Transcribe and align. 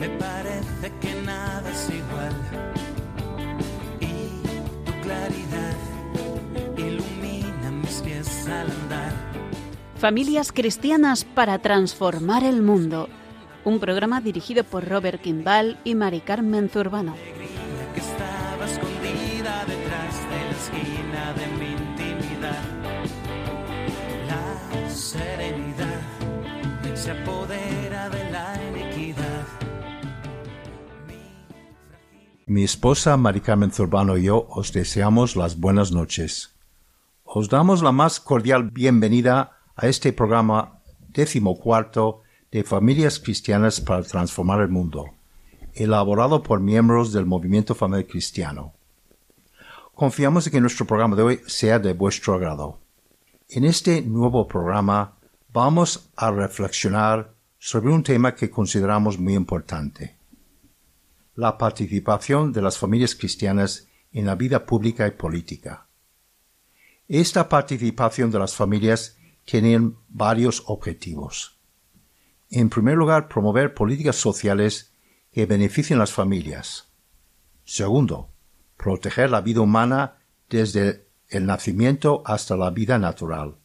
Me 0.00 0.08
parece 0.08 0.90
que 0.98 1.14
nada 1.26 1.70
es 1.70 1.90
igual. 1.90 2.32
Y 4.00 4.86
tu 4.86 4.92
claridad 5.02 5.76
ilumina 6.78 7.70
mis 7.70 8.00
pies 8.00 8.46
al 8.46 8.70
andar. 8.70 9.12
Familias 9.96 10.52
cristianas 10.52 11.26
para 11.26 11.58
transformar 11.58 12.44
el 12.44 12.62
mundo. 12.62 13.10
Un 13.64 13.78
programa 13.78 14.22
dirigido 14.22 14.64
por 14.64 14.88
Robert 14.88 15.20
Kimball 15.20 15.76
y 15.84 15.94
Mari 15.94 16.20
Carmen 16.20 16.70
Zurbano. 16.70 17.14
que 17.94 18.00
estaba 18.00 18.64
escondida 18.64 19.66
detrás 19.66 20.14
de 20.30 20.40
la 20.46 20.56
esquina 20.62 21.32
de 21.34 21.46
mi 21.58 21.72
intimidad. 21.72 22.62
La 24.28 24.90
serenidad 24.90 26.00
se 26.94 27.10
apodera 27.10 27.49
Mi 32.50 32.64
esposa 32.64 33.16
Mari 33.16 33.42
Carmen 33.42 33.70
Zurbano 33.70 34.18
y 34.18 34.24
yo 34.24 34.48
os 34.50 34.72
deseamos 34.72 35.36
las 35.36 35.60
buenas 35.60 35.92
noches. 35.92 36.52
Os 37.22 37.48
damos 37.48 37.80
la 37.80 37.92
más 37.92 38.18
cordial 38.18 38.72
bienvenida 38.72 39.56
a 39.76 39.86
este 39.86 40.12
programa 40.12 40.80
decimocuarto 41.10 42.22
de 42.50 42.64
Familias 42.64 43.20
Cristianas 43.20 43.80
para 43.80 44.02
Transformar 44.02 44.62
el 44.62 44.68
Mundo, 44.68 45.10
elaborado 45.74 46.42
por 46.42 46.58
miembros 46.58 47.12
del 47.12 47.24
Movimiento 47.24 47.76
Familiar 47.76 48.08
Cristiano. 48.08 48.72
Confiamos 49.94 50.48
en 50.48 50.52
que 50.52 50.60
nuestro 50.60 50.86
programa 50.86 51.14
de 51.14 51.22
hoy 51.22 51.40
sea 51.46 51.78
de 51.78 51.92
vuestro 51.92 52.34
agrado. 52.34 52.80
En 53.48 53.62
este 53.62 54.02
nuevo 54.02 54.48
programa 54.48 55.12
vamos 55.52 56.10
a 56.16 56.32
reflexionar 56.32 57.32
sobre 57.60 57.92
un 57.92 58.02
tema 58.02 58.34
que 58.34 58.50
consideramos 58.50 59.20
muy 59.20 59.34
importante, 59.34 60.16
la 61.34 61.58
participación 61.58 62.52
de 62.52 62.62
las 62.62 62.78
familias 62.78 63.14
cristianas 63.14 63.88
en 64.12 64.26
la 64.26 64.34
vida 64.34 64.66
pública 64.66 65.06
y 65.06 65.12
política. 65.12 65.86
Esta 67.08 67.48
participación 67.48 68.30
de 68.30 68.38
las 68.38 68.54
familias 68.54 69.16
tiene 69.44 69.92
varios 70.08 70.62
objetivos. 70.66 71.58
En 72.50 72.68
primer 72.68 72.96
lugar, 72.96 73.28
promover 73.28 73.74
políticas 73.74 74.16
sociales 74.16 74.92
que 75.32 75.46
beneficien 75.46 75.98
a 75.98 76.00
las 76.00 76.12
familias. 76.12 76.88
Segundo, 77.64 78.30
proteger 78.76 79.30
la 79.30 79.40
vida 79.40 79.60
humana 79.60 80.18
desde 80.48 81.06
el 81.28 81.46
nacimiento 81.46 82.22
hasta 82.24 82.56
la 82.56 82.70
vida 82.70 82.98
natural. 82.98 83.56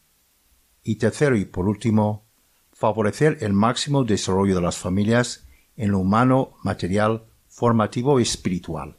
Y 0.82 0.96
tercero 0.96 1.36
y 1.36 1.44
por 1.44 1.68
último, 1.68 2.24
favorecer 2.72 3.38
el 3.40 3.52
máximo 3.52 4.04
desarrollo 4.04 4.54
de 4.54 4.60
las 4.60 4.76
familias 4.76 5.46
en 5.76 5.90
lo 5.90 5.98
humano, 5.98 6.56
material, 6.62 7.25
formativo 7.56 8.20
espiritual. 8.20 8.98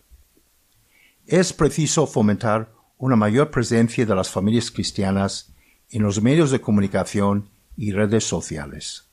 Es 1.28 1.54
preciso 1.54 2.08
fomentar 2.08 2.74
una 2.98 3.16
mayor 3.16 3.52
presencia 3.52 4.04
de 4.04 4.16
las 4.16 4.32
familias 4.32 4.72
cristianas 4.72 5.54
en 5.92 6.02
los 6.02 6.24
medios 6.24 6.50
de 6.50 6.60
comunicación 6.60 7.50
y 7.76 7.92
redes 7.92 8.24
sociales. 8.24 9.10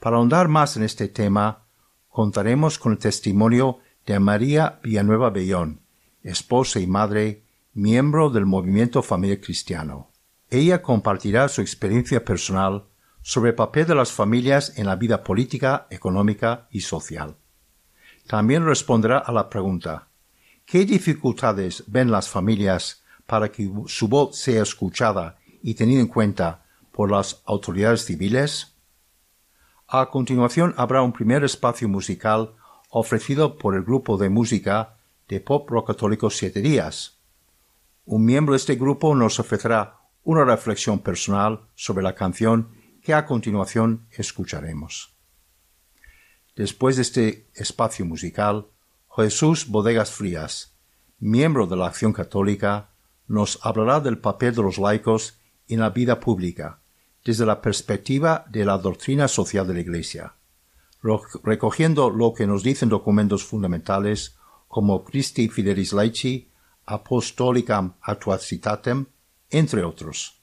Para 0.00 0.16
ahondar 0.18 0.48
más 0.48 0.76
en 0.76 0.82
este 0.82 1.08
tema, 1.08 1.64
contaremos 2.10 2.78
con 2.78 2.92
el 2.92 2.98
testimonio 2.98 3.78
de 4.04 4.20
María 4.20 4.80
Villanueva 4.82 5.30
Bellón, 5.30 5.80
esposa 6.22 6.80
y 6.80 6.86
madre, 6.86 7.42
miembro 7.72 8.28
del 8.28 8.44
movimiento 8.44 9.02
Familia 9.02 9.40
Cristiano. 9.40 10.10
Ella 10.50 10.82
compartirá 10.82 11.48
su 11.48 11.62
experiencia 11.62 12.22
personal 12.22 12.84
sobre 13.22 13.52
el 13.52 13.56
papel 13.56 13.86
de 13.86 13.94
las 13.94 14.12
familias 14.12 14.76
en 14.76 14.84
la 14.84 14.96
vida 14.96 15.24
política, 15.24 15.86
económica 15.88 16.68
y 16.70 16.82
social. 16.82 17.36
También 18.28 18.66
responderá 18.66 19.18
a 19.18 19.32
la 19.32 19.48
pregunta 19.48 20.08
¿Qué 20.66 20.84
dificultades 20.84 21.82
ven 21.86 22.10
las 22.10 22.28
familias 22.28 23.02
para 23.26 23.50
que 23.50 23.70
su 23.86 24.06
voz 24.06 24.36
sea 24.36 24.62
escuchada 24.62 25.38
y 25.62 25.72
tenida 25.72 26.00
en 26.00 26.08
cuenta 26.08 26.62
por 26.92 27.10
las 27.10 27.40
autoridades 27.46 28.04
civiles? 28.04 28.74
A 29.86 30.10
continuación 30.10 30.74
habrá 30.76 31.00
un 31.00 31.14
primer 31.14 31.42
espacio 31.42 31.88
musical 31.88 32.52
ofrecido 32.90 33.56
por 33.56 33.74
el 33.74 33.82
grupo 33.82 34.18
de 34.18 34.28
música 34.28 34.98
de 35.26 35.40
pop 35.40 35.70
rock 35.70 35.86
católico 35.86 36.28
Siete 36.28 36.60
Días. 36.60 37.16
Un 38.04 38.26
miembro 38.26 38.52
de 38.52 38.58
este 38.58 38.74
grupo 38.74 39.14
nos 39.14 39.40
ofrecerá 39.40 40.00
una 40.24 40.44
reflexión 40.44 40.98
personal 40.98 41.62
sobre 41.74 42.02
la 42.02 42.14
canción 42.14 42.68
que 43.02 43.14
a 43.14 43.24
continuación 43.24 44.06
escucharemos. 44.10 45.17
Después 46.58 46.96
de 46.96 47.02
este 47.02 47.46
espacio 47.54 48.04
musical, 48.04 48.66
Jesús 49.16 49.68
Bodegas 49.68 50.10
Frías, 50.10 50.74
miembro 51.20 51.68
de 51.68 51.76
la 51.76 51.86
Acción 51.86 52.12
Católica, 52.12 52.90
nos 53.28 53.60
hablará 53.62 54.00
del 54.00 54.18
papel 54.18 54.56
de 54.56 54.62
los 54.62 54.76
laicos 54.76 55.38
en 55.68 55.78
la 55.78 55.90
vida 55.90 56.18
pública, 56.18 56.80
desde 57.24 57.46
la 57.46 57.62
perspectiva 57.62 58.44
de 58.50 58.64
la 58.64 58.76
doctrina 58.76 59.28
social 59.28 59.68
de 59.68 59.74
la 59.74 59.80
Iglesia, 59.82 60.34
recogiendo 61.44 62.10
lo 62.10 62.34
que 62.34 62.48
nos 62.48 62.64
dicen 62.64 62.88
documentos 62.88 63.44
fundamentales 63.44 64.36
como 64.66 65.04
Christi 65.04 65.48
Fidelis 65.48 65.92
Laici, 65.92 66.50
Apostolicam 66.86 67.94
Actuacitatem, 68.00 69.06
entre 69.48 69.84
otros. 69.84 70.42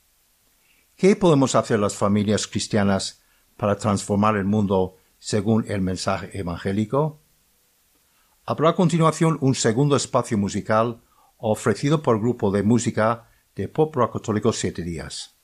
¿Qué 0.95 1.17
podemos 1.17 1.55
hacer 1.55 1.77
las 1.77 1.93
familias 1.93 2.47
cristianas 2.47 3.21
para 3.57 3.75
transformar 3.75 4.37
el 4.37 4.45
mundo 4.45 4.95
según 5.25 5.65
el 5.69 5.81
mensaje 5.81 6.37
evangélico? 6.37 7.19
Habrá 8.45 8.69
a 8.69 8.75
continuación 8.75 9.39
un 9.41 9.55
segundo 9.55 9.95
espacio 9.95 10.37
musical 10.37 11.01
ofrecido 11.37 12.03
por 12.03 12.17
el 12.17 12.21
grupo 12.21 12.51
de 12.51 12.61
música 12.61 13.27
de 13.55 13.67
pop 13.67 13.95
rock 13.95 14.13
católico 14.13 14.53
Siete 14.53 14.83
Días. 14.83 15.35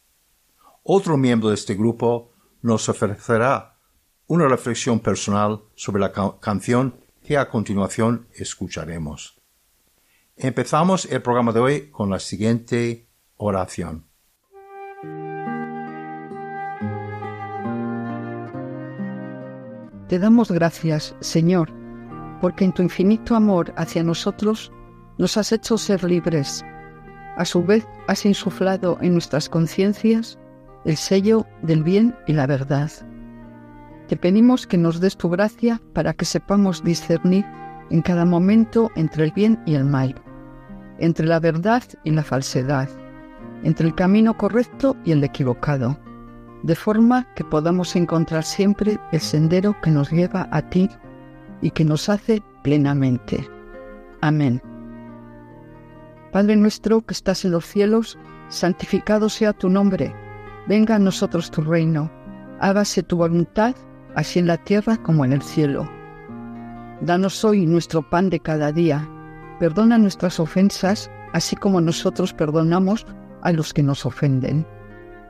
Otro 0.84 1.18
miembro 1.18 1.50
de 1.50 1.56
este 1.56 1.74
grupo 1.74 2.32
nos 2.62 2.88
ofrecerá 2.90 3.80
una 4.28 4.48
reflexión 4.48 5.00
personal 5.00 5.64
sobre 5.74 6.02
la 6.02 6.12
ca 6.12 6.40
canción 6.40 7.00
que 7.24 7.40
a 7.40 7.50
continuación 7.50 8.28
escucharemos. 8.36 9.42
Empezamos 10.38 11.06
el 11.06 11.24
programa 11.24 11.54
de 11.54 11.60
hoy 11.60 11.90
con 11.90 12.12
la 12.12 12.20
siguiente 12.20 13.08
oración. 13.38 14.11
Te 20.12 20.20
damos 20.20 20.52
gracias, 20.52 21.16
Señor, 21.22 21.72
porque 22.42 22.66
en 22.66 22.74
tu 22.74 22.82
infinito 22.84 23.34
amor 23.34 23.74
hacia 23.78 24.04
nosotros 24.04 24.70
nos 25.18 25.38
has 25.38 25.54
hecho 25.54 25.78
ser 25.78 26.04
libres. 26.04 26.66
A 27.38 27.46
su 27.46 27.64
vez, 27.64 27.88
has 28.10 28.26
insuflado 28.26 28.98
en 29.00 29.14
nuestras 29.14 29.48
conciencias 29.48 30.38
el 30.84 30.98
sello 30.98 31.46
del 31.62 31.82
bien 31.82 32.14
y 32.28 32.34
la 32.34 32.46
verdad. 32.46 32.92
Te 34.10 34.18
pedimos 34.18 34.68
que 34.68 34.78
nos 34.78 35.00
des 35.00 35.16
tu 35.16 35.30
gracia 35.30 35.82
para 35.94 36.12
que 36.14 36.26
sepamos 36.26 36.84
discernir 36.84 37.46
en 37.90 38.02
cada 38.02 38.26
momento 38.26 38.92
entre 38.98 39.24
el 39.24 39.32
bien 39.32 39.64
y 39.66 39.76
el 39.76 39.86
mal, 39.86 40.16
entre 41.00 41.26
la 41.26 41.40
verdad 41.40 41.84
y 42.04 42.12
la 42.12 42.24
falsedad, 42.24 42.90
entre 43.64 43.88
el 43.88 43.96
camino 43.96 44.38
correcto 44.38 44.98
y 45.06 45.14
el 45.14 45.24
equivocado, 45.24 45.98
de 46.64 46.76
forma 46.76 47.28
que 47.36 47.44
podamos 47.44 47.96
encontrar 47.96 48.44
siempre 48.44 49.00
el 49.12 49.20
sendero 49.20 49.76
que 49.82 49.92
nos 49.92 50.12
lleva 50.12 50.48
a 50.52 50.62
ti 50.70 50.90
y 51.62 51.72
que 51.72 51.86
nos 51.86 52.10
hace 52.10 52.44
plenamente. 52.64 53.48
Amén. 54.22 54.62
Padre 56.32 56.56
nuestro 56.56 57.02
que 57.02 57.14
estás 57.14 57.44
en 57.46 57.52
los 57.52 57.66
cielos, 57.66 58.18
santificado 58.50 59.30
sea 59.30 59.54
tu 59.54 59.70
nombre, 59.70 60.14
venga 60.68 60.96
a 60.96 61.00
nosotros 61.00 61.52
tu 61.52 61.62
reino, 61.62 62.12
hágase 62.60 63.04
tu 63.04 63.18
voluntad, 63.18 63.76
así 64.16 64.40
en 64.40 64.48
la 64.48 64.58
tierra 64.58 64.98
como 64.98 65.26
en 65.26 65.34
el 65.34 65.42
cielo. 65.42 65.90
Danos 67.02 67.44
hoy 67.44 67.66
nuestro 67.66 68.08
pan 68.08 68.30
de 68.30 68.40
cada 68.40 68.72
día, 68.72 69.08
perdona 69.60 69.98
nuestras 69.98 70.40
ofensas, 70.40 71.10
así 71.34 71.56
como 71.56 71.82
nosotros 71.82 72.34
perdonamos 72.34 73.06
a 73.42 73.52
los 73.52 73.74
que 73.74 73.84
nos 73.84 74.06
ofenden. 74.06 74.66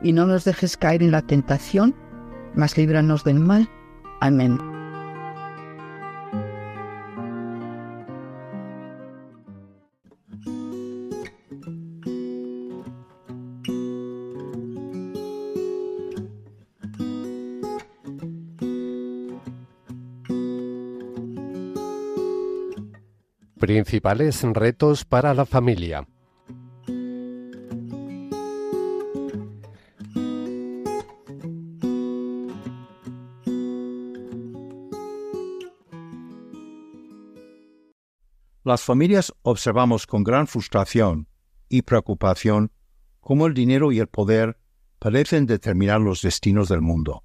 Y 0.03 0.13
no 0.13 0.25
nos 0.25 0.43
dejes 0.45 0.77
caer 0.77 1.03
en 1.03 1.11
la 1.11 1.21
tentación, 1.21 1.95
mas 2.55 2.77
líbranos 2.77 3.23
del 3.23 3.39
mal. 3.39 3.69
Amén. 4.19 4.57
Principales 23.61 24.41
retos 24.41 25.05
para 25.05 25.35
la 25.35 25.45
familia. 25.45 26.07
Las 38.63 38.83
familias 38.83 39.33
observamos 39.41 40.05
con 40.05 40.23
gran 40.23 40.45
frustración 40.45 41.27
y 41.67 41.81
preocupación 41.81 42.71
cómo 43.19 43.47
el 43.47 43.55
dinero 43.55 43.91
y 43.91 43.99
el 43.99 44.07
poder 44.07 44.59
parecen 44.99 45.47
determinar 45.47 45.99
los 45.99 46.21
destinos 46.21 46.69
del 46.69 46.81
mundo. 46.81 47.23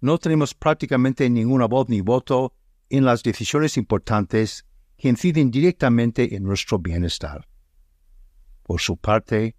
No 0.00 0.18
tenemos 0.18 0.54
prácticamente 0.54 1.28
ninguna 1.28 1.66
voz 1.66 1.88
ni 1.88 2.00
voto 2.00 2.54
en 2.90 3.04
las 3.04 3.24
decisiones 3.24 3.76
importantes 3.76 4.64
que 4.96 5.08
inciden 5.08 5.50
directamente 5.50 6.36
en 6.36 6.44
nuestro 6.44 6.78
bienestar. 6.78 7.48
Por 8.62 8.80
su 8.80 8.96
parte, 8.96 9.56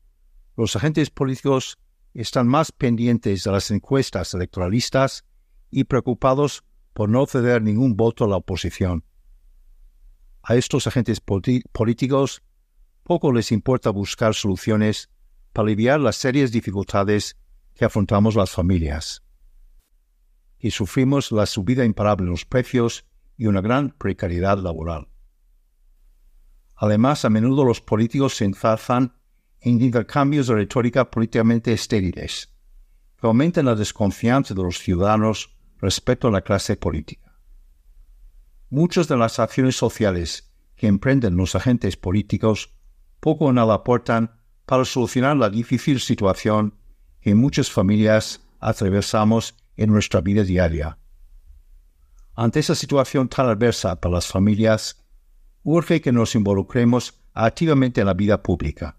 los 0.55 0.75
agentes 0.77 1.09
políticos 1.09 1.77
están 2.13 2.47
más 2.47 2.71
pendientes 2.71 3.43
de 3.43 3.51
las 3.51 3.71
encuestas 3.71 4.33
electoralistas 4.33 5.25
y 5.69 5.83
preocupados 5.83 6.63
por 6.93 7.09
no 7.09 7.25
ceder 7.25 7.61
ningún 7.61 7.97
voto 7.97 8.23
a 8.23 8.27
la 8.29 8.37
oposición. 8.37 9.03
A 10.49 10.55
estos 10.55 10.87
agentes 10.87 11.19
políticos 11.19 12.41
poco 13.03 13.33
les 13.33 13.51
importa 13.51 13.89
buscar 13.89 14.33
soluciones 14.33 15.09
para 15.51 15.65
aliviar 15.65 15.99
las 15.99 16.15
serias 16.15 16.53
dificultades 16.53 17.35
que 17.75 17.83
afrontamos 17.83 18.35
las 18.35 18.51
familias. 18.51 19.23
Y 20.57 20.71
sufrimos 20.71 21.33
la 21.33 21.45
subida 21.47 21.83
imparable 21.83 22.27
de 22.27 22.31
los 22.31 22.45
precios 22.45 23.05
y 23.35 23.47
una 23.47 23.59
gran 23.59 23.89
precariedad 23.89 24.57
laboral. 24.57 25.09
Además, 26.77 27.25
a 27.25 27.29
menudo 27.29 27.65
los 27.65 27.81
políticos 27.81 28.37
se 28.37 28.45
enzarzan 28.45 29.17
en 29.59 29.81
intercambios 29.81 30.47
de 30.47 30.55
retórica 30.55 31.11
políticamente 31.11 31.73
estériles, 31.73 32.53
que 33.19 33.27
aumentan 33.27 33.65
la 33.65 33.75
desconfianza 33.75 34.53
de 34.53 34.63
los 34.63 34.79
ciudadanos 34.79 35.57
respecto 35.81 36.29
a 36.29 36.31
la 36.31 36.41
clase 36.41 36.77
política. 36.77 37.26
Muchas 38.69 39.07
de 39.07 39.15
las 39.15 39.39
acciones 39.39 39.77
sociales 39.77 40.51
que 40.75 40.87
emprenden 40.87 41.37
los 41.37 41.55
agentes 41.55 41.95
políticos 41.95 42.73
poco 43.19 43.45
o 43.45 43.53
nada 43.53 43.75
aportan 43.75 44.39
para 44.65 44.83
solucionar 44.83 45.37
la 45.37 45.49
difícil 45.49 45.99
situación 45.99 46.75
que 47.21 47.33
muchas 47.33 47.71
familias 47.71 48.41
atravesamos 48.59 49.55
en 49.77 49.91
nuestra 49.91 50.21
vida 50.21 50.43
diaria. 50.43 50.97
Ante 52.35 52.59
esa 52.59 52.75
situación 52.75 53.29
tan 53.29 53.47
adversa 53.47 53.99
para 53.99 54.15
las 54.15 54.27
familias, 54.27 55.03
urge 55.63 56.01
que 56.01 56.11
nos 56.11 56.35
involucremos 56.35 57.21
activamente 57.33 58.01
en 58.01 58.07
la 58.07 58.13
vida 58.13 58.43
pública. 58.43 58.97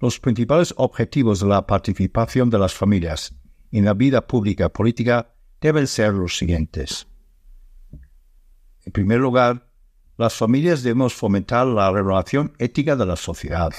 Los 0.00 0.18
principales 0.18 0.72
objetivos 0.76 1.40
de 1.40 1.48
la 1.48 1.66
participación 1.66 2.50
de 2.50 2.58
las 2.58 2.74
familias 2.74 3.34
en 3.70 3.84
la 3.84 3.94
vida 3.94 4.26
pública 4.26 4.70
política 4.70 5.34
deben 5.60 5.86
ser 5.86 6.14
los 6.14 6.38
siguientes. 6.38 7.06
En 8.88 8.92
primer 8.92 9.20
lugar, 9.20 9.68
las 10.16 10.34
familias 10.34 10.82
debemos 10.82 11.12
fomentar 11.12 11.66
la 11.66 11.92
renovación 11.92 12.54
ética 12.58 12.96
de 12.96 13.04
la 13.04 13.16
sociedad. 13.16 13.70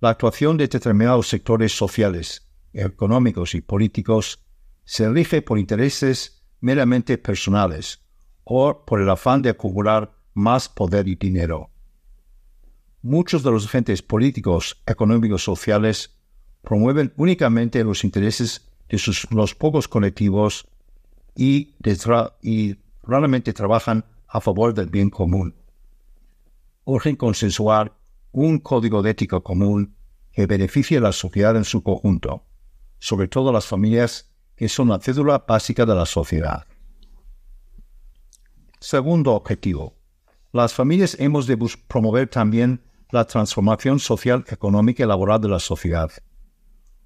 La 0.00 0.08
actuación 0.08 0.56
de 0.56 0.66
determinados 0.66 1.28
sectores 1.28 1.76
sociales, 1.76 2.48
económicos 2.72 3.54
y 3.54 3.60
políticos 3.60 4.42
se 4.86 5.10
rige 5.10 5.42
por 5.42 5.58
intereses 5.58 6.42
meramente 6.62 7.18
personales 7.18 8.00
o 8.44 8.82
por 8.86 9.02
el 9.02 9.10
afán 9.10 9.42
de 9.42 9.50
acumular 9.50 10.10
más 10.32 10.70
poder 10.70 11.06
y 11.06 11.16
dinero. 11.16 11.68
Muchos 13.02 13.42
de 13.42 13.50
los 13.50 13.66
agentes 13.66 14.00
políticos, 14.00 14.82
económicos, 14.86 15.44
sociales 15.44 16.16
promueven 16.62 17.12
únicamente 17.18 17.84
los 17.84 18.04
intereses 18.04 18.72
de 18.88 18.96
sus, 18.96 19.30
los 19.30 19.54
pocos 19.54 19.86
colectivos 19.86 20.66
y, 21.34 21.74
y 22.40 22.85
raramente 23.06 23.52
trabajan 23.52 24.04
a 24.28 24.40
favor 24.40 24.74
del 24.74 24.88
bien 24.88 25.10
común. 25.10 25.54
Urgen 26.84 27.16
consensuar 27.16 27.96
un 28.32 28.58
código 28.58 29.02
de 29.02 29.10
ética 29.10 29.40
común 29.40 29.96
que 30.32 30.46
beneficie 30.46 30.98
a 30.98 31.00
la 31.00 31.12
sociedad 31.12 31.56
en 31.56 31.64
su 31.64 31.82
conjunto, 31.82 32.44
sobre 32.98 33.28
todo 33.28 33.50
a 33.50 33.52
las 33.52 33.66
familias 33.66 34.30
que 34.54 34.68
son 34.68 34.88
la 34.88 34.98
cédula 34.98 35.44
básica 35.46 35.86
de 35.86 35.94
la 35.94 36.06
sociedad. 36.06 36.66
Segundo 38.80 39.32
objetivo. 39.32 39.94
Las 40.52 40.74
familias 40.74 41.16
hemos 41.18 41.46
de 41.46 41.58
promover 41.88 42.28
también 42.28 42.82
la 43.10 43.24
transformación 43.24 43.98
social, 43.98 44.44
económica 44.48 45.02
y 45.02 45.06
laboral 45.06 45.40
de 45.40 45.48
la 45.48 45.58
sociedad, 45.58 46.10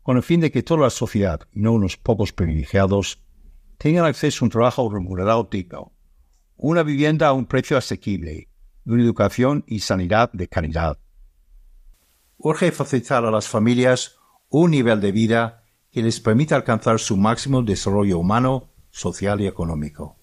con 0.02 0.16
el 0.16 0.22
fin 0.22 0.40
de 0.40 0.50
que 0.50 0.62
toda 0.62 0.82
la 0.82 0.90
sociedad, 0.90 1.40
y 1.52 1.60
no 1.60 1.72
unos 1.72 1.96
pocos 1.96 2.32
privilegiados, 2.32 3.18
tengan 3.80 4.04
acceso 4.04 4.44
a 4.44 4.46
un 4.46 4.50
trabajo 4.50 4.90
remunerado 4.92 5.48
digno, 5.50 5.92
una 6.58 6.82
vivienda 6.82 7.28
a 7.28 7.32
un 7.32 7.46
precio 7.46 7.78
asequible 7.78 8.50
una 8.84 9.02
educación 9.02 9.64
y 9.66 9.80
sanidad 9.80 10.30
de 10.32 10.48
calidad. 10.48 10.98
Urge 12.36 12.72
facilitar 12.72 13.24
a 13.24 13.30
las 13.30 13.48
familias 13.48 14.18
un 14.50 14.72
nivel 14.72 15.00
de 15.00 15.12
vida 15.12 15.64
que 15.90 16.02
les 16.02 16.20
permita 16.20 16.56
alcanzar 16.56 16.98
su 16.98 17.16
máximo 17.16 17.62
desarrollo 17.62 18.18
humano, 18.18 18.68
social 18.90 19.40
y 19.40 19.46
económico. 19.46 20.16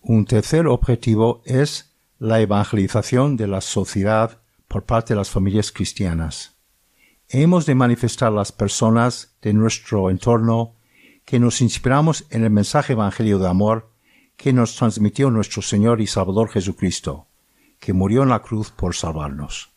Un 0.00 0.24
tercer 0.24 0.66
objetivo 0.68 1.42
es 1.44 1.96
la 2.18 2.40
evangelización 2.40 3.36
de 3.36 3.48
la 3.48 3.60
sociedad 3.60 4.40
por 4.68 4.84
parte 4.84 5.14
de 5.14 5.18
las 5.18 5.30
familias 5.30 5.72
cristianas. 5.72 6.58
Hemos 7.28 7.66
de 7.66 7.74
manifestar 7.74 8.28
a 8.28 8.36
las 8.36 8.52
personas 8.52 9.36
de 9.42 9.52
nuestro 9.52 10.10
entorno 10.10 10.76
que 11.24 11.38
nos 11.38 11.60
inspiramos 11.60 12.26
en 12.30 12.44
el 12.44 12.50
mensaje 12.50 12.94
evangelio 12.94 13.38
de 13.38 13.48
amor 13.48 13.92
que 14.36 14.52
nos 14.52 14.76
transmitió 14.76 15.30
nuestro 15.30 15.62
Señor 15.62 16.00
y 16.00 16.06
Salvador 16.06 16.48
Jesucristo, 16.50 17.28
que 17.78 17.92
murió 17.92 18.22
en 18.22 18.30
la 18.30 18.42
cruz 18.42 18.70
por 18.70 18.94
salvarnos. 18.94 19.70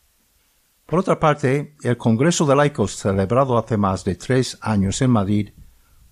Por 0.86 1.00
otra 1.00 1.18
parte, 1.18 1.74
el 1.82 1.96
Congreso 1.96 2.46
de 2.46 2.56
Laicos, 2.56 2.96
celebrado 2.96 3.58
hace 3.58 3.76
más 3.76 4.04
de 4.04 4.14
tres 4.14 4.58
años 4.60 5.02
en 5.02 5.10
Madrid, 5.10 5.50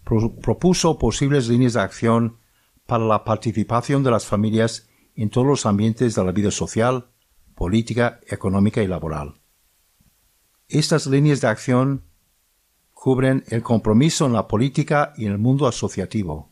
propuso 0.04 0.98
posibles 0.98 1.48
líneas 1.48 1.74
de 1.74 1.80
acción 1.80 2.38
para 2.86 3.04
la 3.04 3.24
participación 3.24 4.02
de 4.02 4.10
las 4.10 4.26
familias 4.26 4.88
en 5.14 5.30
todos 5.30 5.46
los 5.46 5.66
ambientes 5.66 6.14
de 6.14 6.24
la 6.24 6.32
vida 6.32 6.50
social, 6.50 7.10
política, 7.54 8.20
económica 8.26 8.82
y 8.82 8.88
laboral. 8.88 9.34
Estas 10.68 11.06
líneas 11.06 11.40
de 11.40 11.48
acción 11.48 12.04
cubren 13.04 13.44
el 13.48 13.62
compromiso 13.62 14.24
en 14.24 14.32
la 14.32 14.48
política 14.48 15.12
y 15.18 15.26
en 15.26 15.32
el 15.32 15.38
mundo 15.38 15.66
asociativo, 15.66 16.48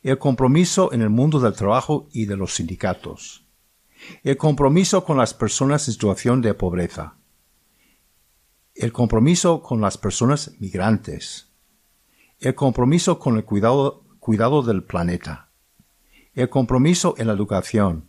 el 0.00 0.16
compromiso 0.16 0.92
en 0.92 1.02
el 1.02 1.10
mundo 1.10 1.40
del 1.40 1.54
trabajo 1.54 2.06
y 2.12 2.26
de 2.26 2.36
los 2.36 2.54
sindicatos, 2.54 3.44
el 4.22 4.36
compromiso 4.36 5.04
con 5.04 5.16
las 5.16 5.34
personas 5.34 5.88
en 5.88 5.94
situación 5.94 6.40
de 6.40 6.54
pobreza, 6.54 7.16
el 8.76 8.92
compromiso 8.92 9.60
con 9.60 9.80
las 9.80 9.98
personas 9.98 10.52
migrantes, 10.60 11.48
el 12.38 12.54
compromiso 12.54 13.18
con 13.18 13.36
el 13.36 13.44
cuidado, 13.44 14.04
del 14.64 14.84
planeta, 14.84 15.50
el 16.34 16.48
compromiso 16.48 17.16
en 17.18 17.26
la 17.26 17.32
educación, 17.32 18.08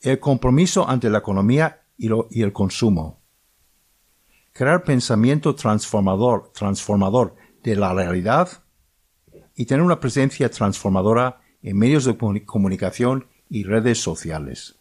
el 0.00 0.18
compromiso 0.18 0.88
ante 0.88 1.10
la 1.10 1.18
economía 1.18 1.82
y 1.98 2.40
el 2.40 2.54
consumo. 2.54 3.20
Crear 4.56 4.84
pensamiento 4.84 5.56
transformador, 5.56 6.52
transformador 6.52 7.34
de 7.64 7.74
la 7.74 7.92
realidad 7.92 8.62
y 9.56 9.66
tener 9.66 9.82
una 9.82 9.98
presencia 9.98 10.48
transformadora 10.48 11.40
en 11.60 11.76
medios 11.76 12.04
de 12.04 12.16
comunicación 12.46 13.26
y 13.50 13.64
redes 13.64 14.00
sociales. 14.00 14.76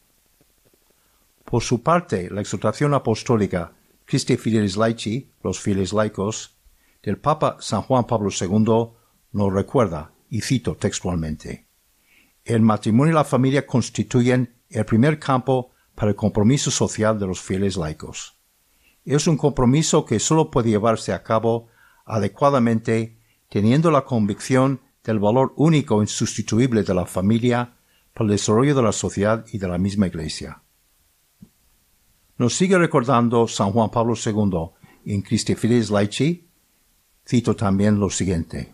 Por 1.43 1.63
su 1.63 1.81
parte, 1.81 2.29
la 2.29 2.41
exhortación 2.41 2.93
apostólica 2.93 3.73
Christi 4.05 4.37
Fidelis 4.37 4.77
Laici, 4.77 5.31
los 5.41 5.59
fieles 5.59 5.91
laicos, 5.91 6.55
del 7.01 7.17
Papa 7.17 7.57
San 7.59 7.81
Juan 7.81 8.05
Pablo 8.05 8.29
II 8.29 8.91
nos 9.31 9.53
recuerda, 9.53 10.13
y 10.29 10.41
cito 10.41 10.75
textualmente, 10.75 11.65
el 12.45 12.61
matrimonio 12.61 13.13
y 13.13 13.15
la 13.15 13.23
familia 13.23 13.65
constituyen 13.65 14.53
el 14.69 14.85
primer 14.85 15.17
campo 15.17 15.71
para 15.95 16.11
el 16.11 16.15
compromiso 16.15 16.69
social 16.69 17.17
de 17.17 17.25
los 17.25 17.41
fieles 17.41 17.75
laicos. 17.75 18.32
Es 19.05 19.27
un 19.27 19.38
compromiso 19.38 20.05
que 20.05 20.19
solo 20.19 20.50
puede 20.50 20.69
llevarse 20.69 21.13
a 21.13 21.24
cabo 21.24 21.67
adecuadamente 22.05 23.17
teniendo 23.50 23.91
la 23.91 24.05
convicción 24.05 24.81
del 25.03 25.19
valor 25.19 25.53
único 25.57 26.00
e 26.00 26.03
insustituible 26.03 26.83
de 26.83 26.93
la 26.93 27.05
familia 27.05 27.75
para 28.13 28.25
el 28.25 28.31
desarrollo 28.31 28.75
de 28.75 28.81
la 28.81 28.91
sociedad 28.91 29.45
y 29.51 29.57
de 29.57 29.67
la 29.67 29.77
misma 29.77 30.07
Iglesia. 30.07 30.62
Nos 32.38 32.55
sigue 32.55 32.77
recordando 32.77 33.48
San 33.48 33.72
Juan 33.72 33.91
Pablo 33.91 34.15
II 34.15 34.72
en 35.05 35.22
Christi 35.22 35.55
Fides 35.55 35.89
Laici, 35.89 36.48
cito 37.27 37.55
también 37.55 38.00
lo 38.00 38.10
siguiente. 38.10 38.74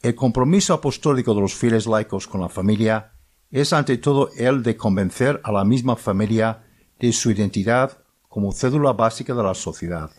El 0.00 0.14
compromiso 0.14 0.72
apostólico 0.72 1.34
de 1.34 1.40
los 1.42 1.54
fieles 1.54 1.86
laicos 1.86 2.26
con 2.26 2.40
la 2.40 2.48
familia 2.48 3.12
es 3.50 3.72
ante 3.72 3.98
todo 3.98 4.30
el 4.36 4.62
de 4.62 4.76
convencer 4.76 5.40
a 5.44 5.52
la 5.52 5.64
misma 5.64 5.96
familia 5.96 6.64
de 6.98 7.12
su 7.12 7.30
identidad 7.30 7.99
como 8.30 8.52
cédula 8.52 8.92
básica 8.92 9.34
de 9.34 9.42
la 9.42 9.54
sociedad, 9.54 10.10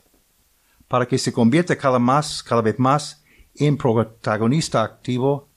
para 0.90 1.08
que 1.08 1.18
se 1.18 1.32
convierta 1.32 1.78
cada, 1.78 1.98
más, 1.98 2.44
cada 2.44 2.62
vez 2.62 2.78
más 2.78 3.24
en 3.56 3.78
protagonista 3.78 4.84
activo 4.84 5.48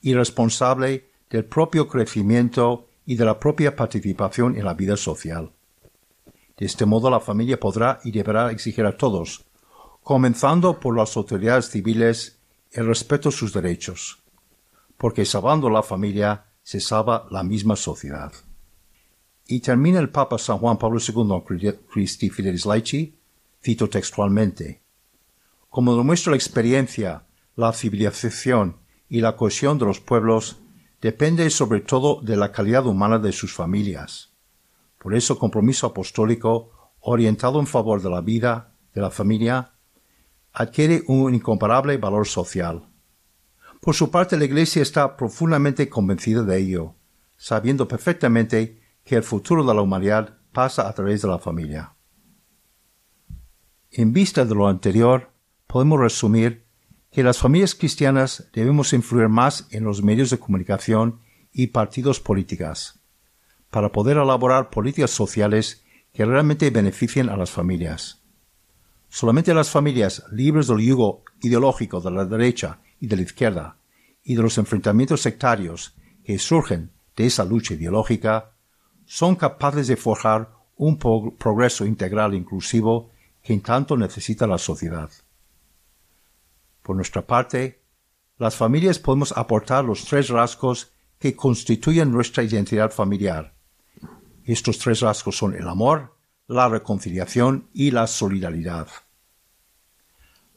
y 0.00 0.14
responsable 0.14 1.10
del 1.28 1.44
propio 1.44 1.86
crecimiento 1.86 2.88
y 3.04 3.14
de 3.16 3.26
la 3.26 3.38
propia 3.38 3.76
participación 3.76 4.56
en 4.56 4.64
la 4.64 4.72
vida 4.72 4.96
social. 4.96 5.52
De 6.56 6.64
este 6.64 6.86
modo 6.86 7.10
la 7.10 7.20
familia 7.20 7.60
podrá 7.60 8.00
y 8.02 8.10
deberá 8.10 8.50
exigir 8.50 8.86
a 8.86 8.96
todos, 8.96 9.44
comenzando 10.02 10.80
por 10.80 10.96
las 10.96 11.14
autoridades 11.14 11.68
civiles, 11.68 12.38
el 12.72 12.86
respeto 12.86 13.28
a 13.28 13.32
sus 13.32 13.52
derechos, 13.52 14.18
porque 14.96 15.26
salvando 15.26 15.68
la 15.68 15.82
familia 15.82 16.46
se 16.62 16.80
salva 16.80 17.26
la 17.30 17.42
misma 17.42 17.76
sociedad. 17.76 18.32
Y 19.48 19.58
termina 19.60 19.98
el 19.98 20.10
Papa 20.10 20.38
San 20.38 20.58
Juan 20.58 20.78
Pablo 20.78 21.00
II 21.00 21.80
Christi 21.90 22.30
Fidelis 22.30 22.66
Laici, 22.66 23.18
cito 23.60 23.88
textualmente, 23.88 24.82
como 25.70 25.96
demuestra 25.96 26.30
la 26.30 26.36
experiencia, 26.36 27.24
la 27.54 27.72
civilización 27.72 28.78
y 29.08 29.20
la 29.20 29.36
cohesión 29.36 29.78
de 29.78 29.84
los 29.84 30.00
pueblos 30.00 30.60
depende 31.00 31.48
sobre 31.50 31.80
todo 31.80 32.20
de 32.22 32.36
la 32.36 32.52
calidad 32.52 32.86
humana 32.86 33.18
de 33.18 33.32
sus 33.32 33.52
familias. 33.52 34.32
Por 34.98 35.14
eso 35.14 35.38
compromiso 35.38 35.86
apostólico 35.86 36.92
orientado 37.00 37.60
en 37.60 37.66
favor 37.66 38.02
de 38.02 38.10
la 38.10 38.20
vida, 38.20 38.74
de 38.94 39.00
la 39.00 39.10
familia, 39.10 39.72
adquiere 40.52 41.04
un 41.06 41.34
incomparable 41.34 41.96
valor 41.98 42.26
social. 42.26 42.88
Por 43.80 43.94
su 43.94 44.10
parte, 44.10 44.36
la 44.36 44.44
Iglesia 44.44 44.82
está 44.82 45.16
profundamente 45.16 45.88
convencida 45.88 46.42
de 46.42 46.58
ello, 46.58 46.94
sabiendo 47.36 47.86
perfectamente 47.86 48.80
que 49.08 49.16
el 49.16 49.22
futuro 49.22 49.64
de 49.64 49.74
la 49.74 49.80
humanidad 49.80 50.36
pasa 50.52 50.86
a 50.86 50.92
través 50.92 51.22
de 51.22 51.28
la 51.28 51.38
familia. 51.38 51.94
En 53.90 54.12
vista 54.12 54.44
de 54.44 54.54
lo 54.54 54.68
anterior, 54.68 55.30
podemos 55.66 55.98
resumir 55.98 56.66
que 57.10 57.22
las 57.22 57.38
familias 57.38 57.74
cristianas 57.74 58.50
debemos 58.52 58.92
influir 58.92 59.30
más 59.30 59.66
en 59.70 59.84
los 59.84 60.02
medios 60.02 60.28
de 60.28 60.38
comunicación 60.38 61.20
y 61.52 61.68
partidos 61.68 62.20
políticas, 62.20 63.00
para 63.70 63.92
poder 63.92 64.18
elaborar 64.18 64.68
políticas 64.68 65.10
sociales 65.10 65.82
que 66.12 66.26
realmente 66.26 66.68
beneficien 66.68 67.30
a 67.30 67.36
las 67.38 67.50
familias. 67.50 68.20
Solamente 69.08 69.54
las 69.54 69.70
familias 69.70 70.22
libres 70.30 70.66
del 70.66 70.80
yugo 70.80 71.24
ideológico 71.40 72.02
de 72.02 72.10
la 72.10 72.26
derecha 72.26 72.80
y 73.00 73.06
de 73.06 73.16
la 73.16 73.22
izquierda 73.22 73.78
y 74.22 74.34
de 74.34 74.42
los 74.42 74.58
enfrentamientos 74.58 75.22
sectarios 75.22 75.96
que 76.24 76.38
surgen 76.38 76.90
de 77.16 77.24
esa 77.24 77.46
lucha 77.46 77.72
ideológica 77.72 78.52
son 79.08 79.36
capaces 79.36 79.86
de 79.86 79.96
forjar 79.96 80.50
un 80.76 80.98
progreso 80.98 81.86
integral 81.86 82.34
e 82.34 82.36
inclusivo 82.36 83.10
que 83.42 83.56
tanto 83.58 83.96
necesita 83.96 84.46
la 84.46 84.58
sociedad. 84.58 85.10
Por 86.82 86.94
nuestra 86.94 87.26
parte, 87.26 87.82
las 88.36 88.54
familias 88.54 88.98
podemos 88.98 89.32
aportar 89.32 89.84
los 89.84 90.04
tres 90.04 90.28
rasgos 90.28 90.92
que 91.18 91.34
constituyen 91.34 92.12
nuestra 92.12 92.44
identidad 92.44 92.92
familiar. 92.92 93.54
Estos 94.44 94.78
tres 94.78 95.00
rasgos 95.00 95.38
son 95.38 95.54
el 95.56 95.66
amor, 95.66 96.14
la 96.46 96.68
reconciliación 96.68 97.68
y 97.72 97.90
la 97.90 98.06
solidaridad. 98.06 98.88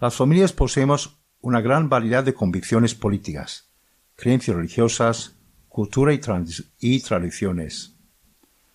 Las 0.02 0.16
familias 0.16 0.52
poseemos 0.52 1.22
una 1.40 1.62
gran 1.62 1.88
variedad 1.88 2.24
de 2.24 2.34
convicciones 2.34 2.96
políticas, 2.96 3.72
creencias 4.16 4.58
religiosas, 4.58 5.38
cultura 5.70 6.14
y, 6.14 7.00
tradiciones. 7.00 7.96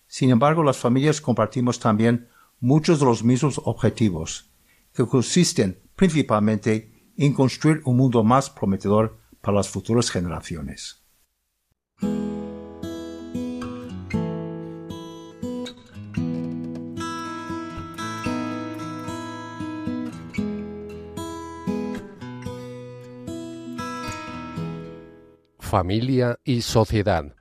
Sin 0.07 0.29
embargo, 0.29 0.63
las 0.63 0.77
familias 0.77 1.19
compartimos 1.19 1.79
también 1.79 2.29
muchos 2.59 2.99
de 2.99 3.05
los 3.05 3.23
mismos 3.23 3.61
objetivos, 3.63 4.49
que 4.93 5.05
consisten 5.05 5.81
principalmente 5.95 7.11
en 7.17 7.33
construir 7.33 7.81
un 7.85 7.97
mundo 7.97 8.23
más 8.23 8.49
prometedor 8.49 9.19
para 9.41 9.57
las 9.57 9.69
futuras 9.69 10.09
generaciones. 10.09 11.03
Familia 25.59 26.39
y 26.45 26.61
sociedad. 26.61 27.35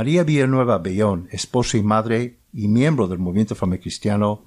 María 0.00 0.24
Villanueva 0.24 0.78
Bellón, 0.78 1.28
esposa 1.30 1.76
y 1.76 1.82
madre 1.82 2.38
y 2.54 2.68
miembro 2.68 3.06
del 3.06 3.18
movimiento 3.18 3.54
familiar 3.54 3.82
cristiano, 3.82 4.46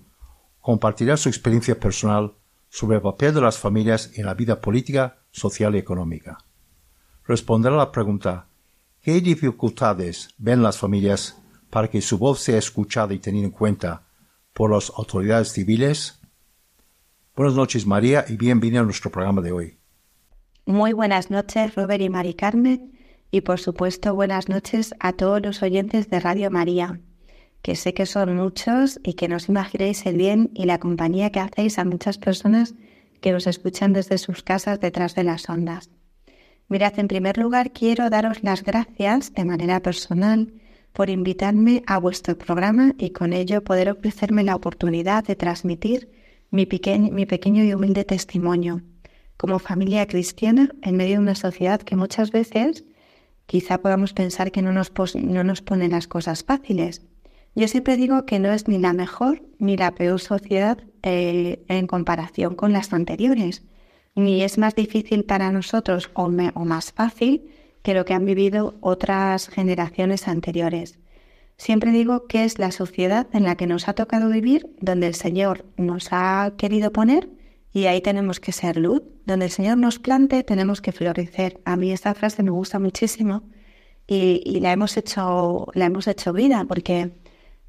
compartirá 0.59 1.15
su 1.15 1.29
experiencia 1.29 1.79
personal 1.79 2.33
sobre 2.69 2.95
el 2.95 3.03
papel 3.03 3.35
de 3.35 3.41
las 3.41 3.59
familias 3.59 4.09
en 4.15 4.25
la 4.25 4.33
vida 4.33 4.59
política, 4.59 5.19
social 5.29 5.75
y 5.75 5.77
económica. 5.77 6.39
Responderá 7.27 7.75
a 7.75 7.77
la 7.77 7.91
pregunta 7.91 8.47
¿Qué 8.99 9.21
dificultades 9.21 10.33
ven 10.39 10.63
las 10.63 10.79
familias 10.79 11.39
para 11.69 11.87
que 11.87 12.01
su 12.01 12.17
voz 12.17 12.39
sea 12.39 12.57
escuchada 12.57 13.13
y 13.13 13.19
tenida 13.19 13.45
en 13.45 13.51
cuenta 13.51 14.07
por 14.53 14.71
las 14.71 14.91
autoridades 14.97 15.51
civiles? 15.51 16.19
Buenas 17.35 17.53
noches 17.53 17.85
María 17.85 18.25
y 18.27 18.37
bienvenida 18.37 18.79
a 18.79 18.85
nuestro 18.85 19.11
programa 19.11 19.43
de 19.43 19.51
hoy. 19.51 19.77
Muy 20.65 20.93
buenas 20.93 21.29
noches 21.29 21.75
Robert 21.75 22.01
y 22.01 22.09
Mari 22.09 22.33
Carmen 22.33 22.92
y 23.33 23.41
por 23.41 23.59
supuesto 23.59 24.13
buenas 24.13 24.47
noches 24.47 24.93
a 24.99 25.11
todos 25.11 25.41
los 25.41 25.63
oyentes 25.63 26.07
de 26.07 26.19
Radio 26.19 26.51
María, 26.51 26.99
que 27.63 27.75
sé 27.75 27.95
que 27.95 28.05
son 28.05 28.35
muchos 28.35 28.99
y 29.03 29.15
que 29.15 29.27
nos 29.27 29.49
imaginéis 29.49 30.05
el 30.05 30.17
bien 30.17 30.51
y 30.53 30.65
la 30.65 30.77
compañía 30.77 31.31
que 31.31 31.39
hacéis 31.39 31.79
a 31.79 31.83
muchas 31.83 32.19
personas 32.19 32.75
que 33.21 33.31
nos 33.31 33.47
escuchan 33.47 33.91
desde 33.91 34.19
sus 34.19 34.43
casas 34.43 34.79
detrás 34.79 35.15
de 35.15 35.23
las 35.23 35.49
ondas. 35.49 35.89
Mirad, 36.69 36.99
en 36.99 37.07
primer 37.07 37.39
lugar 37.39 37.71
quiero 37.71 38.11
daros 38.11 38.43
las 38.43 38.63
gracias 38.63 39.33
de 39.33 39.45
manera 39.45 39.79
personal 39.79 40.53
por 40.93 41.09
invitarme 41.09 41.81
a 41.87 41.97
vuestro 41.97 42.37
programa 42.37 42.93
y 42.99 43.09
con 43.09 43.33
ello 43.33 43.63
poder 43.63 43.89
ofrecerme 43.89 44.43
la 44.43 44.55
oportunidad 44.55 45.23
de 45.23 45.35
transmitir 45.35 46.07
mi, 46.51 46.67
mi 47.11 47.25
pequeño 47.25 47.63
y 47.63 47.73
humilde 47.73 48.03
testimonio 48.03 48.83
como 49.37 49.57
familia 49.57 50.05
cristiana 50.05 50.69
en 50.83 50.95
medio 50.97 51.15
de 51.15 51.23
una 51.23 51.35
sociedad 51.35 51.81
que 51.81 51.95
muchas 51.95 52.29
veces 52.29 52.85
quizá 53.45 53.79
podamos 53.79 54.13
pensar 54.13 54.51
que 54.51 54.61
no 54.61 54.71
nos, 54.71 54.91
no 55.15 55.43
nos 55.43 55.61
ponen 55.61 55.91
las 55.91 56.07
cosas 56.07 56.43
fáciles. 56.43 57.01
Yo 57.55 57.67
siempre 57.67 57.97
digo 57.97 58.25
que 58.25 58.39
no 58.39 58.51
es 58.51 58.67
ni 58.67 58.79
la 58.79 58.93
mejor 58.93 59.43
ni 59.59 59.77
la 59.77 59.93
peor 59.93 60.19
sociedad 60.19 60.79
eh, 61.03 61.63
en 61.67 61.87
comparación 61.87 62.55
con 62.55 62.73
las 62.73 62.93
anteriores, 62.93 63.63
ni 64.15 64.41
es 64.43 64.57
más 64.57 64.75
difícil 64.75 65.23
para 65.23 65.51
nosotros 65.51 66.09
o, 66.13 66.23
o 66.25 66.65
más 66.65 66.91
fácil 66.91 67.49
que 67.83 67.93
lo 67.93 68.05
que 68.05 68.13
han 68.13 68.25
vivido 68.25 68.75
otras 68.81 69.49
generaciones 69.49 70.27
anteriores. 70.27 70.99
Siempre 71.57 71.91
digo 71.91 72.27
que 72.27 72.45
es 72.45 72.57
la 72.57 72.71
sociedad 72.71 73.27
en 73.33 73.43
la 73.43 73.55
que 73.55 73.67
nos 73.67 73.87
ha 73.87 73.93
tocado 73.93 74.29
vivir, 74.29 74.75
donde 74.81 75.07
el 75.07 75.15
Señor 75.15 75.65
nos 75.77 76.07
ha 76.11 76.53
querido 76.57 76.91
poner 76.91 77.29
y 77.73 77.87
ahí 77.87 78.01
tenemos 78.01 78.39
que 78.39 78.51
ser 78.51 78.77
luz. 78.77 79.01
Donde 79.25 79.45
el 79.45 79.51
Señor 79.51 79.77
nos 79.77 79.99
plante, 79.99 80.43
tenemos 80.43 80.81
que 80.81 80.91
florecer. 80.91 81.59
A 81.65 81.75
mí 81.75 81.91
esta 81.91 82.13
frase 82.13 82.43
me 82.43 82.51
gusta 82.51 82.77
muchísimo 82.79 83.43
y, 84.05 84.59
la, 84.59 84.71
hemos 84.71 84.95
hecho, 84.95 85.67
la 85.73 85.85
hemos 85.85 86.07
hecho 86.07 86.33
vida 86.33 86.65
porque 86.67 87.11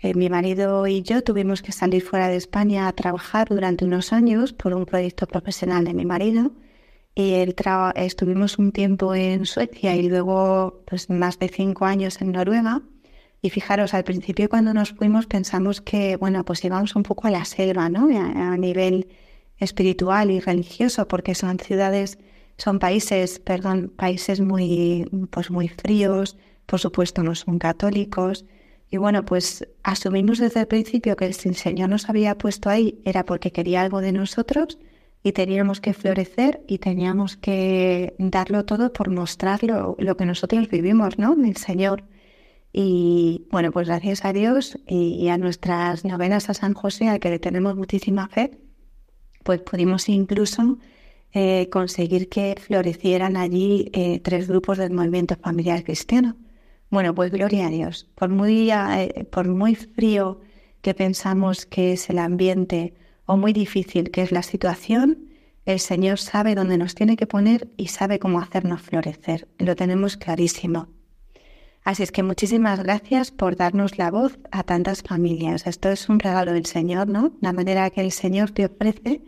eh, 0.01 0.15
mi 0.15 0.29
marido 0.29 0.87
y 0.87 1.03
yo 1.03 1.23
tuvimos 1.23 1.63
que 1.63 1.73
salir 1.73 2.03
fuera 2.03 2.29
de 2.29 2.37
España 2.37 2.87
a 2.87 2.93
trabajar 2.93 3.49
durante 3.49 3.85
unos 3.85 4.13
años 4.13 4.53
por 4.53 4.75
un 4.75 4.85
proyecto 4.85 5.27
profesional 5.27 5.85
de 5.85 5.95
mi 5.95 6.05
marido 6.05 6.53
y 7.15 7.35
el 7.35 7.55
estuvimos 7.95 8.59
un 8.59 8.73
tiempo 8.73 9.15
en 9.15 9.47
Suecia 9.47 9.95
y 9.97 10.09
luego 10.09 10.83
pues 10.87 11.09
más 11.09 11.39
de 11.39 11.49
cinco 11.49 11.85
años 11.87 12.21
en 12.21 12.33
Noruega. 12.33 12.83
Y 13.41 13.51
fijaros, 13.51 13.95
al 13.95 14.05
principio 14.05 14.49
cuando 14.49 14.75
nos 14.75 14.93
fuimos 14.93 15.27
pensamos 15.27 15.81
que, 15.81 16.17
bueno, 16.17 16.45
pues 16.45 16.65
íbamos 16.65 16.97
un 16.97 17.03
poco 17.05 17.29
a 17.29 17.31
la 17.31 17.45
selva, 17.45 17.89
¿no? 17.89 18.09
a 18.11 18.57
nivel 18.57 19.07
espiritual 19.59 20.31
y 20.31 20.41
religioso, 20.41 21.09
porque 21.09 21.35
son 21.35 21.59
ciudades, 21.59 22.19
son 22.57 22.79
países, 22.79 23.39
perdón, 23.39 23.93
países 23.97 24.41
muy, 24.41 25.09
pues 25.31 25.51
muy 25.51 25.69
fríos, 25.69 26.37
por 26.67 26.81
supuesto 26.81 27.23
no 27.23 27.35
son 27.35 27.59
católicos. 27.59 28.45
Y 28.91 28.97
bueno, 28.97 29.25
pues 29.25 29.67
asumimos 29.83 30.39
desde 30.39 30.61
el 30.61 30.67
principio 30.67 31.17
que 31.17 31.27
el 31.27 31.35
Señor 31.35 31.89
nos 31.89 32.09
había 32.09 32.39
puesto 32.39 32.71
ahí 32.71 33.01
era 33.05 33.25
porque 33.25 33.51
quería 33.51 33.83
algo 33.83 34.01
de 34.01 34.13
nosotros 34.13 34.79
y 35.23 35.33
teníamos 35.33 35.81
que 35.81 35.95
florecer 35.95 36.63
y 36.69 36.79
teníamos 36.79 37.37
que 37.37 38.15
darlo 38.19 38.65
todo 38.67 38.93
por 38.93 39.11
mostrar 39.11 39.65
lo, 39.65 39.97
que 39.97 40.27
nosotros 40.27 40.69
vivimos, 40.69 41.19
¿no? 41.19 41.33
El 41.33 41.57
Señor. 41.57 42.05
Y 42.73 43.47
bueno, 43.51 43.73
pues 43.73 43.89
gracias 43.89 44.25
a 44.25 44.33
Dios 44.33 44.79
y, 44.87 45.15
y, 45.15 45.29
a 45.29 45.39
nuestras 45.39 46.05
novenas 46.05 46.51
a 46.51 46.55
San 46.55 46.75
José, 46.75 47.09
al 47.09 47.21
que 47.21 47.31
le 47.31 47.39
tenemos 47.39 47.77
muchísima 47.77 48.29
fe, 48.29 48.51
pues 49.45 49.61
pudimos 49.61 50.09
incluso 50.09 50.79
eh, 51.33 51.69
conseguir 51.71 52.29
que 52.29 52.57
florecieran 52.61 53.37
allí 53.37 53.91
eh, 53.93 54.21
tres 54.21 54.49
grupos 54.49 54.79
del 54.79 54.93
movimiento 54.93 55.37
familiar 55.37 55.85
cristiano. 55.85 56.37
Bueno, 56.91 57.15
pues 57.15 57.31
gloria 57.31 57.67
a 57.67 57.71
Dios. 57.71 58.09
Por 58.15 58.29
muy, 58.31 58.71
eh, 58.71 59.27
por 59.31 59.49
muy 59.49 59.75
frío 59.75 60.41
que 60.81 60.95
pensamos 60.95 61.67
que 61.67 61.93
es 61.93 62.09
el 62.11 62.19
ambiente 62.19 62.95
o 63.27 63.37
muy 63.37 63.53
difícil 63.53 64.11
que 64.11 64.23
es 64.23 64.33
la 64.33 64.43
situación, 64.43 65.31
el 65.65 65.81
Señor 65.81 66.19
sabe 66.19 66.55
dónde 66.55 66.79
nos 66.79 66.95
tiene 66.95 67.17
que 67.17 67.27
poner 67.27 67.69
y 67.77 67.89
sabe 67.89 68.19
cómo 68.19 68.39
hacernos 68.41 68.83
florecer. 68.83 69.49
Lo 69.59 69.77
tenemos 69.77 70.17
clarísimo. 70.17 70.89
Así 71.85 72.03
es 72.03 72.13
que 72.13 72.23
muchísimas 72.23 72.83
gracias 72.83 73.31
por 73.31 73.57
darnos 73.57 73.99
la 73.99 74.11
voz 74.11 74.39
a 74.53 74.63
tantas 74.63 75.03
familias. 75.03 75.67
Esto 75.67 75.91
es 75.91 76.09
un 76.09 76.19
regalo 76.19 76.53
del 76.53 76.65
Señor, 76.65 77.09
¿no? 77.09 77.33
La 77.41 77.53
manera 77.53 77.91
que 77.91 78.01
el 78.01 78.13
Señor 78.13 78.53
te 78.53 78.67
ofrece 78.67 79.23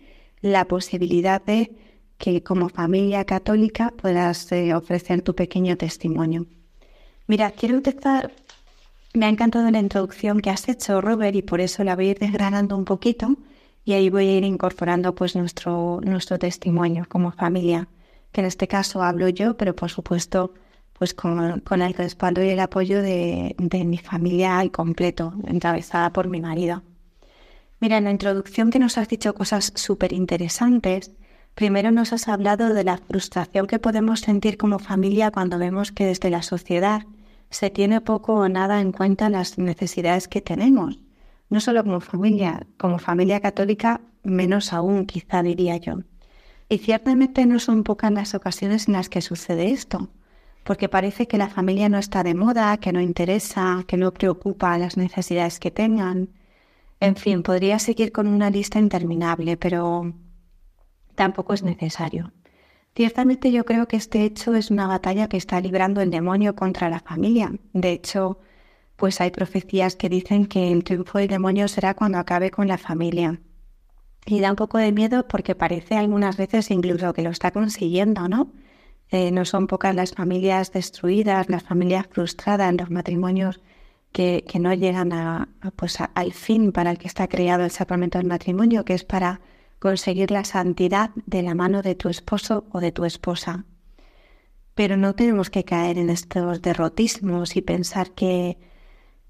la 0.46 0.64
posibilidad 0.66 1.42
de 1.42 1.72
que 2.18 2.42
como 2.42 2.68
familia 2.68 3.24
católica 3.24 3.92
puedas 3.96 4.50
eh, 4.52 4.74
ofrecer 4.74 5.22
tu 5.22 5.34
pequeño 5.34 5.76
testimonio. 5.76 6.46
Mira, 7.26 7.50
quiero 7.50 7.76
empezar, 7.76 8.32
me 9.12 9.26
ha 9.26 9.28
encantado 9.28 9.70
la 9.70 9.80
introducción 9.80 10.40
que 10.40 10.50
has 10.50 10.68
hecho, 10.68 11.00
Robert, 11.00 11.34
y 11.34 11.42
por 11.42 11.60
eso 11.60 11.84
la 11.84 11.96
voy 11.96 12.08
a 12.08 12.10
ir 12.12 12.18
desgranando 12.18 12.76
un 12.76 12.84
poquito 12.84 13.36
y 13.84 13.92
ahí 13.92 14.08
voy 14.10 14.28
a 14.28 14.36
ir 14.38 14.44
incorporando 14.44 15.14
pues 15.14 15.36
nuestro, 15.36 16.00
nuestro 16.02 16.38
testimonio 16.38 17.04
como 17.08 17.32
familia, 17.32 17.88
que 18.32 18.40
en 18.40 18.46
este 18.46 18.66
caso 18.68 19.02
hablo 19.02 19.28
yo, 19.28 19.56
pero 19.56 19.74
por 19.74 19.90
supuesto 19.90 20.54
pues 20.92 21.12
con, 21.12 21.60
con 21.60 21.82
el 21.82 21.92
respaldo 21.92 22.42
y 22.42 22.48
el 22.48 22.60
apoyo 22.60 23.02
de, 23.02 23.54
de 23.58 23.84
mi 23.84 23.98
familia 23.98 24.58
al 24.58 24.70
completo, 24.70 25.34
encabezada 25.46 26.10
por 26.10 26.28
mi 26.28 26.40
marido. 26.40 26.82
Mira, 27.80 27.98
en 27.98 28.04
la 28.04 28.10
introducción 28.10 28.70
que 28.70 28.78
nos 28.78 28.98
has 28.98 29.08
dicho 29.08 29.34
cosas 29.34 29.72
súper 29.74 30.12
interesantes, 30.12 31.12
primero 31.54 31.90
nos 31.90 32.12
has 32.12 32.28
hablado 32.28 32.72
de 32.72 32.84
la 32.84 32.98
frustración 32.98 33.66
que 33.66 33.78
podemos 33.78 34.20
sentir 34.20 34.56
como 34.56 34.78
familia 34.78 35.30
cuando 35.30 35.58
vemos 35.58 35.92
que 35.92 36.06
desde 36.06 36.30
la 36.30 36.42
sociedad 36.42 37.02
se 37.50 37.70
tiene 37.70 38.00
poco 38.00 38.34
o 38.34 38.48
nada 38.48 38.80
en 38.80 38.92
cuenta 38.92 39.30
las 39.30 39.58
necesidades 39.58 40.28
que 40.28 40.40
tenemos 40.40 40.98
no 41.48 41.60
solo 41.60 41.84
como 41.84 42.00
familia, 42.00 42.66
como 42.76 42.98
familia 42.98 43.40
católica, 43.40 44.00
menos 44.22 44.72
aún, 44.72 45.06
quizá 45.06 45.42
diría 45.42 45.76
yo. 45.76 45.98
Y 46.68 46.78
ciertamente 46.78 47.46
no 47.46 47.60
son 47.60 47.84
pocas 47.84 48.10
las 48.10 48.34
ocasiones 48.34 48.88
en 48.88 48.94
las 48.94 49.08
que 49.08 49.22
sucede 49.22 49.70
esto, 49.70 50.08
porque 50.64 50.88
parece 50.88 51.28
que 51.28 51.38
la 51.38 51.48
familia 51.48 51.88
no 51.88 51.98
está 51.98 52.24
de 52.24 52.34
moda, 52.34 52.76
que 52.78 52.92
no 52.92 53.00
interesa, 53.00 53.84
que 53.86 53.96
no 53.96 54.12
preocupa 54.12 54.76
las 54.78 54.96
necesidades 54.96 55.60
que 55.60 55.70
tengan. 55.70 56.30
En 57.00 57.16
fin, 57.16 57.42
podría 57.42 57.78
seguir 57.78 58.12
con 58.12 58.26
una 58.26 58.50
lista 58.50 58.78
interminable, 58.78 59.56
pero 59.56 60.14
tampoco 61.14 61.54
es 61.54 61.62
necesario. 61.62 62.32
Ciertamente 62.94 63.52
yo 63.52 63.66
creo 63.66 63.86
que 63.86 63.96
este 63.96 64.24
hecho 64.24 64.54
es 64.54 64.70
una 64.70 64.86
batalla 64.86 65.28
que 65.28 65.36
está 65.36 65.60
librando 65.60 66.00
el 66.00 66.10
demonio 66.10 66.56
contra 66.56 66.88
la 66.88 67.00
familia. 67.00 67.52
De 67.74 67.92
hecho, 67.92 68.40
pues 68.96 69.20
hay 69.20 69.30
profecías 69.30 69.96
que 69.96 70.08
dicen 70.08 70.46
que 70.46 70.72
el 70.72 70.82
triunfo 70.82 71.18
del 71.18 71.28
demonio 71.28 71.68
será 71.68 71.92
cuando 71.94 72.18
acabe 72.18 72.50
con 72.50 72.68
la 72.68 72.78
familia. 72.78 73.40
Y 74.24 74.40
da 74.40 74.50
un 74.50 74.56
poco 74.56 74.78
de 74.78 74.92
miedo 74.92 75.28
porque 75.28 75.54
parece 75.54 75.96
algunas 75.96 76.38
veces 76.38 76.70
incluso 76.70 77.12
que 77.12 77.22
lo 77.22 77.30
está 77.30 77.50
consiguiendo, 77.50 78.28
¿no? 78.28 78.52
Eh, 79.10 79.30
no 79.30 79.44
son 79.44 79.66
pocas 79.66 79.94
las 79.94 80.12
familias 80.12 80.72
destruidas, 80.72 81.48
las 81.48 81.62
familias 81.62 82.06
frustradas, 82.10 82.74
los 82.74 82.90
matrimonios 82.90 83.60
que, 84.16 84.58
no 84.58 84.72
llegan 84.72 85.12
a, 85.12 85.50
pues 85.76 85.98
al 86.00 86.32
fin 86.32 86.72
para 86.72 86.90
el 86.90 86.96
que 86.96 87.06
está 87.06 87.28
creado 87.28 87.64
el 87.64 87.70
sacramento 87.70 88.16
del 88.16 88.26
matrimonio, 88.26 88.82
que 88.82 88.94
es 88.94 89.04
para 89.04 89.42
conseguir 89.78 90.30
la 90.30 90.44
santidad 90.44 91.10
de 91.26 91.42
la 91.42 91.54
mano 91.54 91.82
de 91.82 91.94
tu 91.96 92.08
esposo 92.08 92.64
o 92.70 92.80
de 92.80 92.92
tu 92.92 93.04
esposa. 93.04 93.66
Pero 94.74 94.96
no 94.96 95.14
tenemos 95.14 95.50
que 95.50 95.64
caer 95.64 95.98
en 95.98 96.08
estos 96.08 96.62
derrotismos 96.62 97.56
y 97.56 97.60
pensar 97.60 98.12
que 98.12 98.56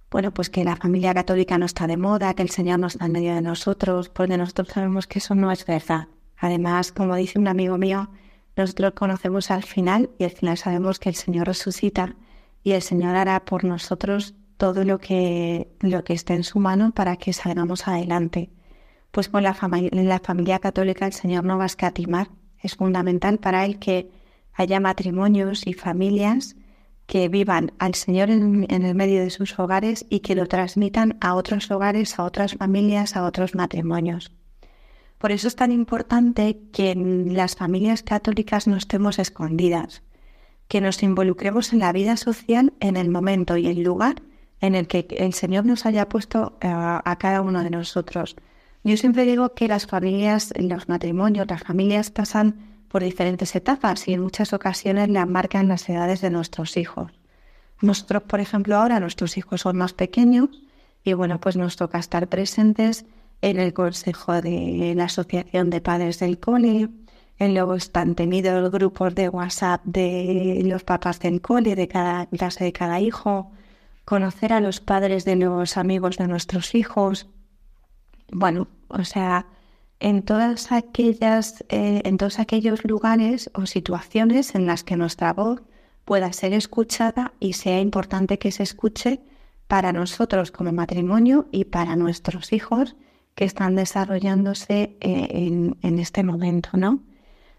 bueno, 0.09 0.33
pues 0.33 0.51
que 0.51 0.63
la 0.63 0.77
familia 0.77 1.13
católica 1.13 1.59
no 1.59 1.67
está 1.67 1.89
de 1.89 1.97
moda, 1.97 2.33
que 2.35 2.43
el 2.43 2.51
Señor 2.51 2.79
no 2.79 2.87
está 2.87 3.07
en 3.07 3.13
medio 3.13 3.35
de 3.35 3.43
nosotros, 3.43 4.09
porque 4.09 4.39
nosotros 4.39 4.69
sabemos 4.69 5.09
que 5.09 5.19
eso 5.19 5.35
no 5.35 5.51
es 5.51 5.67
verdad. 5.67 6.07
Además, 6.39 6.93
como 6.93 7.17
dice 7.17 7.41
un 7.41 7.49
amigo 7.49 7.77
mío, 7.77 8.09
nosotros 8.57 8.93
conocemos 8.93 9.51
al 9.51 9.65
final 9.65 10.11
y 10.17 10.25
al 10.25 10.31
final 10.31 10.57
sabemos 10.57 11.01
que 11.01 11.09
el 11.09 11.17
Señor 11.17 11.49
resucita 11.49 12.15
y 12.63 12.71
el 12.71 12.83
Señor 12.83 13.17
hará 13.17 13.45
por 13.45 13.65
nosotros 13.65 14.37
todo 14.57 14.85
lo 14.85 14.99
que, 14.99 15.69
lo 15.81 16.05
que 16.05 16.13
esté 16.13 16.35
en 16.35 16.45
su 16.45 16.59
mano 16.59 16.93
para 16.93 17.17
que 17.17 17.33
salgamos 17.33 17.87
adelante. 17.89 18.51
Pues 19.11 19.29
con 19.29 19.43
la, 19.43 19.57
la 19.93 20.19
familia 20.21 20.59
católica 20.59 21.07
el 21.07 21.13
Señor 21.13 21.45
no 21.45 21.59
va 21.59 21.65
a 21.65 21.67
escatimar. 21.67 22.29
Es 22.61 22.77
fundamental 22.77 23.39
para 23.39 23.65
Él 23.65 23.79
que 23.79 24.11
haya 24.55 24.81
matrimonios 24.81 25.67
y 25.67 25.75
familias 25.75 26.57
que 27.07 27.29
vivan 27.29 27.73
al 27.79 27.95
Señor 27.95 28.31
en, 28.31 28.67
el 28.69 28.95
medio 28.95 29.23
de 29.23 29.31
sus 29.31 29.59
hogares 29.59 30.05
y 30.11 30.21
que 30.21 30.35
lo 30.35 30.47
transmitan 30.47 31.17
a 31.21 31.35
otros 31.35 31.71
hogares, 31.71 32.19
a 32.19 32.25
otras 32.25 32.55
familias, 32.55 33.17
a 33.17 33.25
otros 33.25 33.55
matrimonios. 33.55 34.33
Por 35.19 35.33
eso 35.33 35.49
es 35.49 35.57
tan 35.57 35.73
importante 35.73 36.59
que 36.73 36.91
en 36.91 37.35
las 37.35 37.55
familias 37.55 38.03
católicas 38.03 38.67
no 38.67 38.77
estemos 38.77 39.19
escondidas, 39.19 40.03
que 40.69 40.81
nos 40.81 41.03
involucremos 41.03 41.73
en 41.73 41.79
la 41.79 41.93
vida 41.93 42.17
social 42.17 42.75
en 42.81 42.97
el 42.97 43.09
momento 43.09 43.57
y 43.57 43.69
el 43.69 43.83
lugar 43.83 44.17
en 44.61 44.75
el 44.75 44.87
que 44.87 45.07
el 45.19 45.33
Señor 45.35 45.67
nos 45.67 45.87
haya 45.87 46.09
puesto 46.09 46.57
eh, 46.61 46.69
a 46.69 47.17
cada 47.19 47.43
uno 47.43 47.63
de 47.63 47.71
nosotros. 47.71 48.37
Yo 48.85 48.97
siempre 48.97 49.25
digo 49.25 49.53
que 49.55 49.69
las 49.69 49.87
familias, 49.87 50.53
los 50.57 50.89
matrimonios, 50.89 51.47
las 51.49 51.63
familias 51.63 52.11
pasan 52.11 52.77
por 52.89 53.03
diferentes 53.03 53.55
etapas 53.57 54.07
y 54.09 54.15
en 54.15 54.23
muchas 54.23 54.53
ocasiones 54.53 55.09
le 55.09 55.27
marcan 55.27 55.69
las 55.69 55.89
edades 55.89 56.21
de 56.21 56.31
nuestros 56.31 56.77
hijos. 56.77 57.13
Nosotros, 57.81 58.23
por 58.23 58.41
ejemplo, 58.41 58.77
ahora 58.77 59.01
nuestros 59.01 59.37
hijos 59.37 59.63
son 59.63 59.77
más 59.77 59.93
pequeños 59.93 60.49
y 61.05 61.13
bueno, 61.13 61.41
pues 61.41 61.57
nos 61.57 61.77
toca 61.77 61.99
estar 61.99 62.29
presentes 62.29 63.05
en 63.43 63.59
el 63.59 63.75
consejo 63.75 64.41
de 64.41 64.95
la 64.97 65.05
asociación 65.05 65.69
de 65.69 65.81
padres 65.81 66.19
del 66.19 66.39
cole, 66.39 66.89
en 67.39 67.55
luego 67.55 67.75
están 67.75 68.15
tenidos 68.15 68.71
grupos 68.71 69.15
de 69.15 69.29
WhatsApp 69.29 69.85
de 69.85 70.63
los 70.65 70.85
papás 70.85 71.21
del 71.21 71.41
cole, 71.43 71.77
de 71.77 71.87
cada 71.87 72.27
clase 72.27 72.65
de 72.65 72.73
cada 72.73 72.99
hijo, 73.01 73.51
conocer 74.07 74.53
a 74.53 74.61
los 74.61 74.81
padres 74.81 75.25
de 75.25 75.35
los 75.35 75.77
amigos 75.77 76.17
de 76.17 76.29
nuestros 76.29 76.75
hijos. 76.77 77.29
Bueno, 78.31 78.69
o 78.87 79.05
sea, 79.05 79.47
en 79.99 80.23
todas 80.23 80.71
aquellas, 80.71 81.65
eh, 81.69 82.03
en 82.05 82.17
todos 82.17 82.39
aquellos 82.39 82.85
lugares 82.85 83.51
o 83.53 83.67
situaciones 83.67 84.55
en 84.55 84.65
las 84.65 84.85
que 84.85 84.97
nuestra 84.97 85.33
voz 85.33 85.61
pueda 86.05 86.33
ser 86.33 86.53
escuchada 86.53 87.33
y 87.41 87.55
sea 87.55 87.81
importante 87.81 88.39
que 88.39 88.53
se 88.53 88.63
escuche 88.63 89.21
para 89.67 89.93
nosotros 89.93 90.53
como 90.53 90.71
matrimonio 90.71 91.49
y 91.51 91.65
para 91.65 91.97
nuestros 91.97 92.53
hijos 92.53 92.95
que 93.35 93.45
están 93.45 93.75
desarrollándose 93.75 94.97
eh, 95.01 95.29
en, 95.31 95.79
en, 95.83 95.99
este 95.99 96.23
momento, 96.23 96.71
¿no? 96.75 97.03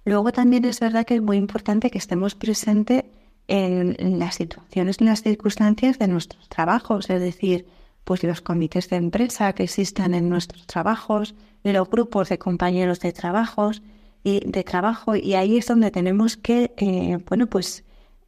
Luego 0.06 0.32
también 0.32 0.64
es 0.64 0.80
verdad 0.80 1.06
que 1.06 1.16
es 1.16 1.22
muy 1.22 1.36
importante 1.36 1.92
que 1.92 1.98
estemos 1.98 2.36
presentes 2.36 3.04
en, 3.48 3.96
en 4.00 4.20
las 4.20 4.36
situaciones 4.36 4.98
y 5.00 5.06
las 5.06 5.22
circunstancias 5.22 6.00
de 6.00 6.08
nuestros 6.08 6.50
trabajos, 6.50 7.10
es 7.10 7.22
decir, 7.22 7.66
pues 8.04 8.24
los 8.24 8.42
comités 8.42 8.90
de 8.90 8.96
empresa 8.96 9.54
que 9.54 9.64
existan 9.64 10.14
en 10.14 10.30
nuestros 10.30 10.66
trabajos, 10.66 11.36
los 11.64 11.90
grupos 11.90 12.30
de 12.30 12.38
compañeros 12.38 13.00
de 13.00 13.12
trabajos 13.12 13.82
y 14.24 14.40
de 14.46 14.64
trabajo 14.64 15.16
y 15.16 15.34
ahí 15.36 15.58
es 15.58 15.68
donde 15.68 15.92
tenemos 15.92 16.38
que 16.38 16.74
eh, 16.78 17.18
bueno 17.28 17.48
pues 17.48 17.84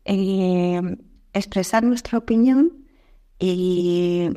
eh, 0.05 0.81
expresar 1.33 1.83
nuestra 1.83 2.17
opinión 2.17 2.73
y, 3.41 4.31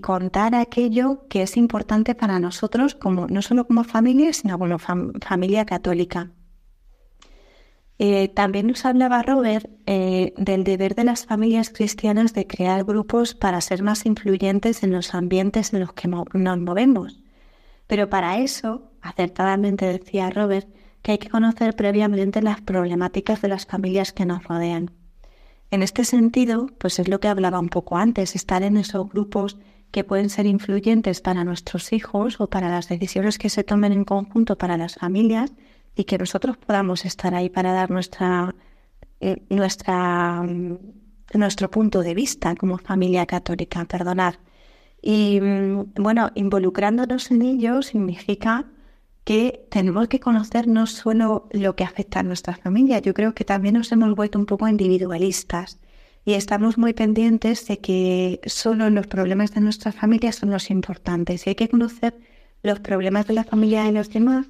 contar 0.00 0.54
aquello 0.54 1.26
que 1.28 1.42
es 1.42 1.56
importante 1.56 2.14
para 2.14 2.38
nosotros 2.38 2.94
como 2.94 3.26
no 3.26 3.42
solo 3.42 3.66
como 3.66 3.82
familia 3.82 4.32
sino 4.32 4.58
como 4.58 4.78
familia 4.78 5.66
católica 5.66 6.30
eh, 7.98 8.28
también 8.28 8.68
nos 8.68 8.84
hablaba 8.84 9.22
Robert 9.22 9.68
del 9.86 10.64
deber 10.64 10.94
de 10.94 11.04
las 11.04 11.26
familias 11.26 11.70
cristianas 11.70 12.32
de 12.32 12.46
crear 12.46 12.84
grupos 12.84 13.34
para 13.34 13.60
ser 13.60 13.82
más 13.82 14.06
influyentes 14.06 14.82
en 14.82 14.92
los 14.92 15.14
ambientes 15.14 15.72
en 15.72 15.80
los 15.80 15.92
que 15.92 16.08
nos 16.08 16.58
movemos. 16.58 17.20
Pero 17.88 18.08
para 18.08 18.38
eso, 18.38 18.92
acertadamente 19.00 19.86
decía 19.86 20.30
Robert, 20.30 20.68
que 21.02 21.12
hay 21.12 21.18
que 21.18 21.30
conocer 21.30 21.74
previamente 21.74 22.42
las 22.42 22.60
problemáticas 22.60 23.40
de 23.40 23.48
las 23.48 23.66
familias 23.66 24.12
que 24.12 24.26
nos 24.26 24.44
rodean. 24.44 24.90
En 25.70 25.82
este 25.82 26.04
sentido, 26.04 26.68
pues 26.78 26.98
es 26.98 27.08
lo 27.08 27.20
que 27.20 27.28
hablaba 27.28 27.60
un 27.60 27.68
poco 27.68 27.96
antes, 27.96 28.34
estar 28.34 28.62
en 28.62 28.76
esos 28.76 29.08
grupos 29.08 29.58
que 29.90 30.04
pueden 30.04 30.30
ser 30.30 30.46
influyentes 30.46 31.20
para 31.20 31.44
nuestros 31.44 31.92
hijos 31.92 32.40
o 32.40 32.48
para 32.48 32.68
las 32.68 32.88
decisiones 32.88 33.38
que 33.38 33.50
se 33.50 33.64
tomen 33.64 33.92
en 33.92 34.04
conjunto 34.04 34.56
para 34.56 34.76
las 34.76 34.96
familias 34.96 35.52
y 35.98 36.04
que 36.04 36.16
nosotros 36.16 36.56
podamos 36.56 37.04
estar 37.04 37.34
ahí 37.34 37.50
para 37.50 37.72
dar 37.72 37.90
nuestra, 37.90 38.54
eh, 39.18 39.42
nuestra, 39.50 40.46
nuestro 41.34 41.70
punto 41.72 42.02
de 42.02 42.14
vista 42.14 42.54
como 42.54 42.78
familia 42.78 43.26
católica, 43.26 43.84
perdonar. 43.84 44.38
Y 45.02 45.40
mm, 45.40 45.94
bueno, 45.96 46.30
involucrándonos 46.36 47.32
en 47.32 47.42
ello 47.42 47.82
significa 47.82 48.66
que 49.24 49.66
tenemos 49.70 50.06
que 50.06 50.20
conocer 50.20 50.68
no 50.68 50.86
solo 50.86 51.48
lo 51.50 51.74
que 51.74 51.82
afecta 51.82 52.20
a 52.20 52.22
nuestra 52.22 52.54
familia, 52.54 53.00
yo 53.00 53.12
creo 53.12 53.34
que 53.34 53.44
también 53.44 53.74
nos 53.74 53.90
hemos 53.90 54.14
vuelto 54.14 54.38
un 54.38 54.46
poco 54.46 54.68
individualistas 54.68 55.80
y 56.24 56.34
estamos 56.34 56.78
muy 56.78 56.92
pendientes 56.94 57.66
de 57.66 57.78
que 57.78 58.40
solo 58.46 58.88
los 58.88 59.08
problemas 59.08 59.52
de 59.52 59.62
nuestra 59.62 59.90
familia 59.90 60.30
son 60.30 60.50
los 60.50 60.70
importantes 60.70 61.44
y 61.44 61.50
hay 61.50 61.56
que 61.56 61.68
conocer 61.68 62.16
los 62.62 62.78
problemas 62.78 63.26
de 63.26 63.34
la 63.34 63.44
familia 63.44 63.82
de 63.82 63.92
los 63.92 64.10
demás 64.10 64.46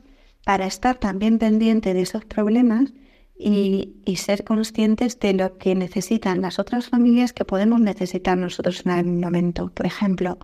para 0.48 0.64
estar 0.64 0.96
también 0.96 1.38
pendiente 1.38 1.92
de 1.92 2.00
esos 2.00 2.24
problemas 2.24 2.94
y, 3.38 3.96
y, 4.06 4.16
ser 4.16 4.44
conscientes 4.44 5.20
de 5.20 5.34
lo 5.34 5.58
que 5.58 5.74
necesitan 5.74 6.40
las 6.40 6.58
otras 6.58 6.88
familias 6.88 7.34
que 7.34 7.44
podemos 7.44 7.82
necesitar 7.82 8.38
nosotros 8.38 8.80
en 8.86 8.92
algún 8.92 9.20
momento. 9.20 9.70
Por 9.74 9.84
ejemplo, 9.84 10.38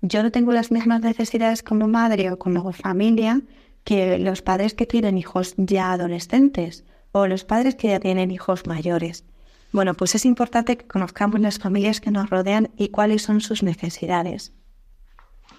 yo 0.00 0.22
no 0.22 0.30
tengo 0.30 0.52
las 0.52 0.70
mismas 0.70 1.00
necesidades 1.00 1.64
como 1.64 1.88
madre 1.88 2.30
o 2.30 2.38
como 2.38 2.72
familia 2.72 3.40
que 3.82 4.18
los 4.18 4.42
padres 4.42 4.74
que 4.74 4.86
tienen 4.86 5.18
hijos 5.18 5.54
ya 5.56 5.90
adolescentes 5.90 6.84
o 7.10 7.26
los 7.26 7.42
padres 7.42 7.74
que 7.74 7.88
ya 7.88 7.98
tienen 7.98 8.30
hijos 8.30 8.64
mayores. 8.64 9.24
Bueno, 9.72 9.94
pues 9.94 10.14
es 10.14 10.24
importante 10.24 10.76
que 10.76 10.86
conozcamos 10.86 11.40
las 11.40 11.58
familias 11.58 12.00
que 12.00 12.12
nos 12.12 12.30
rodean 12.30 12.70
y 12.76 12.90
cuáles 12.90 13.22
son 13.22 13.40
sus 13.40 13.64
necesidades. 13.64 14.52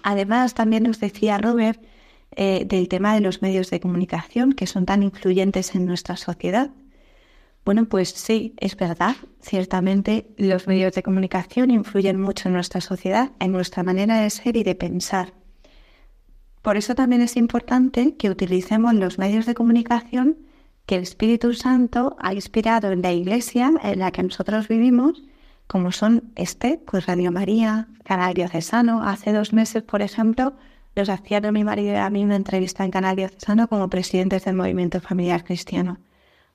Además, 0.02 0.54
también 0.54 0.84
nos 0.84 1.00
decía 1.00 1.36
Robert 1.36 1.82
eh, 2.36 2.64
del 2.66 2.88
tema 2.88 3.14
de 3.14 3.20
los 3.20 3.42
medios 3.42 3.70
de 3.70 3.80
comunicación 3.80 4.52
que 4.52 4.66
son 4.66 4.86
tan 4.86 5.02
influyentes 5.02 5.74
en 5.74 5.86
nuestra 5.86 6.16
sociedad. 6.16 6.70
Bueno, 7.64 7.84
pues 7.86 8.10
sí, 8.10 8.54
es 8.58 8.76
verdad. 8.76 9.16
Ciertamente 9.40 10.28
los 10.36 10.66
medios 10.66 10.94
de 10.94 11.02
comunicación 11.02 11.70
influyen 11.70 12.20
mucho 12.20 12.48
en 12.48 12.54
nuestra 12.54 12.80
sociedad, 12.80 13.32
en 13.38 13.52
nuestra 13.52 13.82
manera 13.82 14.20
de 14.20 14.30
ser 14.30 14.56
y 14.56 14.62
de 14.62 14.74
pensar. 14.74 15.34
Por 16.62 16.76
eso 16.76 16.94
también 16.94 17.22
es 17.22 17.36
importante 17.36 18.16
que 18.16 18.30
utilicemos 18.30 18.94
los 18.94 19.18
medios 19.18 19.46
de 19.46 19.54
comunicación 19.54 20.38
que 20.86 20.96
el 20.96 21.02
Espíritu 21.02 21.54
Santo 21.54 22.16
ha 22.18 22.34
inspirado 22.34 22.90
en 22.90 23.02
la 23.02 23.12
iglesia 23.12 23.72
en 23.82 23.98
la 24.00 24.10
que 24.10 24.22
nosotros 24.22 24.68
vivimos, 24.68 25.22
como 25.66 25.92
son 25.92 26.32
este, 26.34 26.80
pues 26.84 27.06
Radio 27.06 27.30
María, 27.30 27.88
Canal 28.04 28.34
Diocesano. 28.34 29.02
Hace 29.02 29.32
dos 29.32 29.52
meses, 29.52 29.82
por 29.82 30.02
ejemplo, 30.02 30.54
nos 31.00 31.08
hacían 31.08 31.52
mi 31.52 31.64
marido 31.64 31.94
y 31.94 31.96
a 31.96 32.10
mí 32.10 32.22
una 32.22 32.36
entrevista 32.36 32.84
en 32.84 32.90
Canal 32.90 33.16
Diocesano 33.16 33.68
como 33.68 33.88
presidentes 33.88 34.44
del 34.44 34.54
movimiento 34.54 35.00
familiar 35.00 35.44
cristiano. 35.44 35.98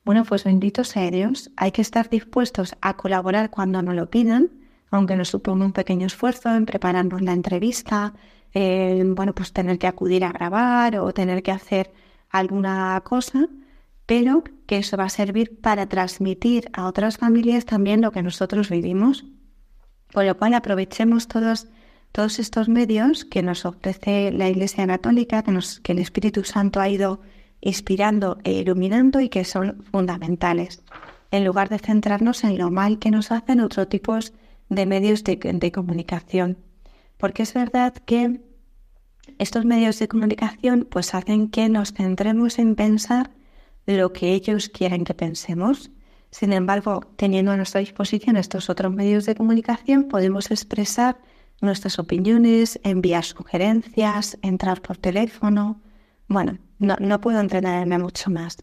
Bueno, 0.03 0.23
pues 0.23 0.43
bendito 0.43 0.83
sea 0.83 1.09
Dios, 1.09 1.49
hay 1.57 1.71
que 1.71 1.81
estar 1.81 2.09
dispuestos 2.09 2.75
a 2.79 2.95
colaborar 2.95 3.49
cuando 3.49 3.81
nos 3.81 3.95
lo 3.95 4.09
pidan, 4.11 4.51
aunque 4.91 5.15
nos 5.15 5.29
suponga 5.29 5.65
un 5.65 5.73
pequeño 5.73 6.05
esfuerzo 6.05 6.55
en 6.55 6.67
prepararnos 6.67 7.23
la 7.23 7.33
entrevista, 7.33 8.13
bueno, 8.53 9.33
pues 9.33 9.51
tener 9.51 9.79
que 9.79 9.87
acudir 9.87 10.23
a 10.23 10.31
grabar 10.31 10.97
o 10.99 11.11
tener 11.11 11.41
que 11.41 11.51
hacer 11.51 11.91
alguna 12.29 13.01
cosa, 13.03 13.49
pero 14.05 14.43
que 14.67 14.77
eso 14.77 14.95
va 14.95 15.05
a 15.05 15.09
servir 15.09 15.59
para 15.59 15.87
transmitir 15.87 16.69
a 16.73 16.85
otras 16.85 17.17
familias 17.17 17.65
también 17.65 18.01
lo 18.01 18.11
que 18.11 18.21
nosotros 18.21 18.69
vivimos. 18.69 19.25
Por 20.13 20.25
lo 20.25 20.37
cual 20.37 20.53
aprovechemos 20.53 21.27
todos, 21.27 21.67
todos 22.15 22.39
estos 22.39 22.69
medios 22.69 23.25
que 23.25 23.43
nos 23.43 23.65
ofrece 23.65 24.31
la 24.31 24.47
Iglesia 24.47 24.87
Católica, 24.87 25.43
que, 25.43 25.91
el 25.91 25.99
Espíritu 25.99 26.45
Santo 26.45 26.79
ha 26.79 26.87
ido 26.87 27.19
inspirando 27.59 28.37
e 28.45 28.53
iluminando 28.53 29.19
y 29.19 29.27
que 29.27 29.43
son 29.43 29.83
fundamentales, 29.91 30.81
en 31.31 31.43
lugar 31.43 31.67
de 31.67 31.77
centrarnos 31.77 32.45
en 32.45 32.57
lo 32.57 32.71
mal 32.71 32.99
que 32.99 33.11
nos 33.11 33.33
hacen 33.33 33.59
otros 33.59 33.89
tipos 33.89 34.31
de 34.69 34.85
medios 34.85 35.25
de 35.25 35.71
comunicación. 35.73 36.57
Porque 37.17 37.43
es 37.43 37.53
verdad 37.53 37.93
que 37.93 38.39
estos 39.37 39.65
medios 39.65 39.99
de 39.99 40.07
comunicación 40.07 40.87
pues 40.89 41.13
hacen 41.13 41.49
que 41.49 41.67
nos 41.67 41.91
centremos 41.91 42.59
en 42.59 42.75
pensar 42.75 43.31
lo 43.87 44.13
que 44.13 44.31
ellos 44.31 44.69
quieren 44.69 45.03
que 45.03 45.15
pensemos. 45.15 45.91
Sin 46.31 46.53
embargo, 46.53 47.01
teniendo 47.17 47.51
a 47.51 47.57
nuestra 47.57 47.81
disposición 47.81 48.37
estos 48.37 48.69
otros 48.69 48.93
medios 48.93 49.25
de 49.25 49.35
comunicación, 49.35 50.05
podemos 50.05 50.49
expresar 50.49 51.17
nuestras 51.61 51.99
opiniones, 51.99 52.79
enviar 52.83 53.23
sugerencias, 53.23 54.37
entrar 54.41 54.81
por 54.81 54.97
teléfono. 54.97 55.81
Bueno, 56.27 56.57
no, 56.79 56.95
no 56.99 57.21
puedo 57.21 57.39
entrenarme 57.39 57.97
mucho 57.97 58.29
más. 58.29 58.57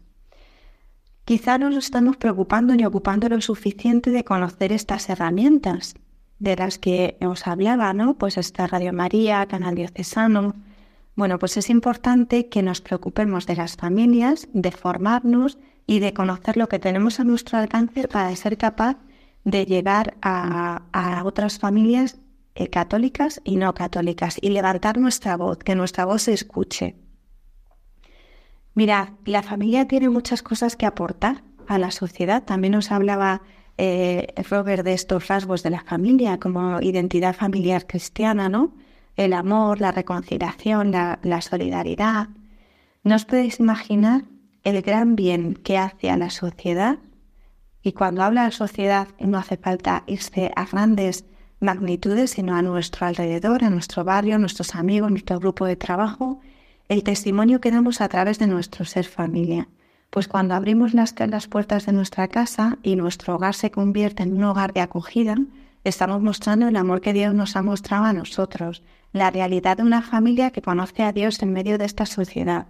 Quizá 1.25 1.57
no 1.57 1.69
nos 1.69 1.85
estamos 1.85 2.17
preocupando 2.17 2.75
ni 2.75 2.85
ocupando 2.85 3.29
lo 3.29 3.39
suficiente 3.41 4.11
de 4.11 4.23
conocer 4.23 4.71
estas 4.71 5.09
herramientas 5.09 5.95
de 6.39 6.57
las 6.57 6.77
que 6.77 7.17
os 7.25 7.47
hablaba, 7.47 7.93
¿no? 7.93 8.17
Pues 8.17 8.37
está 8.37 8.67
Radio 8.67 8.91
María, 8.91 9.45
Canal 9.45 9.75
Diocesano. 9.75 10.55
Bueno, 11.15 11.39
pues 11.39 11.55
es 11.55 11.69
importante 11.69 12.49
que 12.49 12.61
nos 12.61 12.81
preocupemos 12.81 13.45
de 13.45 13.55
las 13.55 13.77
familias, 13.77 14.49
de 14.51 14.71
formarnos 14.71 15.57
y 15.87 15.99
de 15.99 16.13
conocer 16.13 16.57
lo 16.57 16.67
que 16.67 16.79
tenemos 16.79 17.19
a 17.19 17.23
nuestro 17.23 17.57
alcance 17.57 18.07
para 18.09 18.35
ser 18.35 18.57
capaz 18.57 18.97
de 19.45 19.65
llegar 19.65 20.15
a, 20.21 21.21
otras 21.23 21.59
familias 21.59 22.17
eh, 22.55 22.69
católicas 22.69 23.41
y 23.43 23.55
no 23.55 23.73
católicas 23.73 24.37
y 24.41 24.49
levantar 24.49 24.97
nuestra 24.97 25.37
voz, 25.37 25.57
que 25.57 25.75
nuestra 25.75 26.05
voz 26.05 26.23
se 26.23 26.33
escuche. 26.33 26.95
Mirad, 28.75 29.09
la 29.25 29.43
familia 29.43 29.87
tiene 29.87 30.09
muchas 30.09 30.41
cosas 30.41 30.75
que 30.75 30.85
aportar 30.85 31.43
a 31.67 31.77
la 31.77 31.91
sociedad. 31.91 32.43
También 32.43 32.73
nos 32.73 32.91
hablaba 32.91 33.41
eh, 33.77 34.33
Robert, 34.49 34.83
de 34.83 34.93
estos 34.93 35.27
rasgos 35.27 35.63
de 35.63 35.71
la 35.71 35.81
familia, 35.81 36.39
como 36.39 36.81
identidad 36.81 37.35
familiar 37.35 37.87
cristiana, 37.87 38.49
¿no? 38.49 38.75
El 39.15 39.33
amor, 39.33 39.81
la 39.81 39.91
reconciliación, 39.91 40.91
la, 40.91 41.19
la 41.23 41.41
solidaridad. 41.41 42.29
¿No 43.03 43.15
os 43.15 43.25
podéis 43.25 43.59
imaginar 43.59 44.23
el 44.63 44.81
gran 44.81 45.15
bien 45.15 45.55
que 45.55 45.77
hace 45.77 46.09
a 46.09 46.17
la 46.17 46.29
sociedad? 46.29 46.99
Y 47.81 47.91
cuando 47.93 48.23
habla 48.23 48.45
de 48.45 48.51
sociedad 48.51 49.07
no 49.19 49.37
hace 49.37 49.57
falta 49.57 50.03
irse 50.07 50.51
a 50.55 50.65
grandes 50.65 51.25
magnitudes, 51.63 52.31
sino 52.31 52.55
a 52.55 52.61
nuestro 52.61 53.07
alrededor, 53.07 53.63
a 53.63 53.69
nuestro 53.69 54.03
barrio, 54.03 54.35
a 54.35 54.39
nuestros 54.39 54.75
amigos, 54.75 55.09
nuestro 55.09 55.39
grupo 55.39 55.65
de 55.65 55.75
trabajo, 55.75 56.39
el 56.89 57.03
testimonio 57.03 57.61
que 57.61 57.71
damos 57.71 58.01
a 58.01 58.09
través 58.09 58.37
de 58.39 58.47
nuestro 58.47 58.85
ser 58.85 59.05
familia. 59.05 59.67
Pues 60.09 60.27
cuando 60.27 60.53
abrimos 60.53 60.93
las, 60.93 61.15
las 61.27 61.47
puertas 61.47 61.87
de 61.87 61.93
nuestra 61.93 62.27
casa 62.27 62.77
y 62.83 62.95
nuestro 62.95 63.35
hogar 63.35 63.55
se 63.55 63.71
convierte 63.71 64.21
en 64.21 64.37
un 64.37 64.43
hogar 64.43 64.73
de 64.73 64.81
acogida, 64.81 65.37
estamos 65.83 66.21
mostrando 66.21 66.67
el 66.67 66.75
amor 66.75 67.01
que 67.01 67.13
Dios 67.13 67.33
nos 67.33 67.55
ha 67.55 67.63
mostrado 67.63 68.05
a 68.05 68.13
nosotros, 68.13 68.83
la 69.11 69.31
realidad 69.31 69.77
de 69.77 69.83
una 69.83 70.01
familia 70.01 70.51
que 70.51 70.61
conoce 70.61 71.01
a 71.03 71.11
Dios 71.13 71.41
en 71.41 71.53
medio 71.53 71.77
de 71.77 71.85
esta 71.85 72.05
sociedad. 72.05 72.67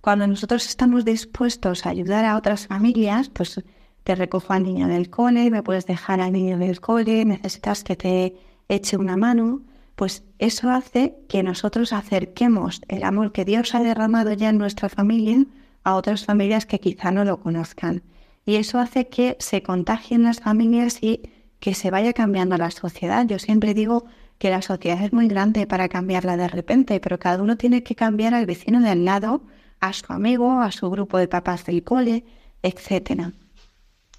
Cuando 0.00 0.26
nosotros 0.26 0.66
estamos 0.66 1.06
dispuestos 1.06 1.86
a 1.86 1.88
ayudar 1.88 2.26
a 2.26 2.36
otras 2.36 2.66
familias, 2.66 3.30
pues 3.30 3.62
te 4.04 4.14
recojo 4.14 4.52
al 4.52 4.62
niño 4.62 4.86
del 4.86 5.10
cole, 5.10 5.50
me 5.50 5.62
puedes 5.62 5.86
dejar 5.86 6.20
al 6.20 6.32
niño 6.32 6.58
del 6.58 6.80
cole, 6.80 7.24
necesitas 7.24 7.82
que 7.82 7.96
te 7.96 8.36
eche 8.68 8.96
una 8.96 9.16
mano, 9.16 9.62
pues 9.96 10.24
eso 10.38 10.70
hace 10.70 11.16
que 11.28 11.42
nosotros 11.42 11.92
acerquemos 11.92 12.80
el 12.88 13.02
amor 13.04 13.32
que 13.32 13.44
Dios 13.44 13.74
ha 13.74 13.82
derramado 13.82 14.32
ya 14.32 14.50
en 14.50 14.58
nuestra 14.58 14.88
familia 14.88 15.44
a 15.84 15.94
otras 15.96 16.24
familias 16.24 16.66
que 16.66 16.80
quizá 16.80 17.10
no 17.10 17.24
lo 17.24 17.40
conozcan. 17.40 18.02
Y 18.46 18.56
eso 18.56 18.78
hace 18.78 19.08
que 19.08 19.36
se 19.40 19.62
contagien 19.62 20.22
las 20.22 20.40
familias 20.40 20.98
y 21.02 21.22
que 21.60 21.74
se 21.74 21.90
vaya 21.90 22.12
cambiando 22.12 22.58
la 22.58 22.70
sociedad. 22.70 23.26
Yo 23.26 23.38
siempre 23.38 23.72
digo 23.72 24.04
que 24.38 24.50
la 24.50 24.60
sociedad 24.60 25.02
es 25.02 25.12
muy 25.12 25.28
grande 25.28 25.66
para 25.66 25.88
cambiarla 25.88 26.36
de 26.36 26.48
repente, 26.48 27.00
pero 27.00 27.18
cada 27.18 27.42
uno 27.42 27.56
tiene 27.56 27.82
que 27.82 27.94
cambiar 27.94 28.34
al 28.34 28.44
vecino 28.44 28.80
de 28.80 28.90
al 28.90 29.04
lado, 29.04 29.42
a 29.80 29.92
su 29.92 30.12
amigo, 30.12 30.60
a 30.60 30.72
su 30.72 30.90
grupo 30.90 31.16
de 31.16 31.28
papás 31.28 31.64
del 31.64 31.84
cole, 31.84 32.24
etc. 32.62 33.32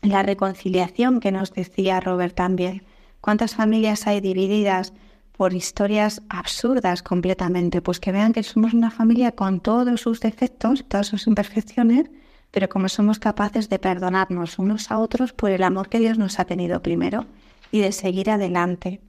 La 0.06 0.24
reconciliación 0.24 1.20
que 1.20 1.32
nos 1.32 1.54
decía 1.54 2.00
Robert 2.00 2.36
también. 2.36 2.84
¿Cuántas 3.22 3.56
familias 3.56 4.06
hay 4.08 4.22
divididas 4.22 4.94
por 5.38 5.54
historias 5.54 6.22
absurdas 6.30 7.04
completamente, 7.04 7.82
pues 7.82 8.00
que 8.00 8.12
vean 8.12 8.34
que 8.34 8.44
somos 8.44 8.74
una 8.74 8.92
familia 8.92 9.34
con 9.34 9.60
todos 9.60 10.02
sus 10.02 10.20
defectos, 10.22 10.86
todas 10.88 11.08
sus 11.08 11.28
imperfecciones, 11.28 12.10
pero 12.52 12.70
como 12.70 12.88
somos 12.88 13.20
capaces 13.20 13.68
de 13.68 13.80
perdonarnos 13.80 14.60
unos 14.60 14.92
a 14.92 15.00
otros 15.00 15.34
por 15.34 15.52
el 15.52 15.64
amor 15.64 15.90
que 15.90 16.00
Dios 16.00 16.18
nos 16.18 16.40
ha 16.40 16.46
tenido 16.46 16.82
primero 16.82 17.26
y 17.72 17.80
de 17.80 17.92
seguir 17.92 18.30
adelante. 18.30 19.02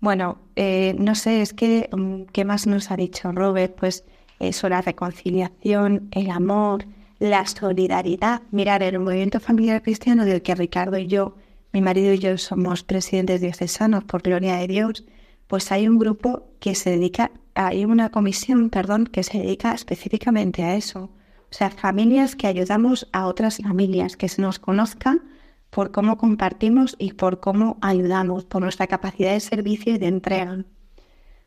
Bueno, 0.00 0.38
eh, 0.54 0.94
no 0.98 1.14
sé, 1.14 1.40
es 1.40 1.54
que, 1.54 1.88
mm, 1.90 2.24
¿qué 2.32 2.44
más 2.44 2.66
nos 2.66 2.90
ha 2.90 2.96
dicho 2.96 3.32
Robert? 3.32 3.74
Pues 3.74 4.04
eso, 4.38 4.68
la 4.68 4.82
reconciliación, 4.82 6.08
el 6.12 6.30
amor, 6.30 6.84
la 7.18 7.46
solidaridad. 7.46 8.42
Mirar, 8.50 8.82
el 8.82 8.98
movimiento 8.98 9.40
familiar 9.40 9.82
cristiano 9.82 10.24
del 10.24 10.42
que 10.42 10.54
Ricardo 10.54 10.98
y 10.98 11.06
yo, 11.06 11.36
mi 11.72 11.82
marido 11.82 12.12
y 12.12 12.18
yo 12.18 12.38
somos 12.38 12.82
presidentes 12.82 13.40
diocesanos, 13.40 14.04
por 14.04 14.22
gloria 14.22 14.56
de 14.56 14.68
Dios, 14.68 15.04
pues 15.46 15.72
hay 15.72 15.88
un 15.88 15.98
grupo 15.98 16.48
que 16.60 16.74
se 16.74 16.90
dedica, 16.90 17.30
hay 17.54 17.84
una 17.84 18.10
comisión, 18.10 18.70
perdón, 18.70 19.06
que 19.06 19.22
se 19.22 19.38
dedica 19.38 19.72
específicamente 19.72 20.62
a 20.62 20.76
eso. 20.76 21.10
O 21.50 21.54
sea, 21.54 21.70
familias 21.70 22.36
que 22.36 22.46
ayudamos 22.46 23.08
a 23.12 23.26
otras 23.26 23.58
familias, 23.58 24.16
que 24.16 24.28
se 24.28 24.42
nos 24.42 24.58
conozcan 24.58 25.22
por 25.70 25.90
cómo 25.90 26.18
compartimos 26.18 26.96
y 26.98 27.12
por 27.14 27.40
cómo 27.40 27.78
ayudamos, 27.80 28.44
por 28.44 28.62
nuestra 28.62 28.86
capacidad 28.86 29.32
de 29.32 29.40
servicio 29.40 29.94
y 29.94 29.98
de 29.98 30.06
entrega. 30.06 30.64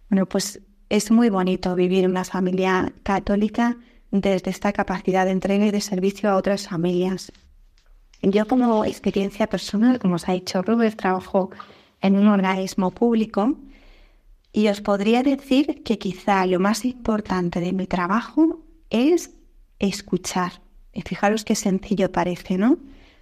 Bueno, 0.10 0.26
pues 0.26 0.62
es 0.90 1.12
muy 1.12 1.30
bonito 1.30 1.76
vivir 1.76 2.04
en 2.04 2.12
una 2.12 2.26
familia 2.26 2.94
católica 3.04 3.78
desde 4.12 4.52
esta 4.52 4.74
capacidad 4.74 5.26
de 5.26 5.32
entrega 5.32 5.66
y 5.66 5.72
de 5.72 5.82
servicio 5.82 6.30
a 6.30 6.36
otras 6.36 6.68
familias. 6.68 7.32
Yo 8.22 8.46
como 8.48 8.86
experiencia 8.86 9.48
personal, 9.48 9.98
como 9.98 10.16
os 10.16 10.30
ha 10.30 10.34
dicho 10.34 10.62
Robert, 10.62 10.96
trabajo 10.96 11.50
en 12.02 12.18
un 12.18 12.28
organismo 12.28 12.92
público 12.92 13.58
y 14.54 14.68
os 14.68 14.82
podría 14.82 15.24
decir 15.24 15.82
que 15.84 15.98
quizá 15.98 16.46
lo 16.46 16.60
más 16.60 16.86
importante 16.86 17.62
de 17.62 17.74
mi 17.74 17.88
trabajo 17.88 18.60
es 18.90 19.32
escuchar. 19.80 20.62
Y 20.94 21.02
fijaros 21.02 21.46
qué 21.46 21.56
sencillo 21.56 22.12
parece, 22.12 22.58
¿no? 22.58 22.78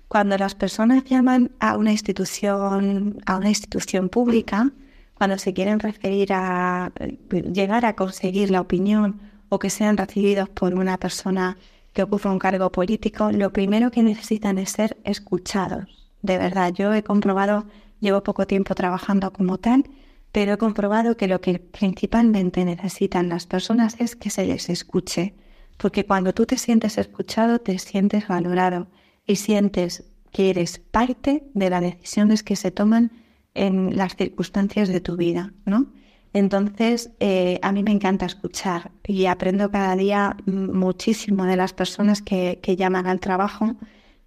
Cuando 0.08 0.38
las 0.38 0.56
personas 0.56 1.04
llaman 1.06 1.52
a 1.60 1.78
una 1.78 1.92
institución, 1.92 3.22
a 3.28 3.38
una 3.38 3.50
institución 3.50 4.10
pública, 4.10 4.72
cuando 5.14 5.38
se 5.38 5.54
quieren 5.54 5.80
referir 5.80 6.34
a 6.34 6.92
llegar 7.30 7.86
a 7.86 7.96
conseguir 7.96 8.50
la 8.50 8.62
opinión 8.62 9.29
o 9.50 9.60
que 9.60 9.70
sean 9.70 9.98
recibidos 9.98 10.50
por 10.50 10.74
una 10.76 10.98
persona 10.98 11.58
que 11.94 12.04
ocupa 12.04 12.32
un 12.32 12.40
cargo 12.40 12.72
político, 12.72 13.32
lo 13.32 13.52
primero 13.52 13.92
que 13.92 14.04
necesitan 14.04 14.58
es 14.58 14.72
ser 14.72 14.98
escuchados. 15.04 16.08
De 16.22 16.38
verdad, 16.38 16.74
yo 16.74 16.94
he 16.94 17.04
comprobado, 17.04 17.66
llevo 18.00 18.24
poco 18.24 18.46
tiempo 18.46 18.76
trabajando 18.76 19.34
como 19.34 19.58
tal, 19.58 19.84
pero 20.32 20.54
he 20.54 20.58
comprobado 20.58 21.18
que 21.18 21.28
lo 21.28 21.42
que 21.42 21.60
principalmente 21.60 22.64
necesitan 22.64 23.30
las 23.30 23.48
personas 23.48 23.96
es 24.00 24.16
que 24.16 24.30
se 24.30 24.46
les 24.46 24.70
escuche, 24.70 25.34
porque 25.78 26.06
cuando 26.06 26.34
tú 26.34 26.46
te 26.46 26.58
sientes 26.58 26.98
escuchado, 26.98 27.60
te 27.60 27.80
sientes 27.80 28.28
valorado 28.28 28.88
y 29.26 29.38
sientes 29.38 30.04
que 30.32 30.50
eres 30.52 30.78
parte 30.78 31.44
de 31.54 31.70
las 31.70 31.82
decisiones 31.82 32.44
que 32.44 32.56
se 32.56 32.70
toman 32.70 33.12
en 33.56 33.98
las 33.98 34.16
circunstancias 34.16 34.90
de 34.90 35.02
tu 35.02 35.18
vida, 35.18 35.54
¿no? 35.66 35.88
Entonces, 36.34 37.12
eh, 37.20 37.60
a 37.64 37.72
mí 37.72 37.84
me 37.84 37.92
encanta 37.92 38.26
escuchar 38.26 38.92
y 39.06 39.26
aprendo 39.26 39.72
cada 39.72 39.96
día 39.96 40.38
muchísimo 40.46 41.46
de 41.46 41.56
las 41.56 41.74
personas 41.74 42.22
que, 42.22 42.60
llaman 42.78 43.08
al 43.08 43.20
trabajo 43.20 43.76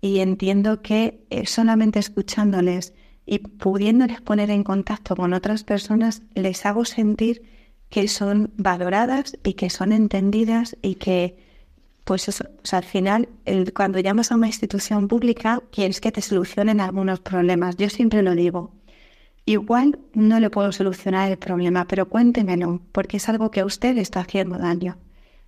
y 0.00 0.18
entiendo 0.18 0.82
que 0.82 1.24
eh, 1.30 1.46
solamente 1.46 2.00
escuchándoles 2.00 2.92
y 3.24 3.38
pudiéndoles 3.38 4.20
poner 4.20 4.50
en 4.50 4.64
contacto 4.64 5.14
con 5.14 5.32
otras 5.32 5.62
personas, 5.62 6.22
les 6.34 6.66
hago 6.66 6.84
sentir 6.84 7.42
que 7.88 8.08
son 8.08 8.52
valoradas 8.56 9.38
y 9.44 9.54
que 9.54 9.70
son 9.70 9.92
entendidas 9.92 10.76
y 10.82 10.96
que, 10.96 11.36
pues 12.04 12.42
al 12.72 12.84
final, 12.84 13.28
cuando 13.74 14.00
llamas 14.00 14.32
a 14.32 14.34
una 14.34 14.48
institución 14.48 15.06
pública, 15.06 15.62
quieres 15.70 16.00
que 16.00 16.10
te 16.10 16.22
solucionen 16.22 16.80
algunos 16.80 17.20
problemas. 17.20 17.76
Yo 17.76 17.88
siempre 17.90 18.22
lo 18.22 18.34
digo, 18.34 18.72
Igual 19.44 19.98
no 20.14 20.38
le 20.38 20.50
puedo 20.50 20.70
solucionar 20.70 21.30
el 21.30 21.38
problema, 21.38 21.86
pero 21.86 22.08
cuéntemelo, 22.08 22.80
porque 22.92 23.16
es 23.16 23.28
algo 23.28 23.50
que 23.50 23.60
a 23.60 23.64
usted 23.66 23.96
le 23.96 24.00
está 24.00 24.20
haciendo 24.20 24.58
daño. 24.58 24.98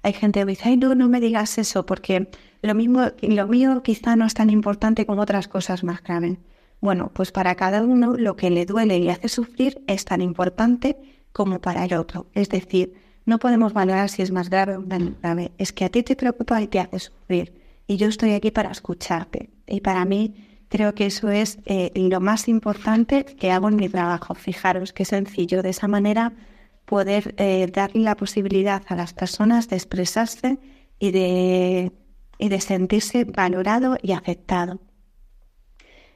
Hay 0.03 0.13
gente 0.13 0.41
que 0.41 0.47
dice, 0.47 0.69
ay, 0.69 0.77
no, 0.77 0.95
no 0.95 1.09
me 1.09 1.21
digas 1.21 1.59
eso, 1.59 1.87
porque 1.87 2.29
lo 2.61 2.75
mismo, 2.75 3.03
lo 3.23 3.47
mío 3.47 3.83
quizá 3.83 4.17
no 4.17 4.27
es 4.27 4.35
tan 4.35 4.51
importante 4.51 5.07
como 5.07 5.23
otras 5.23 5.49
cosas 5.49 5.85
más 5.85 6.03
graves. 6.03 6.39
Bueno, 6.81 7.11
pues 7.15 7.33
para 7.33 7.55
cada 7.55 7.83
uno 7.83 8.15
lo 8.17 8.37
que 8.37 8.51
le 8.51 8.67
duele 8.67 8.99
y 8.99 9.09
hace 9.09 9.29
sufrir 9.29 9.83
es 9.87 10.05
tan 10.05 10.21
importante 10.21 10.99
como 11.33 11.61
para 11.61 11.85
el 11.85 11.95
otro. 11.95 12.27
Es 12.35 12.49
decir, 12.51 12.95
no 13.25 13.39
podemos 13.39 13.73
valorar 13.73 14.11
si 14.11 14.23
es 14.23 14.31
más 14.31 14.51
grave 14.51 14.77
o 14.77 14.81
menos 14.83 15.15
grave. 15.23 15.53
Es 15.57 15.73
que 15.73 15.87
a 15.87 15.89
ti 15.89 16.03
te 16.03 16.17
preocupa 16.17 16.61
y 16.61 16.67
te 16.67 16.81
hace 16.81 16.99
sufrir. 16.99 17.55
Y 17.87 17.97
yo 17.97 18.09
estoy 18.09 18.33
aquí 18.33 18.51
para 18.51 18.71
escucharte. 18.71 19.51
Y 19.67 19.81
para 19.81 20.05
mí 20.05 20.35
Creo 20.75 20.93
que 20.93 21.07
eso 21.07 21.31
es 21.31 21.59
eh, 21.67 21.93
lo 21.95 22.21
más 22.21 22.49
importante 22.49 23.25
que 23.25 23.53
hago 23.53 23.69
en 23.69 23.77
mi 23.77 23.89
trabajo. 23.89 24.35
Fijaros 24.35 24.93
qué 24.93 25.05
sencillo. 25.05 25.63
De 25.63 25.69
esa 25.69 25.87
manera 25.87 26.33
poder 26.85 27.33
eh, 27.39 27.71
darle 27.73 28.03
la 28.03 28.17
posibilidad 28.17 28.83
a 28.89 28.97
las 28.97 29.15
personas 29.15 29.69
de 29.69 29.77
expresarse 29.77 30.59
y 30.99 31.13
de, 31.13 31.93
y 32.39 32.49
de 32.49 32.61
sentirse 32.61 33.23
valorado 33.23 33.99
y 34.03 34.11
aceptado. 34.15 34.81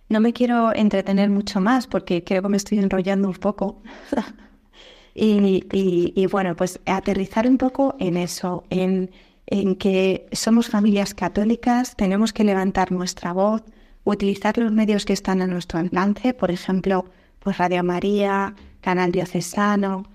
No 0.08 0.18
me 0.18 0.32
quiero 0.32 0.74
entretener 0.74 1.30
mucho 1.30 1.60
más 1.60 1.86
porque 1.86 2.24
creo 2.24 2.42
que 2.42 2.48
me 2.48 2.56
estoy 2.56 2.80
enrollando 2.80 3.28
un 3.28 3.34
poco. 3.34 3.80
y, 5.14 5.68
y, 5.70 6.26
bueno, 6.26 6.56
pues 6.56 6.80
aterrizar 6.84 7.46
un 7.46 7.58
poco 7.58 7.94
en 8.00 8.16
eso, 8.16 8.64
en, 8.70 9.12
en 9.46 9.76
que 9.76 10.26
somos 10.32 10.68
familias 10.68 11.14
católicas, 11.14 11.94
tenemos 11.94 12.32
que 12.32 12.42
levantar 12.42 12.90
nuestra 12.90 13.32
voz, 13.32 13.62
utilizar 14.10 14.56
los 14.58 14.72
medios 14.72 15.04
que 15.04 15.12
están 15.12 15.42
a 15.42 15.46
nuestro 15.46 15.78
alcance, 15.78 16.32
por 16.32 16.50
ejemplo, 16.50 17.04
pues 17.40 17.58
Radio 17.58 17.84
María, 17.84 18.54
Canal 18.80 19.12
Diocesano, 19.12 20.06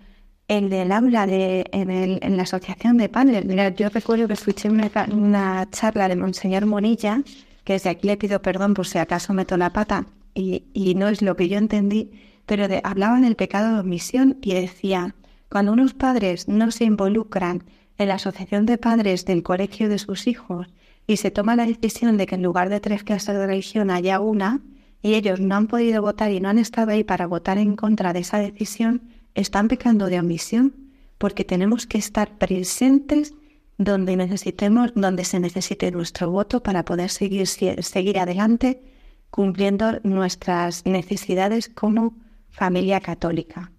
el 0.48 0.70
del 0.70 0.92
aula 0.92 1.28
de, 1.28 1.66
en, 1.72 1.90
el, 1.92 2.20
la 2.36 2.44
Asociación 2.44 2.98
de 2.98 3.10
Padres. 3.10 3.46
Mira, 3.46 3.70
yo 3.70 3.90
recuerdo 3.90 4.28
que 4.28 4.34
escuché 4.34 4.70
una, 4.70 5.70
charla 5.70 6.08
de 6.08 6.16
Monseñor 6.16 6.66
Monilla, 6.66 7.22
que 7.64 7.74
desde 7.74 7.92
aquí 7.92 8.08
le 8.08 8.18
pido 8.18 8.42
perdón 8.42 8.74
por 8.74 8.88
si 8.88 8.98
acaso 8.98 9.34
meto 9.34 9.58
la 9.58 9.72
pata 9.72 10.06
y, 10.34 10.96
no 10.98 11.08
es 11.08 11.22
lo 11.22 11.36
que 11.36 11.48
yo 11.48 11.58
entendí, 11.58 12.12
pero 12.46 12.68
de, 12.68 12.82
hablaban 12.84 13.22
del 13.22 13.36
pecado 13.36 13.76
de 13.76 13.82
omisión 13.82 14.38
y 14.42 14.54
decía, 14.54 15.16
cuando 15.50 15.72
unos 15.72 15.94
padres 15.94 16.48
no 16.48 16.72
se 16.72 16.86
involucran 16.86 17.64
en 18.00 18.08
la 18.08 18.16
asociación 18.16 18.66
de 18.66 18.80
padres 18.80 19.26
del 19.26 19.44
colegio 19.44 19.88
de 19.88 20.00
sus 20.00 20.26
hijos 20.26 20.68
y 21.08 21.18
se 21.18 21.32
toma 21.32 21.56
la 21.56 21.66
decisión 21.66 22.18
de 22.18 22.26
que 22.26 22.36
en 22.36 22.44
lugar 22.44 22.70
de 22.70 22.80
tres 22.80 23.04
clases 23.04 23.36
de 23.36 23.46
religión 23.46 23.92
haya 23.92 24.20
una, 24.20 24.62
y 25.02 25.16
ellos 25.16 25.40
no 25.40 25.56
han 25.56 25.68
podido 25.68 26.02
votar 26.02 26.32
y 26.32 26.40
no 26.40 26.50
han 26.50 26.58
estado 26.58 26.92
ahí 26.92 27.04
para 27.04 27.28
votar 27.28 27.58
en 27.58 27.76
contra 27.76 28.14
de 28.14 28.20
esa 28.20 28.40
decisión, 28.40 29.02
están 29.36 29.68
pecando 29.68 30.08
de 30.08 30.20
omisión, 30.20 30.76
porque 31.18 31.44
tenemos 31.44 31.88
que 31.88 31.98
estar 31.98 32.38
presentes 32.38 33.34
donde 33.78 34.16
necesitemos, 34.16 34.92
donde 34.96 35.26
se 35.26 35.40
necesite 35.40 35.92
nuestro 35.92 36.32
voto 36.32 36.64
para 36.64 36.86
poder 36.86 37.10
seguir, 37.10 37.48
seguir 37.48 38.20
adelante 38.20 38.82
cumpliendo 39.30 40.00
nuestras 40.04 40.86
necesidades 40.86 41.68
como 41.68 42.14
familia 42.50 43.00
católica. 43.00 43.72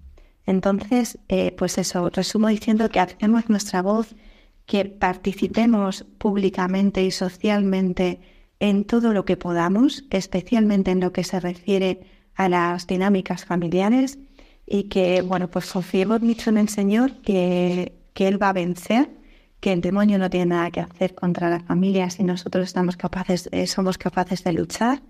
Entonces, 0.46 1.18
eh, 1.28 1.54
pues 1.56 1.78
eso, 1.78 2.10
resumo 2.10 2.48
diciendo 2.48 2.88
que 2.90 3.00
hacemos 3.00 3.48
nuestra 3.48 3.80
voz 3.80 4.14
que 4.66 4.85
participemos 4.87 6.07
públicamente 6.18 7.03
y 7.05 7.11
socialmente 7.11 8.20
en 8.61 8.85
todo 8.85 9.12
lo 9.12 9.24
que 9.24 9.37
podamos, 9.37 10.05
especialmente 10.11 10.90
en 10.90 11.00
lo 11.00 11.12
que 11.12 11.24
se 11.24 11.40
refiere 11.40 12.00
a 12.35 12.48
las 12.48 12.87
dinámicas 12.87 13.44
familiares 13.44 14.18
y 14.66 14.85
que, 14.85 15.22
bueno, 15.22 15.48
pues 15.48 15.70
confiemos 15.70 16.22
mucho 16.22 16.50
en 16.50 16.59
el 16.59 16.68
Señor 16.68 17.20
que, 17.22 17.94
que 18.14 18.29
Él 18.29 18.42
va 18.42 18.50
a 18.50 18.55
vencer, 18.55 19.11
que 19.61 19.72
el 19.72 19.81
demonio 19.81 20.18
no 20.18 20.31
tiene 20.31 20.46
nada 20.46 20.70
que 20.70 20.81
hacer 20.81 21.14
contra 21.14 21.50
las 21.50 21.62
familias 21.64 22.18
y 22.18 22.24
nosotros 22.24 22.64
estamos 22.64 22.96
capaces, 22.96 23.48
eh, 23.53 23.66
somos 23.66 23.98
capaces 23.98 24.44
de 24.44 24.53
luchar. 24.53 25.03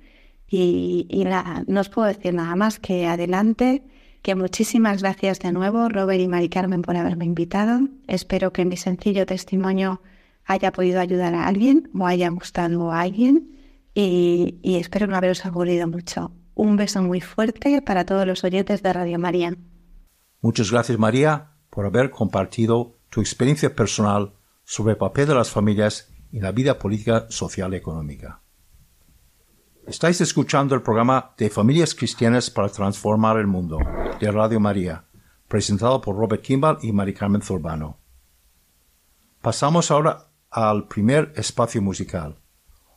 Y, 0.49 1.07
y 1.09 1.25
nada, 1.25 1.65
no 1.67 1.81
os 1.81 1.89
puedo 1.89 2.07
decir 2.07 2.35
nada 2.35 2.55
más 2.55 2.79
que 2.79 3.07
adelante, 3.07 3.83
que 4.25 4.35
muchísimas 4.35 5.03
gracias 5.03 5.39
de 5.39 5.53
nuevo, 5.53 5.91
Robert 5.91 6.19
y 6.19 6.29
Mari 6.29 6.49
Carmen, 6.49 6.81
por 6.81 6.97
haberme 6.97 7.27
invitado. 7.27 7.81
Espero 8.09 8.55
que 8.55 8.65
mi 8.65 8.79
sencillo 8.79 9.27
testimonio 9.27 10.01
haya 10.47 10.73
podido 10.73 10.99
ayudar 10.99 11.35
a 11.35 11.47
alguien 11.47 11.91
o 11.95 12.07
haya 12.07 12.31
gustado 12.31 12.91
a 12.91 13.03
alguien 13.03 13.51
y, 13.93 14.59
espero 14.65 15.07
no 15.07 15.17
haberos 15.17 15.45
aburrido 15.45 15.87
mucho. 15.87 16.33
Un 16.55 16.77
beso 16.77 17.03
muy 17.03 17.21
fuerte 17.21 17.83
para 17.83 18.07
todos 18.07 18.27
los 18.27 18.45
oyentes 18.45 18.83
de 18.83 18.95
Radio 18.95 19.19
María. 19.19 19.55
Muchas 20.41 20.71
gracias, 20.71 20.99
María, 20.99 21.59
por 21.69 21.85
haber 21.85 22.09
compartido 22.09 22.97
tu 23.11 23.21
experiencia 23.21 23.77
personal 23.77 24.33
sobre 24.65 24.93
el 24.93 24.99
papel 24.99 25.29
de 25.29 25.35
las 25.35 25.51
familias 25.51 26.11
en 26.33 26.41
la 26.45 26.53
vida 26.53 26.79
política, 26.79 27.27
social 27.29 27.75
y 27.75 27.77
económica. 27.77 28.41
Estáis 29.87 30.19
escuchando 30.23 30.75
el 30.75 30.81
programa 30.81 31.35
de 31.37 31.51
Familias 31.51 31.95
Cristianas 31.95 32.49
para 32.49 32.71
Transformar 32.71 33.37
el 33.37 33.47
Mundo 33.47 33.79
de 34.19 34.31
Radio 34.31 34.59
María, 34.59 35.05
presentado 35.47 36.01
por 36.01 36.17
Robert 36.17 36.41
Kimball 36.41 36.79
y 36.81 36.91
Mari 36.91 37.13
Carmen 37.13 37.43
Zurbano. 37.43 37.99
Pasamos 39.43 39.91
ahora 39.91 40.31
al 40.51 40.89
primer 40.89 41.35
espacio 41.37 41.83
musical. 41.83 42.37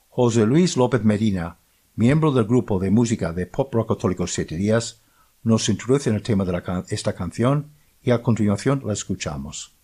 José 0.07 0.45
Luis 0.45 0.77
López 0.77 1.03
Medina, 1.03 1.57
miembro 1.95 2.31
del 2.31 2.45
grupo 2.45 2.79
de 2.79 2.89
música 2.89 3.33
de 3.33 3.47
pop 3.47 3.73
rock 3.73 3.89
católico 3.89 4.25
Siete 4.25 4.55
Días, 4.55 5.03
nos 5.43 5.67
introduce 5.67 6.09
en 6.09 6.15
el 6.15 6.23
tema 6.23 6.45
de 6.45 6.85
esta 6.89 7.13
canción 7.13 7.73
y 8.01 8.11
a 8.11 8.21
continuación 8.21 8.81
la 8.85 8.93
escuchamos. 8.93 9.75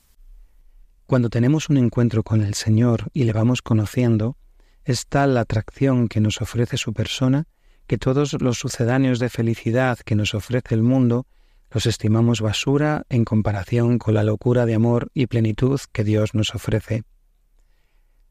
Cuando 1.05 1.29
tenemos 1.29 1.69
un 1.69 1.75
encuentro 1.75 2.23
con 2.23 2.41
el 2.41 2.53
Señor 2.53 3.09
y 3.11 3.25
le 3.25 3.33
vamos 3.33 3.61
conociendo, 3.61 4.37
es 4.85 5.07
tal 5.07 5.33
la 5.35 5.41
atracción 5.41 6.07
que 6.07 6.19
nos 6.19 6.41
ofrece 6.41 6.77
su 6.77 6.93
persona 6.93 7.45
que 7.87 7.97
todos 7.97 8.33
los 8.41 8.57
sucedáneos 8.57 9.19
de 9.19 9.29
felicidad 9.29 9.97
que 9.99 10.15
nos 10.15 10.33
ofrece 10.33 10.75
el 10.75 10.83
mundo 10.83 11.25
los 11.71 11.85
estimamos 11.85 12.39
basura 12.41 13.05
en 13.09 13.25
comparación 13.25 13.97
con 13.97 14.13
la 14.13 14.23
locura 14.23 14.65
de 14.65 14.75
amor 14.75 15.09
y 15.13 15.27
plenitud 15.27 15.79
que 15.91 16.03
Dios 16.03 16.35
nos 16.35 16.53
ofrece. 16.53 17.03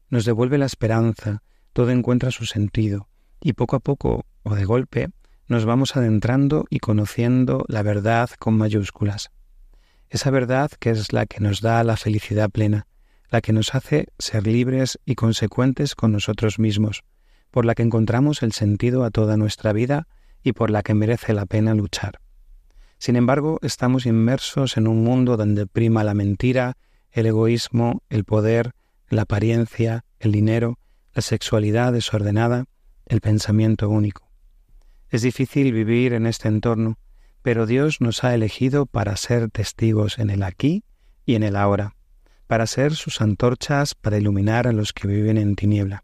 Nos 0.09 0.23
devuelve 0.23 0.57
la 0.57 0.65
esperanza, 0.65 1.43
todo 1.73 1.89
encuentra 1.89 2.31
su 2.31 2.45
sentido, 2.45 3.09
y 3.41 3.53
poco 3.53 3.75
a 3.75 3.79
poco, 3.79 4.25
o 4.43 4.55
de 4.55 4.63
golpe, 4.63 5.09
nos 5.47 5.65
vamos 5.65 5.97
adentrando 5.97 6.65
y 6.69 6.79
conociendo 6.79 7.65
la 7.67 7.83
verdad 7.83 8.29
con 8.39 8.55
mayúsculas. 8.55 9.31
Esa 10.09 10.29
verdad 10.29 10.71
que 10.79 10.91
es 10.91 11.11
la 11.11 11.25
que 11.25 11.41
nos 11.41 11.59
da 11.59 11.83
la 11.83 11.97
felicidad 11.97 12.49
plena, 12.49 12.87
la 13.33 13.41
que 13.41 13.51
nos 13.51 13.73
hace 13.73 14.09
ser 14.19 14.45
libres 14.45 14.99
y 15.05 15.15
consecuentes 15.15 15.95
con 15.95 16.11
nosotros 16.11 16.59
mismos, 16.59 17.03
por 17.49 17.65
la 17.65 17.73
que 17.73 17.81
encontramos 17.81 18.43
el 18.43 18.51
sentido 18.51 19.03
a 19.03 19.09
toda 19.09 19.37
nuestra 19.37 19.73
vida 19.73 20.07
y 20.43 20.53
por 20.53 20.69
la 20.69 20.83
que 20.83 20.93
merece 20.93 21.33
la 21.33 21.47
pena 21.47 21.73
luchar. 21.73 22.19
Sin 22.99 23.15
embargo, 23.15 23.57
estamos 23.63 24.05
inmersos 24.05 24.77
en 24.77 24.87
un 24.87 25.03
mundo 25.03 25.35
donde 25.35 25.65
prima 25.65 26.03
la 26.03 26.13
mentira, 26.13 26.77
el 27.11 27.25
egoísmo, 27.25 28.03
el 28.07 28.23
poder, 28.23 28.73
la 29.09 29.23
apariencia, 29.23 30.05
el 30.19 30.31
dinero, 30.31 30.77
la 31.15 31.23
sexualidad 31.23 31.91
desordenada, 31.91 32.65
el 33.07 33.19
pensamiento 33.19 33.89
único. 33.89 34.29
Es 35.09 35.23
difícil 35.23 35.73
vivir 35.73 36.13
en 36.13 36.27
este 36.27 36.49
entorno, 36.49 36.99
pero 37.41 37.65
Dios 37.65 37.99
nos 37.99 38.23
ha 38.23 38.35
elegido 38.35 38.85
para 38.85 39.17
ser 39.17 39.49
testigos 39.49 40.19
en 40.19 40.29
el 40.29 40.43
aquí 40.43 40.83
y 41.25 41.33
en 41.33 41.41
el 41.41 41.55
ahora 41.55 41.95
para 42.47 42.67
ser 42.67 42.95
sus 42.95 43.21
antorchas 43.21 43.95
para 43.95 44.17
iluminar 44.17 44.67
a 44.67 44.73
los 44.73 44.93
que 44.93 45.07
viven 45.07 45.37
en 45.37 45.55
tiniebla. 45.55 46.03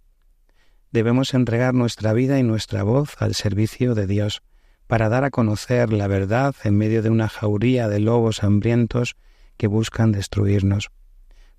Debemos 0.91 1.33
entregar 1.33 1.73
nuestra 1.73 2.13
vida 2.13 2.39
y 2.39 2.43
nuestra 2.43 2.83
voz 2.83 3.21
al 3.21 3.35
servicio 3.35 3.95
de 3.95 4.07
Dios, 4.07 4.41
para 4.87 5.07
dar 5.07 5.23
a 5.23 5.29
conocer 5.29 5.93
la 5.93 6.07
verdad 6.07 6.55
en 6.63 6.75
medio 6.75 7.03
de 7.03 7.11
una 7.11 7.29
jauría 7.29 7.87
de 7.87 7.99
lobos 7.99 8.43
hambrientos 8.43 9.15
que 9.55 9.67
buscan 9.67 10.11
destruirnos. 10.11 10.89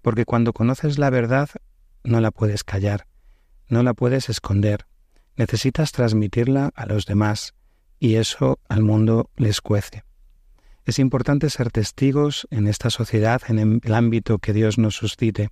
Porque 0.02 0.24
cuando 0.24 0.52
conoces 0.52 0.98
la 0.98 1.10
verdad, 1.10 1.48
no 2.02 2.20
la 2.20 2.32
puedes 2.32 2.64
callar, 2.64 3.06
no 3.68 3.84
la 3.84 3.94
puedes 3.94 4.28
esconder, 4.28 4.86
necesitas 5.36 5.92
transmitirla 5.92 6.72
a 6.74 6.86
los 6.86 7.06
demás, 7.06 7.54
y 8.00 8.16
eso 8.16 8.58
al 8.68 8.82
mundo 8.82 9.30
les 9.36 9.60
cuece. 9.60 10.02
Es 10.90 10.98
importante 10.98 11.50
ser 11.50 11.70
testigos 11.70 12.48
en 12.50 12.66
esta 12.66 12.90
sociedad, 12.90 13.42
en 13.46 13.80
el 13.80 13.94
ámbito 13.94 14.40
que 14.40 14.52
Dios 14.52 14.76
nos 14.76 14.96
suscite, 14.96 15.50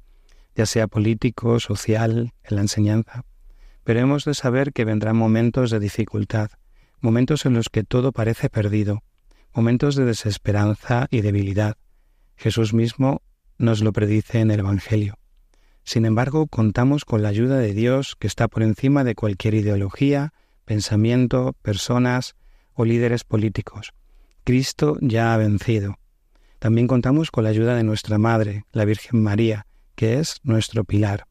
ya 0.57 0.66
sea 0.66 0.88
político, 0.88 1.61
social, 1.61 2.33
en 2.42 2.57
la 2.57 2.62
enseñanza. 2.62 3.22
Pero 3.85 4.01
hemos 4.01 4.24
de 4.24 4.35
saber 4.35 4.72
que 4.72 4.85
vendrán 4.85 5.14
momentos 5.14 5.70
de 5.70 5.79
dificultad, 5.79 6.51
momentos 7.01 7.46
en 7.46 7.55
los 7.55 7.68
que 7.68 7.85
todo 7.85 8.11
parece 8.11 8.51
perdido, 8.51 9.05
momentos 9.55 9.94
de 9.94 10.07
desesperanza 10.07 11.07
y 11.09 11.20
debilidad. 11.20 11.77
Jesús 12.35 12.74
mismo 12.74 13.22
nos 13.59 13.81
lo 13.81 13.92
predice 13.92 14.40
en 14.40 14.51
el 14.51 14.59
Evangelio. 14.59 15.20
Sin 15.85 16.05
embargo, 16.05 16.48
contamos 16.48 17.05
con 17.05 17.22
la 17.22 17.29
ayuda 17.29 17.59
de 17.59 17.74
Dios 17.74 18.16
que 18.18 18.27
está 18.27 18.48
por 18.48 18.64
encima 18.64 19.05
de 19.05 19.14
cualquier 19.14 19.55
ideología, 19.55 20.33
pensamiento, 20.64 21.55
personas 21.62 22.35
o 22.74 22.85
líderes 22.85 23.22
políticos. 23.22 23.92
Cristo 24.49 24.97
ya 25.03 25.35
ha 25.35 25.37
vencido. 25.37 25.99
También 26.59 26.87
contamos 26.87 27.31
con 27.31 27.45
la 27.45 27.51
ayuda 27.51 27.77
de 27.77 27.83
nuestra 27.83 28.17
Madre, 28.17 28.65
la 28.73 28.87
Virgen 28.87 29.23
María, 29.23 29.67
que 29.95 30.21
es 30.21 30.39
nuestro 30.43 30.85
pilar. 30.85 31.27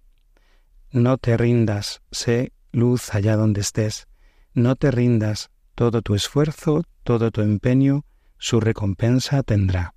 No 0.92 1.18
te 1.18 1.36
rindas, 1.36 2.04
sé 2.12 2.52
luz 2.72 3.16
allá 3.16 3.36
donde 3.36 3.62
estés. 3.62 4.08
No 4.54 4.76
te 4.76 4.92
rindas, 4.92 5.50
todo 5.74 6.04
tu 6.04 6.14
esfuerzo, 6.14 6.84
todo 7.02 7.32
tu 7.32 7.42
empeño, 7.42 8.06
su 8.38 8.60
recompensa 8.60 9.42
tendrá. 9.42 9.96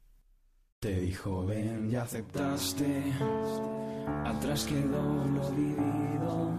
Te 0.78 0.98
dijo, 0.98 1.44
ven, 1.44 1.90
ya 1.90 2.04
aceptaste, 2.04 3.02
atrás 4.24 4.64
quedó 4.64 5.26
lo 5.26 5.50
vivido, 5.50 6.54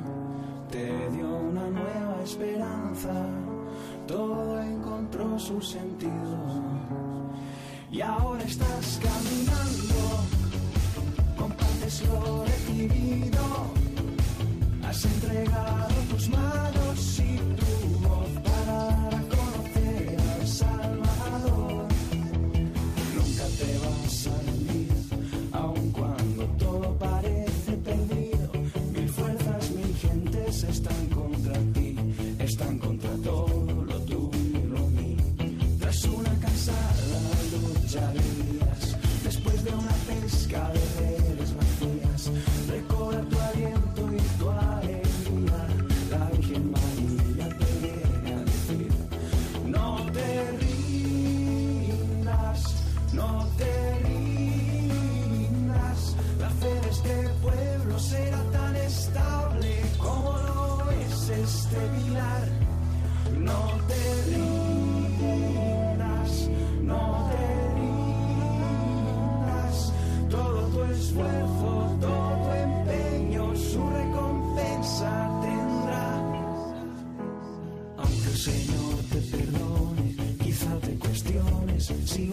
te 0.69 1.09
dio 1.09 1.27
una 1.27 1.67
nueva 1.71 2.21
esperanza 2.23 3.60
todo 4.11 4.61
encontró 4.61 5.39
su 5.39 5.61
sentido. 5.61 6.37
Y 7.91 8.01
ahora 8.01 8.43
estás 8.43 8.99
caminando, 9.07 9.99
compartes 11.37 12.03
lo 12.07 12.43
recibido, 12.45 13.43
has 14.83 15.05
entregado 15.05 15.95
tus 16.09 16.29
manos 16.29 17.19
y 17.19 17.37
tu 17.59 17.71
voz 18.07 18.31
para 18.49 19.09
conocer 19.35 20.17
al 20.33 20.47
Salvador. 20.47 21.87
Nunca 23.15 23.45
te 23.59 23.69
vas 23.83 24.27
a 24.27 24.35
rendir, 24.45 24.91
aun 25.53 25.91
cuando 25.91 26.43
todo 26.57 26.97
parece 26.97 27.71
perdido. 27.89 28.51
Mil 28.93 29.09
fuerzas, 29.09 29.71
mil 29.71 29.95
gentes 29.95 30.63
están 30.63 31.05
contra 31.07 31.53
ti, 31.73 31.95
están 32.39 32.77
contra 32.77 33.11
todo. 33.23 33.50
Después 37.93 38.30
Señor 78.41 78.95
te 79.11 79.21
perdone, 79.37 80.15
quizá 80.43 80.75
te 80.79 80.95
cuestiones 80.95 81.93
si 82.07 82.31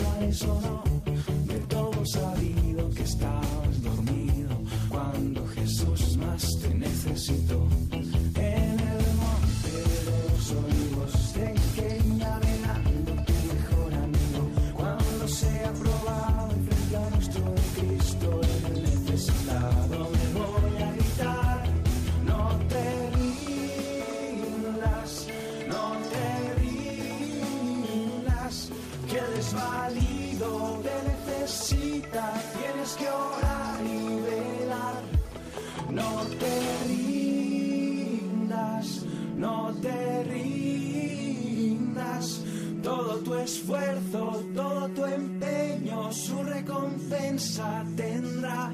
tendrá. 47.96 48.70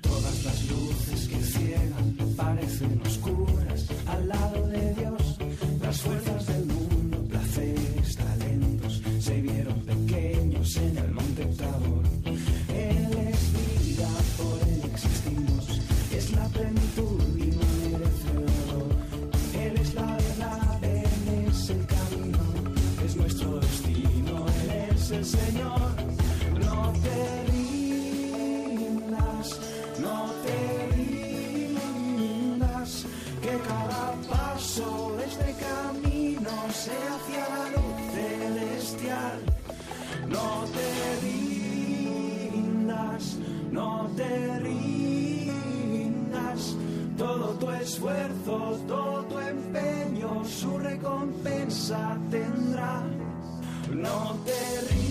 Todas 0.00 0.44
las 0.44 0.68
luces 0.68 1.28
que 1.28 1.40
ciegan 1.40 2.16
parecen 2.36 3.00
oscuras 3.06 3.86
al 4.06 4.28
lado 4.28 4.66
de 4.68 4.94
Dios. 4.94 5.38
Las 5.82 6.00
fuerzas 6.00 6.46
del 6.46 6.66
mundo, 6.66 7.22
placeres, 7.28 8.16
talentos, 8.16 9.02
se 9.20 9.40
vieron 9.40 9.80
pequeños 9.82 10.76
en 10.76 10.98
el 10.98 11.12
monte 11.12 11.44
Tabor. 11.56 12.04
Él 12.68 13.18
es 13.30 13.40
vida, 13.52 14.08
por 14.36 14.68
él 14.68 14.82
existimos, 14.92 15.80
es 16.12 16.32
la 16.32 16.48
plenitud 16.48 17.38
y 17.38 17.46
no. 17.46 17.66
Él 19.62 19.76
es 19.80 19.94
la 19.94 20.06
verdad, 20.16 20.84
Él 20.84 21.48
es 21.48 21.70
el 21.70 21.86
camino, 21.86 22.38
es 23.04 23.16
nuestro 23.16 23.60
destino, 23.60 24.46
Él 24.62 24.96
es 24.96 25.10
el 25.10 25.24
Señor. 25.24 26.05
Esfuerzo, 47.86 48.78
todo 48.88 49.22
tu 49.24 49.38
empeño, 49.38 50.44
su 50.44 50.76
recompensa 50.78 52.18
tendrá. 52.30 53.02
No 53.94 54.36
te 54.44 54.80
rindas, 54.88 55.05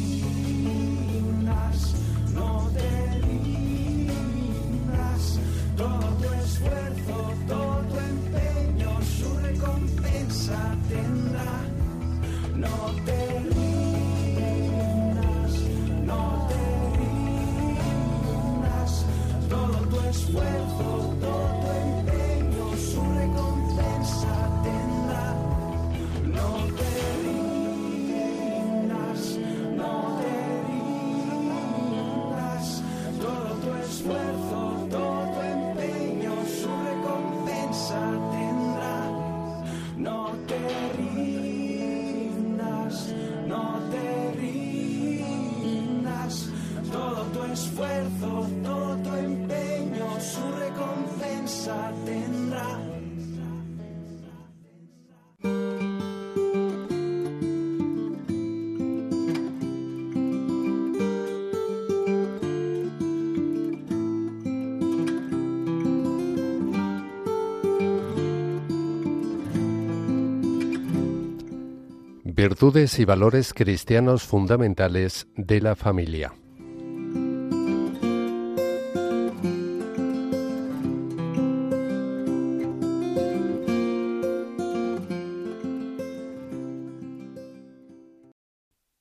Virtudes 72.48 73.00
y 73.00 73.06
valores 73.06 73.56
cristianos 73.56 74.22
fundamentales 74.22 75.28
de 75.36 75.62
la 75.62 75.76
familia. 75.76 76.32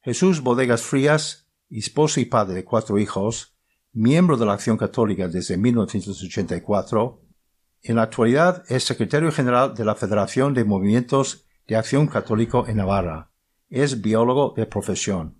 Jesús 0.00 0.40
Bodegas 0.40 0.80
Frías, 0.80 1.46
esposo 1.68 2.20
y 2.20 2.24
padre 2.24 2.54
de 2.54 2.64
cuatro 2.64 2.98
hijos, 2.98 3.58
miembro 3.92 4.38
de 4.38 4.46
la 4.46 4.54
Acción 4.54 4.78
Católica 4.78 5.28
desde 5.28 5.58
1984, 5.58 7.20
en 7.82 7.96
la 7.96 8.04
actualidad 8.04 8.64
es 8.70 8.84
secretario 8.84 9.30
general 9.30 9.74
de 9.74 9.84
la 9.84 9.96
Federación 9.96 10.54
de 10.54 10.64
Movimientos 10.64 11.44
de 11.68 11.76
Acción 11.76 12.06
Católico 12.06 12.66
en 12.66 12.78
Navarra. 12.78 13.33
Es 13.74 14.00
biólogo 14.00 14.54
de 14.56 14.66
profesión. 14.66 15.34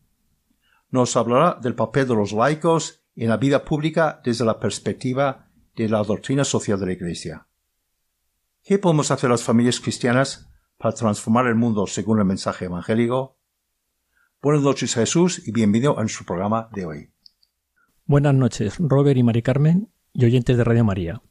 Nos 0.91 1.17
hablará 1.17 1.57
del 1.63 1.77
papel 1.77 2.09
de 2.09 2.17
los 2.17 2.33
laicos 2.33 3.05
en 3.15 3.29
la 3.29 3.37
vida 3.37 3.65
pública 3.65 4.21
desde 4.25 4.45
la 4.45 4.59
perspectiva 4.59 5.53
de 5.77 5.89
la 5.89 6.03
doctrina 6.03 6.43
social 6.43 6.81
de 6.81 6.87
la 6.87 6.93
Iglesia. 6.95 7.47
¿Qué 8.65 8.81
podemos 8.81 9.13
hacer 9.13 9.31
las 9.31 9.45
familias 9.45 9.79
cristianas 9.79 10.51
para 10.79 10.97
transformar 10.97 11.47
el 11.47 11.55
mundo 11.55 11.87
según 11.87 12.19
el 12.19 12.25
mensaje 12.25 12.65
evangélico? 12.65 13.39
Buenas 14.43 14.65
noches 14.65 14.97
Jesús 14.97 15.47
y 15.47 15.53
bienvenido 15.53 15.97
a 15.97 16.01
nuestro 16.01 16.27
programa 16.27 16.69
de 16.73 16.87
hoy. 16.87 17.11
Buenas 18.05 18.35
noches 18.35 18.79
Robert 18.81 19.17
y 19.17 19.23
Mari 19.23 19.43
Carmen 19.43 19.93
y 20.13 20.25
oyentes 20.25 20.57
de 20.57 20.65
Radio 20.65 20.83
María. 20.83 21.23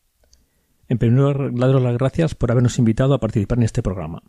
En 0.88 1.00
primer 1.00 1.20
lugar, 1.20 1.52
doy 1.54 1.82
las 1.82 1.98
gracias 1.98 2.34
por 2.34 2.52
habernos 2.52 2.80
invitado 2.80 3.14
a 3.14 3.20
participar 3.20 3.58
en 3.58 3.66
este 3.66 3.84
programa. 3.84 4.24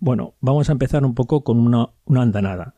Bueno, 0.00 0.36
vamos 0.40 0.68
a 0.68 0.72
empezar 0.72 1.04
un 1.04 1.14
poco 1.14 1.42
con 1.42 1.58
una, 1.58 1.92
andanada, 2.06 2.76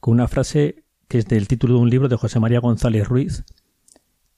con 0.00 0.14
una 0.14 0.26
frase 0.26 0.84
que 1.06 1.18
es 1.18 1.26
del 1.26 1.48
título 1.48 1.74
de 1.74 1.80
un 1.80 1.90
libro 1.90 2.08
de 2.08 2.16
José 2.16 2.40
María 2.40 2.60
González 2.60 3.06
Ruiz, 3.06 3.44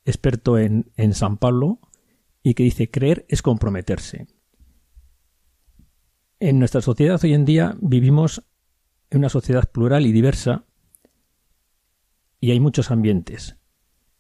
experto 0.05 0.59
en, 0.59 0.85
San 1.13 1.37
Pablo, 1.37 1.79
y 2.43 2.55
que 2.55 2.65
dice, 2.65 2.91
creer 2.91 3.25
es 3.29 3.41
comprometerse. 3.41 4.27
En 6.41 6.59
nuestra 6.59 6.81
sociedad 6.81 7.21
hoy 7.23 7.35
en 7.35 7.45
día 7.45 7.77
vivimos 7.81 8.45
en 9.11 9.19
una 9.19 9.29
sociedad 9.29 9.71
plural 9.71 10.05
y 10.05 10.13
diversa 10.13 10.65
y 12.41 12.51
hay 12.51 12.59
muchos 12.59 12.91
ambientes. 12.91 13.59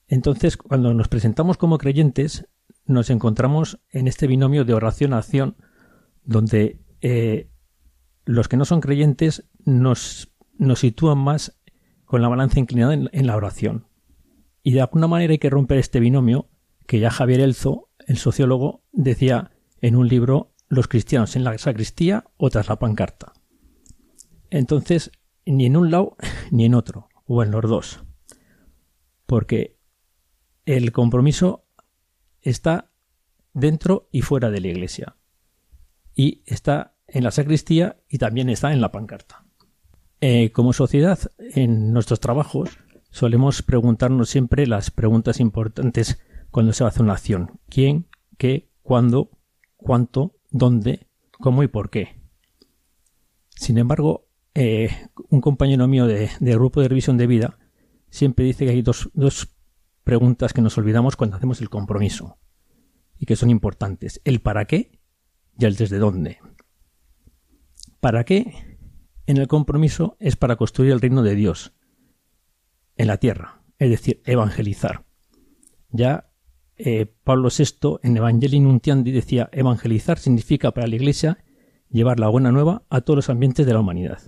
Entonces, 0.06 0.56
cuando 0.56 0.94
nos 0.94 1.08
presentamos 1.08 1.58
como 1.58 1.78
creyentes, 1.78 2.48
nos 2.86 3.10
encontramos 3.10 3.80
en 3.90 4.06
este 4.06 4.28
binomio 4.28 4.64
de 4.64 4.74
oración-acción, 4.74 5.56
donde 6.24 6.80
eh, 7.00 7.50
los 8.28 8.46
que 8.46 8.58
no 8.58 8.66
son 8.66 8.82
creyentes 8.82 9.48
nos, 9.64 10.30
nos 10.58 10.80
sitúan 10.80 11.16
más 11.16 11.58
con 12.04 12.20
la 12.20 12.28
balanza 12.28 12.60
inclinada 12.60 12.92
en, 12.92 13.26
la 13.26 13.34
oración. 13.34 13.86
Y 14.62 14.72
de 14.72 14.82
alguna 14.82 15.06
manera 15.06 15.32
hay 15.32 15.38
que 15.38 15.48
romper 15.48 15.78
este 15.78 15.98
binomio 15.98 16.50
que 16.86 17.00
ya 17.00 17.10
Javier 17.10 17.40
Elzo, 17.40 17.88
el 18.06 18.18
sociólogo, 18.18 18.84
decía 18.92 19.52
en 19.80 19.96
un 19.96 20.08
libro 20.08 20.52
Los 20.68 20.88
cristianos 20.88 21.36
en 21.36 21.44
la 21.44 21.56
sacristía 21.56 22.26
o 22.36 22.50
tras 22.50 22.68
la 22.68 22.78
pancarta. 22.78 23.32
Entonces, 24.50 25.10
ni 25.46 25.64
en 25.64 25.78
un 25.78 25.90
lado 25.90 26.18
ni 26.50 26.66
en 26.66 26.74
otro, 26.74 27.08
o 27.24 27.42
en 27.42 27.50
los 27.50 27.62
dos. 27.62 28.04
Porque 29.24 29.78
el 30.66 30.92
compromiso 30.92 31.64
está 32.42 32.92
dentro 33.54 34.10
y 34.12 34.20
fuera 34.20 34.50
de 34.50 34.60
la 34.60 34.68
iglesia. 34.68 35.16
Y 36.14 36.42
está 36.44 36.97
en 37.08 37.24
la 37.24 37.30
sacristía 37.30 37.96
y 38.08 38.18
también 38.18 38.48
está 38.48 38.72
en 38.72 38.80
la 38.80 38.92
pancarta. 38.92 39.44
Eh, 40.20 40.50
como 40.52 40.72
sociedad, 40.72 41.18
en 41.38 41.92
nuestros 41.92 42.20
trabajos 42.20 42.78
solemos 43.10 43.62
preguntarnos 43.62 44.28
siempre 44.28 44.66
las 44.66 44.90
preguntas 44.90 45.40
importantes 45.40 46.20
cuando 46.50 46.72
se 46.72 46.84
hace 46.84 47.02
una 47.02 47.14
acción. 47.14 47.60
¿Quién? 47.68 48.06
¿Qué? 48.36 48.70
¿Cuándo? 48.82 49.30
¿Cuánto? 49.76 50.36
¿Dónde? 50.50 51.06
¿Cómo 51.32 51.62
y 51.62 51.68
por 51.68 51.90
qué? 51.90 52.20
Sin 53.50 53.78
embargo, 53.78 54.28
eh, 54.54 54.90
un 55.30 55.40
compañero 55.40 55.86
mío 55.88 56.06
de, 56.06 56.30
del 56.40 56.58
grupo 56.58 56.80
de 56.80 56.88
revisión 56.88 57.16
de 57.16 57.26
vida 57.26 57.58
siempre 58.10 58.44
dice 58.44 58.64
que 58.64 58.72
hay 58.72 58.82
dos 58.82 59.10
preguntas 60.04 60.52
que 60.52 60.62
nos 60.62 60.78
olvidamos 60.78 61.16
cuando 61.16 61.36
hacemos 61.36 61.60
el 61.60 61.70
compromiso 61.70 62.38
y 63.18 63.26
que 63.26 63.36
son 63.36 63.50
importantes. 63.50 64.20
El 64.24 64.40
para 64.40 64.64
qué 64.64 65.00
y 65.58 65.64
el 65.64 65.76
desde 65.76 65.98
dónde. 65.98 66.38
¿Para 68.00 68.24
qué? 68.24 68.78
En 69.26 69.36
el 69.36 69.48
compromiso 69.48 70.16
es 70.20 70.36
para 70.36 70.56
construir 70.56 70.92
el 70.92 71.00
reino 71.00 71.22
de 71.22 71.34
Dios 71.34 71.72
en 72.96 73.08
la 73.08 73.18
tierra, 73.18 73.62
es 73.78 73.90
decir, 73.90 74.22
evangelizar. 74.24 75.04
Ya 75.90 76.30
eh, 76.76 77.06
Pablo 77.24 77.48
VI 77.56 77.98
en 78.02 78.16
Evangelii 78.16 78.60
Nuntiandi 78.60 79.10
decía, 79.10 79.48
evangelizar 79.52 80.18
significa 80.18 80.72
para 80.72 80.86
la 80.86 80.96
Iglesia 80.96 81.44
llevar 81.90 82.20
la 82.20 82.28
buena 82.28 82.52
nueva 82.52 82.84
a 82.88 83.00
todos 83.00 83.16
los 83.16 83.30
ambientes 83.30 83.66
de 83.66 83.72
la 83.72 83.80
humanidad. 83.80 84.20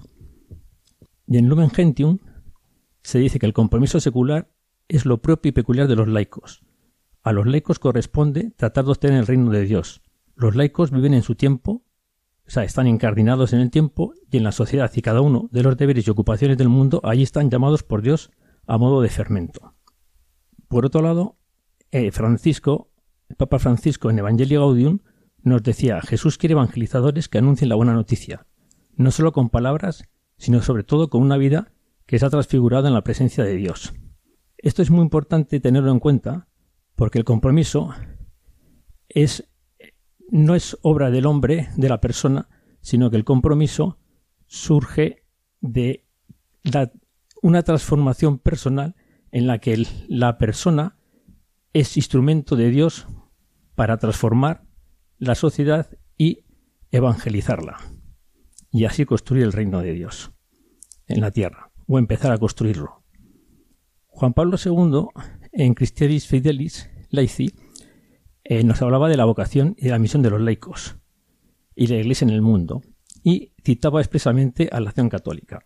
Y 1.27 1.39
en 1.39 1.49
Lumen 1.49 1.71
Gentium 1.71 2.19
se 3.03 3.21
dice 3.21 3.39
que 3.39 3.47
el 3.47 3.53
compromiso 3.53 4.01
secular 4.01 4.51
es 4.89 5.07
lo 5.07 5.23
propio 5.23 5.51
y 5.51 5.53
peculiar 5.53 5.87
de 5.87 5.97
los 5.97 6.09
laicos. 6.09 6.65
A 7.23 7.33
los 7.33 7.47
laicos 7.47 7.79
corresponde 7.79 8.51
tratar 8.57 8.85
de 8.85 8.91
obtener 8.91 9.21
el 9.21 9.27
reino 9.27 9.51
de 9.51 9.63
Dios. 9.63 10.03
Los 10.35 10.57
laicos 10.57 10.91
viven 10.91 11.15
en 11.15 11.23
su 11.23 11.37
tiempo 11.37 11.85
o 12.51 12.53
sea, 12.53 12.65
están 12.65 12.89
incardinados 12.89 13.53
en 13.53 13.61
el 13.61 13.71
tiempo 13.71 14.13
y 14.29 14.39
en 14.39 14.43
la 14.43 14.51
sociedad 14.51 14.91
y 14.97 15.03
cada 15.03 15.21
uno 15.21 15.49
de 15.53 15.63
los 15.63 15.77
deberes 15.77 16.05
y 16.05 16.11
ocupaciones 16.11 16.59
del 16.59 16.69
mundo 16.69 17.01
allí 17.05 17.23
están 17.23 17.49
llamados 17.49 17.85
por 17.85 18.03
Dios 18.03 18.33
a 18.67 18.77
modo 18.77 19.03
de 19.03 19.09
fermento. 19.09 19.77
Por 20.67 20.85
otro 20.85 21.01
lado, 21.01 21.39
eh, 21.93 22.11
Francisco, 22.11 22.91
el 23.29 23.37
Papa 23.37 23.61
Francisco 23.61 24.11
en 24.11 24.19
Evangelio 24.19 24.63
Gaudium 24.63 24.99
nos 25.45 25.63
decía, 25.63 26.01
Jesús 26.01 26.39
quiere 26.39 26.55
evangelizadores 26.55 27.29
que 27.29 27.39
anuncien 27.39 27.69
la 27.69 27.77
buena 27.77 27.95
noticia, 27.95 28.49
no 28.97 29.13
solo 29.13 29.31
con 29.31 29.49
palabras, 29.49 30.09
sino 30.37 30.61
sobre 30.61 30.83
todo 30.83 31.09
con 31.09 31.23
una 31.23 31.37
vida 31.37 31.71
que 32.05 32.17
está 32.17 32.31
transfigurada 32.31 32.89
en 32.89 32.95
la 32.95 33.05
presencia 33.05 33.45
de 33.45 33.55
Dios. 33.55 33.95
Esto 34.59 34.83
es 34.83 34.91
muy 34.91 35.03
importante 35.03 35.61
tenerlo 35.61 35.93
en 35.93 36.01
cuenta 36.01 36.49
porque 36.97 37.21
el 37.21 37.25
compromiso 37.25 37.95
es 39.09 39.49
no 40.31 40.55
es 40.55 40.77
obra 40.83 41.11
del 41.11 41.27
hombre, 41.27 41.69
de 41.77 41.89
la 41.89 42.01
persona, 42.01 42.49
sino 42.81 43.11
que 43.11 43.17
el 43.17 43.25
compromiso 43.25 43.99
surge 44.47 45.25
de 45.61 46.07
una 47.43 47.63
transformación 47.63 48.39
personal 48.39 48.97
en 49.33 49.47
la 49.47 49.59
que 49.59 49.87
la 50.09 50.39
persona 50.39 50.97
es 51.73 51.97
instrumento 51.97 52.57
de 52.57 52.71
Dios 52.71 53.07
para 53.75 53.99
transformar 53.99 54.65
la 55.19 55.35
sociedad 55.35 55.89
y 56.19 56.45
evangelizarla. 56.91 57.79
Y 58.73 58.85
así 58.85 59.05
construir 59.05 59.45
el 59.45 59.53
reino 59.53 59.81
de 59.81 59.93
Dios 59.93 60.33
en 61.07 61.21
la 61.21 61.31
tierra, 61.31 61.73
o 61.87 61.99
empezar 61.99 62.33
a 62.33 62.39
construirlo. 62.39 63.03
Juan 64.07 64.33
Pablo 64.33 64.57
II, 64.65 65.07
en 65.53 65.75
Christianis 65.75 66.27
Fidelis 66.27 66.89
Laici, 67.11 67.53
eh, 68.51 68.65
nos 68.65 68.83
hablaba 68.83 69.09
de 69.09 69.17
la 69.17 69.25
vocación 69.25 69.75
y 69.79 69.85
de 69.85 69.91
la 69.91 69.99
misión 69.99 70.23
de 70.23 70.31
los 70.31 70.41
laicos 70.41 70.97
y 71.75 71.87
la 71.87 71.97
Iglesia 71.97 72.27
en 72.27 72.35
el 72.35 72.43
mundo, 72.43 72.83
y 73.23 73.53
citaba 73.65 74.01
expresamente 74.01 74.69
a 74.71 74.81
la 74.81 74.91
acción 74.91 75.09
católica. 75.09 75.65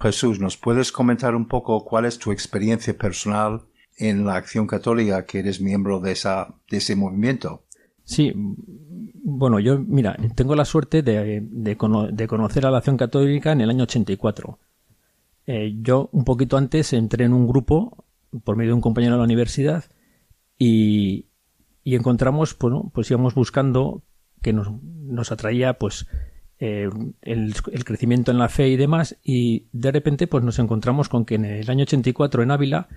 Jesús, 0.00 0.40
¿nos 0.40 0.56
puedes 0.58 0.92
comentar 0.92 1.34
un 1.34 1.46
poco 1.46 1.84
cuál 1.84 2.04
es 2.04 2.18
tu 2.18 2.32
experiencia 2.32 2.96
personal 2.98 3.62
en 3.96 4.24
la 4.24 4.36
Acción 4.36 4.66
Católica 4.66 5.24
que 5.24 5.38
eres 5.38 5.60
miembro 5.60 6.00
de, 6.00 6.12
esa, 6.12 6.54
de 6.68 6.78
ese 6.78 6.96
movimiento. 6.96 7.64
Sí, 8.04 8.32
bueno, 8.34 9.60
yo, 9.60 9.78
mira, 9.78 10.16
tengo 10.34 10.56
la 10.56 10.64
suerte 10.64 11.02
de, 11.02 11.40
de, 11.42 11.76
conocer 11.76 12.66
a 12.66 12.70
la 12.70 12.78
Acción 12.78 12.96
Católica 12.96 13.52
en 13.52 13.60
el 13.60 13.70
año 13.70 13.84
84. 13.84 14.58
Eh, 15.46 15.74
yo, 15.80 16.08
un 16.12 16.24
poquito 16.24 16.56
antes, 16.56 16.92
entré 16.92 17.24
en 17.24 17.32
un 17.32 17.46
grupo 17.46 18.04
por 18.44 18.56
medio 18.56 18.70
de 18.70 18.74
un 18.74 18.80
compañero 18.80 19.14
de 19.14 19.18
la 19.18 19.24
universidad 19.24 19.84
y, 20.58 21.26
y 21.84 21.96
encontramos, 21.96 22.56
bueno, 22.58 22.90
pues 22.94 23.10
íbamos 23.10 23.34
buscando 23.34 24.02
que 24.40 24.52
nos, 24.52 24.70
nos 24.82 25.32
atraía, 25.32 25.74
pues, 25.74 26.06
eh, 26.58 26.88
el, 27.22 27.54
el, 27.72 27.84
crecimiento 27.84 28.30
en 28.30 28.38
la 28.38 28.48
fe 28.48 28.68
y 28.68 28.76
demás, 28.76 29.18
y 29.22 29.66
de 29.72 29.90
repente, 29.90 30.26
pues 30.26 30.44
nos 30.44 30.58
encontramos 30.58 31.08
con 31.08 31.24
que 31.24 31.34
en 31.34 31.44
el 31.44 31.68
año 31.68 31.82
84 31.82 32.42
en 32.42 32.50
Ávila 32.50 32.88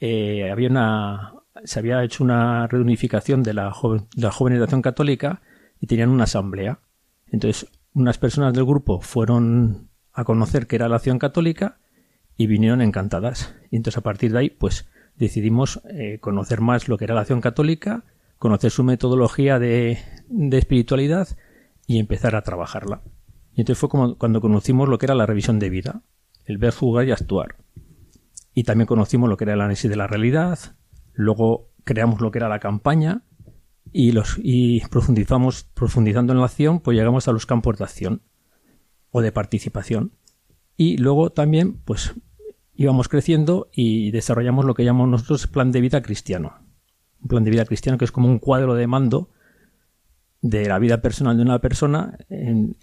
eh, 0.00 0.50
había 0.50 0.68
una, 0.68 1.34
se 1.64 1.78
había 1.78 2.02
hecho 2.04 2.22
una 2.22 2.66
reunificación 2.66 3.42
de 3.42 3.54
la, 3.54 3.72
joven, 3.72 4.06
de 4.14 4.22
la 4.22 4.30
joven 4.30 4.82
católica 4.82 5.42
y 5.80 5.86
tenían 5.86 6.10
una 6.10 6.24
asamblea. 6.24 6.80
Entonces, 7.26 7.70
unas 7.94 8.18
personas 8.18 8.54
del 8.54 8.64
grupo 8.64 9.00
fueron 9.00 9.88
a 10.12 10.24
conocer 10.24 10.66
que 10.66 10.76
era 10.76 10.88
la 10.88 10.96
acción 10.96 11.18
católica 11.18 11.78
y 12.36 12.46
vinieron 12.46 12.80
encantadas. 12.80 13.54
Y 13.70 13.76
entonces, 13.76 13.98
a 13.98 14.02
partir 14.02 14.32
de 14.32 14.38
ahí, 14.38 14.50
pues 14.50 14.88
decidimos 15.16 15.80
eh, 15.90 16.18
conocer 16.20 16.60
más 16.60 16.88
lo 16.88 16.96
que 16.96 17.04
era 17.04 17.14
la 17.14 17.22
acción 17.22 17.40
católica, 17.40 18.04
conocer 18.38 18.70
su 18.70 18.84
metodología 18.84 19.58
de, 19.58 19.98
de 20.28 20.58
espiritualidad 20.58 21.28
y 21.86 21.98
empezar 21.98 22.36
a 22.36 22.42
trabajarla. 22.42 23.02
Y 23.54 23.62
entonces 23.62 23.80
fue 23.80 23.88
como 23.88 24.16
cuando 24.16 24.40
conocimos 24.40 24.88
lo 24.88 24.98
que 24.98 25.06
era 25.06 25.14
la 25.14 25.26
revisión 25.26 25.58
de 25.58 25.70
vida, 25.70 26.02
el 26.44 26.58
ver, 26.58 26.72
jugar 26.72 27.08
y 27.08 27.12
actuar. 27.12 27.56
Y 28.54 28.64
también 28.64 28.86
conocimos 28.86 29.28
lo 29.28 29.36
que 29.36 29.44
era 29.44 29.54
el 29.54 29.60
análisis 29.60 29.90
de 29.90 29.96
la 29.96 30.06
realidad, 30.06 30.58
luego 31.12 31.70
creamos 31.84 32.20
lo 32.20 32.30
que 32.30 32.38
era 32.38 32.48
la 32.48 32.60
campaña 32.60 33.24
y 33.92 34.12
los 34.12 34.38
y 34.42 34.80
profundizamos 34.88 35.64
profundizando 35.64 36.32
en 36.32 36.38
la 36.38 36.44
acción, 36.44 36.80
pues 36.80 36.96
llegamos 36.96 37.28
a 37.28 37.32
los 37.32 37.46
campos 37.46 37.78
de 37.78 37.84
acción 37.84 38.22
o 39.10 39.20
de 39.22 39.32
participación. 39.32 40.12
Y 40.76 40.98
luego 40.98 41.30
también 41.30 41.80
pues 41.84 42.14
íbamos 42.74 43.08
creciendo 43.08 43.68
y 43.72 44.12
desarrollamos 44.12 44.64
lo 44.64 44.74
que 44.74 44.84
llamamos 44.84 45.08
nosotros 45.08 45.46
plan 45.48 45.72
de 45.72 45.80
vida 45.80 46.02
cristiano. 46.02 46.67
Un 47.22 47.28
plan 47.28 47.44
de 47.44 47.50
vida 47.50 47.64
cristiano 47.64 47.98
que 47.98 48.04
es 48.04 48.12
como 48.12 48.28
un 48.28 48.38
cuadro 48.38 48.74
de 48.74 48.86
mando 48.86 49.30
de 50.40 50.66
la 50.66 50.78
vida 50.78 51.02
personal 51.02 51.36
de 51.36 51.42
una 51.42 51.60
persona 51.60 52.18
en, 52.28 52.76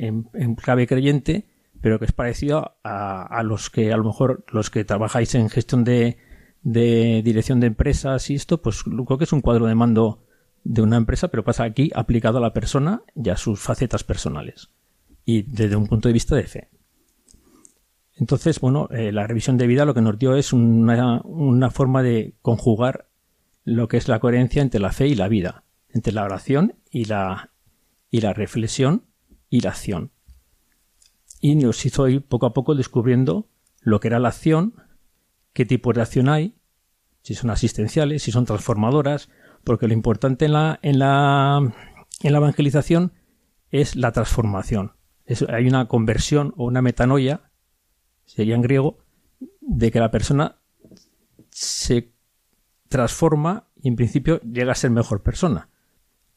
clave 0.55 0.87
creyente, 0.87 1.45
pero 1.81 1.99
que 1.99 2.05
es 2.05 2.11
parecido 2.11 2.77
a, 2.83 3.41
los 3.43 3.69
que 3.69 3.93
a 3.93 3.97
lo 3.97 4.03
mejor 4.03 4.45
los 4.51 4.69
que 4.69 4.83
trabajáis 4.83 5.35
en 5.35 5.49
gestión 5.49 5.83
de, 5.83 6.17
de 6.63 7.21
dirección 7.23 7.59
de 7.59 7.67
empresas 7.67 8.29
y 8.29 8.35
esto, 8.35 8.61
pues 8.61 8.83
creo 8.83 9.17
que 9.17 9.23
es 9.23 9.33
un 9.33 9.41
cuadro 9.41 9.67
de 9.67 9.75
mando 9.75 10.23
de 10.63 10.81
una 10.81 10.97
empresa, 10.97 11.29
pero 11.29 11.43
pasa 11.43 11.63
aquí 11.63 11.91
aplicado 11.95 12.39
a 12.39 12.41
la 12.41 12.53
persona 12.53 13.03
y 13.15 13.29
a 13.29 13.37
sus 13.37 13.59
facetas 13.59 14.03
personales 14.03 14.69
y 15.25 15.43
desde 15.43 15.75
un 15.75 15.87
punto 15.87 16.09
de 16.09 16.13
vista 16.13 16.35
de 16.35 16.43
fe. 16.43 16.69
Entonces, 18.17 18.59
bueno, 18.59 18.87
eh, 18.91 19.11
la 19.11 19.27
revisión 19.27 19.57
de 19.57 19.67
vida 19.67 19.85
lo 19.85 19.93
que 19.93 20.01
nos 20.01 20.17
dio 20.17 20.35
es 20.35 20.53
una, 20.53 21.21
una 21.23 21.69
forma 21.69 22.01
de 22.01 22.35
conjugar 22.41 23.07
lo 23.65 23.89
que 23.89 23.97
es 23.97 24.07
la 24.07 24.19
coherencia 24.19 24.61
entre 24.61 24.79
la 24.79 24.93
fe 24.93 25.07
y 25.07 25.15
la 25.15 25.27
vida 25.27 25.65
entre 25.95 26.11
la 26.11 26.25
oración 26.25 26.75
y 26.91 27.05
la, 27.05 27.51
y 28.11 28.19
la 28.19 28.33
reflexión 28.33 29.05
y 29.49 29.61
la 29.61 29.69
acción. 29.69 30.11
Y 31.39 31.55
nos 31.55 31.85
hizo 31.85 32.09
ir 32.09 32.27
poco 32.27 32.45
a 32.45 32.53
poco 32.53 32.75
descubriendo 32.75 33.47
lo 33.79 34.01
que 34.01 34.09
era 34.09 34.19
la 34.19 34.27
acción, 34.27 34.75
qué 35.53 35.65
tipos 35.65 35.95
de 35.95 36.01
acción 36.01 36.27
hay, 36.27 36.57
si 37.21 37.33
son 37.33 37.49
asistenciales, 37.49 38.23
si 38.23 38.31
son 38.31 38.45
transformadoras, 38.45 39.29
porque 39.63 39.87
lo 39.87 39.93
importante 39.93 40.45
en 40.45 40.53
la, 40.53 40.79
en 40.81 40.99
la, 40.99 41.73
en 42.21 42.31
la 42.31 42.37
evangelización 42.37 43.13
es 43.71 43.95
la 43.95 44.11
transformación. 44.11 44.97
hay 45.47 45.65
una 45.65 45.87
conversión 45.87 46.53
o 46.57 46.65
una 46.65 46.81
metanoia, 46.81 47.51
sería 48.25 48.55
en 48.55 48.61
griego, 48.61 48.97
de 49.61 49.91
que 49.91 50.01
la 50.01 50.11
persona 50.11 50.59
se 51.51 52.11
transforma 52.89 53.67
y 53.81 53.87
en 53.87 53.95
principio 53.95 54.39
llega 54.41 54.71
a 54.71 54.75
ser 54.75 54.91
mejor 54.91 55.21
persona. 55.21 55.69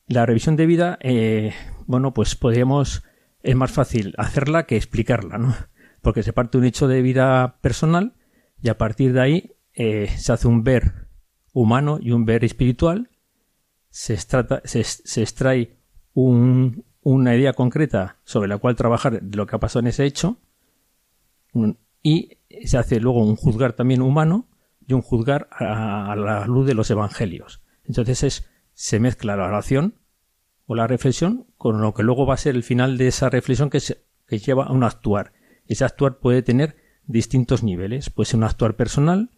La 0.06 0.26
revisión 0.26 0.56
de 0.56 0.66
vida, 0.66 0.98
eh, 1.02 1.52
bueno, 1.86 2.14
pues 2.14 2.34
podríamos, 2.34 3.02
es 3.42 3.56
más 3.56 3.70
fácil 3.70 4.14
hacerla 4.18 4.64
que 4.64 4.76
explicarla, 4.76 5.38
¿no? 5.38 5.54
Porque 6.02 6.22
se 6.22 6.32
parte 6.32 6.58
un 6.58 6.64
hecho 6.64 6.88
de 6.88 7.02
vida 7.02 7.58
personal 7.60 8.14
y 8.62 8.68
a 8.68 8.78
partir 8.78 9.12
de 9.12 9.20
ahí 9.20 9.52
eh, 9.74 10.08
se 10.16 10.32
hace 10.32 10.48
un 10.48 10.64
ver 10.64 11.08
humano 11.52 11.98
y 12.00 12.12
un 12.12 12.24
ver 12.24 12.44
espiritual, 12.44 13.10
se, 13.90 14.14
extrae 14.14 15.76
una 16.14 17.36
idea 17.36 17.52
concreta 17.52 18.18
sobre 18.24 18.48
la 18.48 18.58
cual 18.58 18.76
trabajar 18.76 19.20
lo 19.22 19.46
que 19.46 19.56
ha 19.56 19.60
pasado 19.60 19.80
en 19.80 19.86
ese 19.88 20.04
hecho 20.04 20.38
y 22.02 22.38
se 22.64 22.78
hace 22.78 23.00
luego 23.00 23.24
un 23.24 23.36
juzgar 23.36 23.72
también 23.72 24.02
humano 24.02 24.47
y 24.88 24.94
un 24.94 25.02
juzgar 25.02 25.48
a, 25.52 26.10
a 26.10 26.16
la 26.16 26.46
luz 26.46 26.66
de 26.66 26.74
los 26.74 26.90
evangelios. 26.90 27.62
Entonces 27.84 28.24
es 28.24 28.48
se 28.78 29.00
mezcla 29.00 29.36
la 29.36 29.46
oración 29.46 29.94
o 30.66 30.76
la 30.76 30.86
reflexión 30.86 31.46
con 31.56 31.80
lo 31.80 31.94
que 31.94 32.04
luego 32.04 32.26
va 32.26 32.34
a 32.34 32.36
ser 32.36 32.54
el 32.54 32.62
final 32.62 32.96
de 32.96 33.08
esa 33.08 33.28
reflexión 33.28 33.70
que, 33.70 33.80
se, 33.80 34.04
lleva 34.28 34.66
a 34.66 34.72
un 34.72 34.84
actuar. 34.84 35.32
Ese 35.66 35.84
actuar 35.84 36.18
puede 36.18 36.42
tener 36.42 36.76
distintos 37.06 37.64
niveles. 37.64 38.08
Puede 38.08 38.26
ser 38.26 38.36
un 38.36 38.44
actuar 38.44 38.76
personal, 38.76 39.30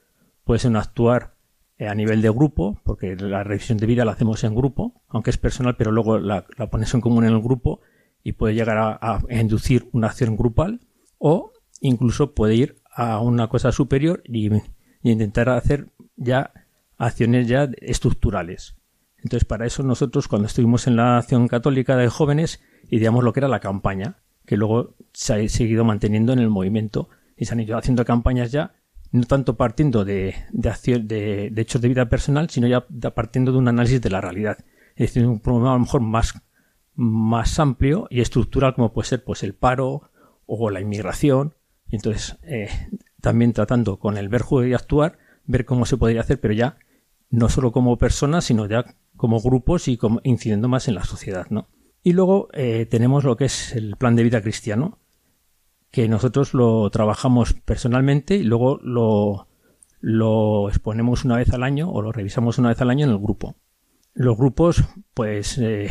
puede 0.45 0.59
ser 0.59 0.73
un 0.73 0.77
actuar 0.77 1.37
eh, 1.79 1.89
a 1.89 1.95
nivel 1.95 2.21
de 2.21 2.29
grupo, 2.29 2.81
porque 2.85 3.17
la 3.17 3.45
revisión 3.45 3.79
de 3.79 3.87
vida 3.87 4.05
la 4.05 4.13
hacemos 4.13 4.45
en 4.45 4.55
grupo, 4.55 5.03
aunque 5.09 5.31
es 5.31 5.39
personal, 5.39 5.77
pero 5.77 5.91
luego 5.91 6.19
la, 6.19 6.45
pones 6.71 6.93
en 6.93 7.01
común 7.01 7.25
en 7.25 7.33
el 7.33 7.41
grupo 7.41 7.81
y 8.23 8.33
puede 8.33 8.55
llegar 8.55 8.77
a, 8.77 9.23
inducir 9.31 9.89
una 9.93 10.09
acción 10.09 10.37
grupal, 10.37 10.81
o 11.17 11.53
incluso 11.81 12.35
puede 12.35 12.57
ir 12.57 12.83
a 12.93 13.21
una 13.21 13.49
cosa 13.49 13.73
superior 13.73 14.23
y 14.27 14.51
intentar 15.03 15.49
hacer 15.49 15.87
ya 16.17 16.53
acciones 16.99 17.49
ya 17.49 17.69
estructurales. 17.81 18.77
Entonces, 19.19 19.45
para 19.45 19.67
eso 19.67 19.83
nosotros, 19.83 20.29
cuando 20.29 20.47
estuvimos 20.47 20.87
en 20.87 20.97
la 20.97 21.19
acción 21.19 21.49
católica 21.49 21.97
de 21.97 22.09
jóvenes, 22.09 22.61
ideamos 22.89 23.25
lo 23.25 23.33
que 23.33 23.41
era 23.41 23.49
la 23.49 23.61
campaña, 23.61 24.17
que 24.47 24.57
luego 24.57 24.95
se 25.13 25.35
ha 25.35 25.49
seguido 25.49 25.85
manteniendo 25.85 26.33
en 26.33 26.39
el 26.39 26.49
movimiento 26.49 27.09
y 27.37 27.45
se 27.45 27.55
han 27.55 27.61
ido 27.61 27.77
haciendo 27.77 28.05
campañas 28.05 28.51
ya, 28.51 28.75
no 29.13 29.25
tanto 29.25 29.57
partiendo 29.57 30.05
de, 30.05 30.35
de, 30.53 31.51
de, 31.51 31.61
hechos 31.61 31.81
de 31.81 31.89
vida 31.89 32.09
personal, 32.09 32.49
sino 32.49 32.67
ya 32.67 32.87
partiendo 33.13 33.53
de 33.53 33.59
un 33.59 33.69
análisis 33.69 34.01
de 34.01 34.11
la 34.11 34.21
realidad. 34.21 34.59
Es 34.95 35.09
decir, 35.15 35.27
un 35.27 35.41
problema 35.41 35.71
a 35.71 35.75
lo 35.75 35.81
mejor 35.81 36.01
más, 36.01 36.35
más 36.95 37.59
amplio 37.59 38.07
y 38.11 38.21
estructural 38.21 38.75
como 38.75 38.93
puede 38.93 39.09
ser 39.09 39.25
pues 39.25 39.43
el 39.43 39.55
paro 39.55 40.11
o 40.47 40.71
la 40.71 40.81
inmigración. 40.81 41.55
Y 41.89 41.97
entonces, 41.97 42.37
eh, 42.43 42.69
también 43.21 43.53
tratando 43.53 43.99
con 43.99 44.17
el 44.17 44.29
ver, 44.29 44.43
juego 44.43 44.67
y 44.67 44.75
actuar, 44.75 45.19
ver 45.47 45.65
cómo 45.65 45.87
se 45.87 45.97
podría 45.97 46.21
hacer, 46.21 46.41
pero 46.41 46.55
ya 46.55 46.79
no 47.31 47.49
solo 47.49 47.73
como 47.73 47.97
personas, 47.99 48.45
sino 48.45 48.67
ya 48.67 48.85
como 49.17 49.41
grupos 49.41 49.89
y 49.89 49.97
como 49.97 50.21
incidiendo 50.25 50.69
más 50.69 50.89
en 50.89 50.95
la 50.95 51.05
sociedad, 51.05 51.47
¿no? 51.51 51.69
Y 52.03 52.13
luego 52.15 52.49
eh, 52.53 52.87
tenemos 52.87 53.25
lo 53.25 53.37
que 53.37 53.45
es 53.45 53.75
el 53.75 53.97
plan 53.97 54.17
de 54.17 54.23
vida 54.23 54.41
cristiano, 54.41 54.99
que 55.91 56.09
nosotros 56.09 56.55
lo 56.55 56.89
trabajamos 56.91 57.53
personalmente 57.53 58.37
y 58.37 58.45
luego 58.45 58.79
lo, 58.83 59.49
lo 60.01 60.69
exponemos 60.69 61.25
una 61.25 61.37
vez 61.37 61.53
al 61.53 61.63
año 61.63 61.91
o 61.91 62.01
lo 62.01 62.13
revisamos 62.13 62.59
una 62.59 62.71
vez 62.71 62.81
al 62.81 62.91
año 62.91 63.05
en 63.07 63.13
el 63.13 63.19
grupo. 63.19 63.57
Los 64.15 64.37
grupos, 64.37 64.83
pues 65.15 65.59
eh, 65.59 65.91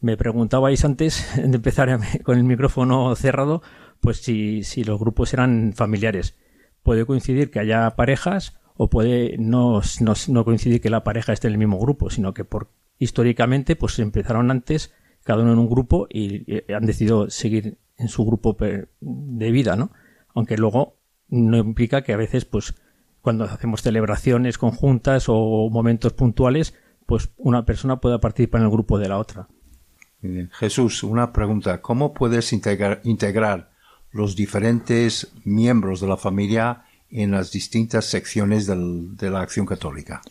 me 0.00 0.16
preguntabais 0.16 0.84
antes 0.84 1.26
de 1.36 1.56
empezar 1.56 1.98
con 2.22 2.36
el 2.36 2.44
micrófono 2.44 3.14
cerrado, 3.16 3.62
pues 4.04 4.18
si, 4.18 4.84
los 4.84 5.00
grupos 5.00 5.32
eran 5.32 5.72
familiares. 5.74 6.36
Puede 6.82 7.06
coincidir 7.06 7.50
que 7.50 7.58
haya 7.58 7.96
parejas 7.96 8.60
o 8.76 8.90
puede 8.90 9.38
no, 9.38 9.80
no, 10.28 10.44
coincidir 10.44 10.82
que 10.82 10.90
la 10.90 11.02
pareja 11.04 11.32
esté 11.32 11.46
en 11.48 11.54
el 11.54 11.58
mismo 11.58 11.78
grupo, 11.78 12.10
sino 12.10 12.34
que 12.34 12.44
por 12.44 12.70
históricamente 12.98 13.76
pues 13.76 13.98
empezaron 13.98 14.50
antes 14.50 14.92
cada 15.24 15.42
uno 15.42 15.54
en 15.54 15.58
un 15.58 15.70
grupo 15.70 16.06
y, 16.10 16.70
han 16.70 16.84
decidido 16.84 17.30
seguir 17.30 17.78
en 17.96 18.08
su 18.08 18.26
grupo 18.26 18.54
de 19.00 19.50
vida, 19.50 19.74
¿no? 19.74 19.90
Aunque 20.34 20.58
luego 20.58 20.98
no 21.28 21.56
implica 21.56 22.02
que 22.02 22.12
a 22.12 22.18
veces 22.18 22.44
pues 22.44 22.74
cuando 23.22 23.44
hacemos 23.44 23.80
celebraciones 23.80 24.58
conjuntas 24.58 25.24
o 25.28 25.70
momentos 25.70 26.12
puntuales, 26.12 26.74
pues 27.06 27.30
una 27.38 27.64
persona 27.64 28.02
pueda 28.02 28.20
participar 28.20 28.60
en 28.60 28.66
el 28.66 28.70
grupo 28.70 28.98
de 28.98 29.08
la 29.08 29.16
otra. 29.16 29.48
Jesús, 30.52 31.02
una 31.04 31.32
pregunta. 31.32 31.80
¿Cómo 31.80 32.12
puedes 32.12 32.52
integrar, 32.52 33.00
integrar 33.04 33.73
los 34.14 34.36
diferentes 34.36 35.32
miembros 35.44 36.00
de 36.00 36.06
la 36.06 36.16
familia 36.16 36.84
en 37.10 37.32
las 37.32 37.50
distintas 37.50 38.04
secciones 38.04 38.66
de 38.66 39.30
la 39.30 39.40
Acción 39.40 39.66
Católica. 39.66 40.22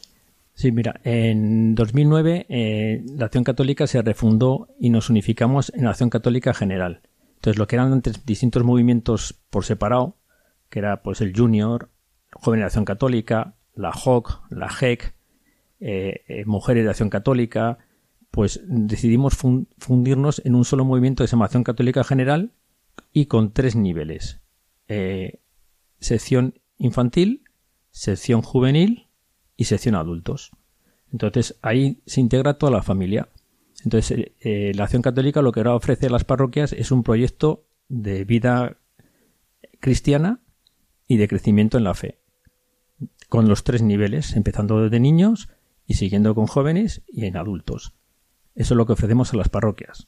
Sí, 0.53 0.71
mira, 0.71 1.01
en 1.03 1.75
2009 1.75 2.45
eh, 2.47 3.03
la 3.05 3.25
Acción 3.25 3.43
Católica 3.43 3.85
se 3.85 4.01
refundó 4.01 4.69
y 4.79 4.89
nos 4.89 5.09
unificamos 5.09 5.71
en 5.75 5.83
la 5.83 5.89
Acción 5.91 6.09
Católica 6.09 6.53
General. 6.53 7.01
Entonces, 7.35 7.59
lo 7.59 7.67
que 7.67 7.75
eran 7.75 8.01
distintos 8.25 8.63
movimientos 8.63 9.35
por 9.49 9.65
separado, 9.65 10.15
que 10.69 10.79
era 10.79 11.03
pues 11.03 11.19
el 11.19 11.35
Junior, 11.35 11.89
Joven 12.31 12.61
de 12.61 12.65
Acción 12.67 12.85
Católica, 12.85 13.55
la 13.75 13.91
JOC, 13.91 14.43
la 14.49 14.69
JEC, 14.69 15.13
eh, 15.81 16.21
eh, 16.29 16.45
Mujeres 16.45 16.85
de 16.85 16.89
Acción 16.89 17.09
Católica, 17.09 17.79
pues 18.31 18.61
decidimos 18.65 19.35
fundirnos 19.35 20.41
en 20.45 20.55
un 20.55 20.63
solo 20.63 20.85
movimiento 20.85 21.23
de 21.23 21.27
Semación 21.27 21.65
Católica 21.65 22.05
General 22.05 22.53
y 23.11 23.25
con 23.25 23.53
tres 23.53 23.75
niveles. 23.75 24.41
Eh, 24.87 25.39
sección 25.99 26.59
infantil, 26.77 27.43
sección 27.91 28.41
juvenil 28.41 29.07
y 29.55 29.65
sección 29.65 29.95
adultos. 29.95 30.51
Entonces 31.11 31.57
ahí 31.61 32.01
se 32.05 32.21
integra 32.21 32.57
toda 32.57 32.71
la 32.71 32.83
familia. 32.83 33.29
Entonces 33.83 34.31
la 34.43 34.85
Acción 34.85 35.01
Católica 35.01 35.41
lo 35.41 35.51
que 35.51 35.59
ahora 35.59 35.75
ofrece 35.75 36.07
a 36.07 36.09
las 36.09 36.23
parroquias 36.23 36.73
es 36.73 36.91
un 36.91 37.03
proyecto 37.03 37.65
de 37.89 38.23
vida 38.23 38.77
cristiana 39.79 40.39
y 41.07 41.17
de 41.17 41.27
crecimiento 41.27 41.77
en 41.77 41.83
la 41.83 41.93
fe. 41.93 42.19
Con 43.29 43.49
los 43.49 43.63
tres 43.63 43.81
niveles, 43.81 44.35
empezando 44.35 44.81
desde 44.81 44.99
niños 44.99 45.49
y 45.85 45.95
siguiendo 45.95 46.33
con 46.35 46.47
jóvenes 46.47 47.03
y 47.07 47.25
en 47.25 47.37
adultos. 47.37 47.93
Eso 48.55 48.73
es 48.73 48.77
lo 48.77 48.85
que 48.85 48.93
ofrecemos 48.93 49.33
a 49.33 49.37
las 49.37 49.49
parroquias. 49.49 50.07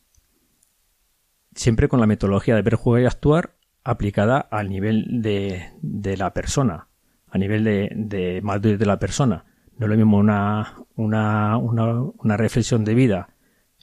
Siempre 1.55 1.87
con 1.87 1.99
la 1.99 2.05
metodología 2.05 2.55
de 2.55 2.61
ver, 2.61 2.75
jugar 2.75 3.01
y 3.01 3.05
actuar 3.05 3.55
aplicada 3.83 4.39
al 4.39 4.69
nivel 4.69 5.21
de, 5.21 5.71
de 5.81 6.17
la 6.17 6.33
persona, 6.33 6.89
a 7.27 7.37
nivel 7.37 7.63
de, 7.63 7.89
de 7.95 8.41
madurez 8.43 8.77
de 8.77 8.85
la 8.85 8.99
persona. 8.99 9.45
No 9.77 9.87
es 9.87 9.89
lo 9.89 9.97
mismo 9.97 10.17
una, 10.17 10.75
una, 10.95 11.57
una, 11.57 12.01
una 12.01 12.37
reflexión 12.37 12.85
de 12.85 12.93
vida 12.93 13.29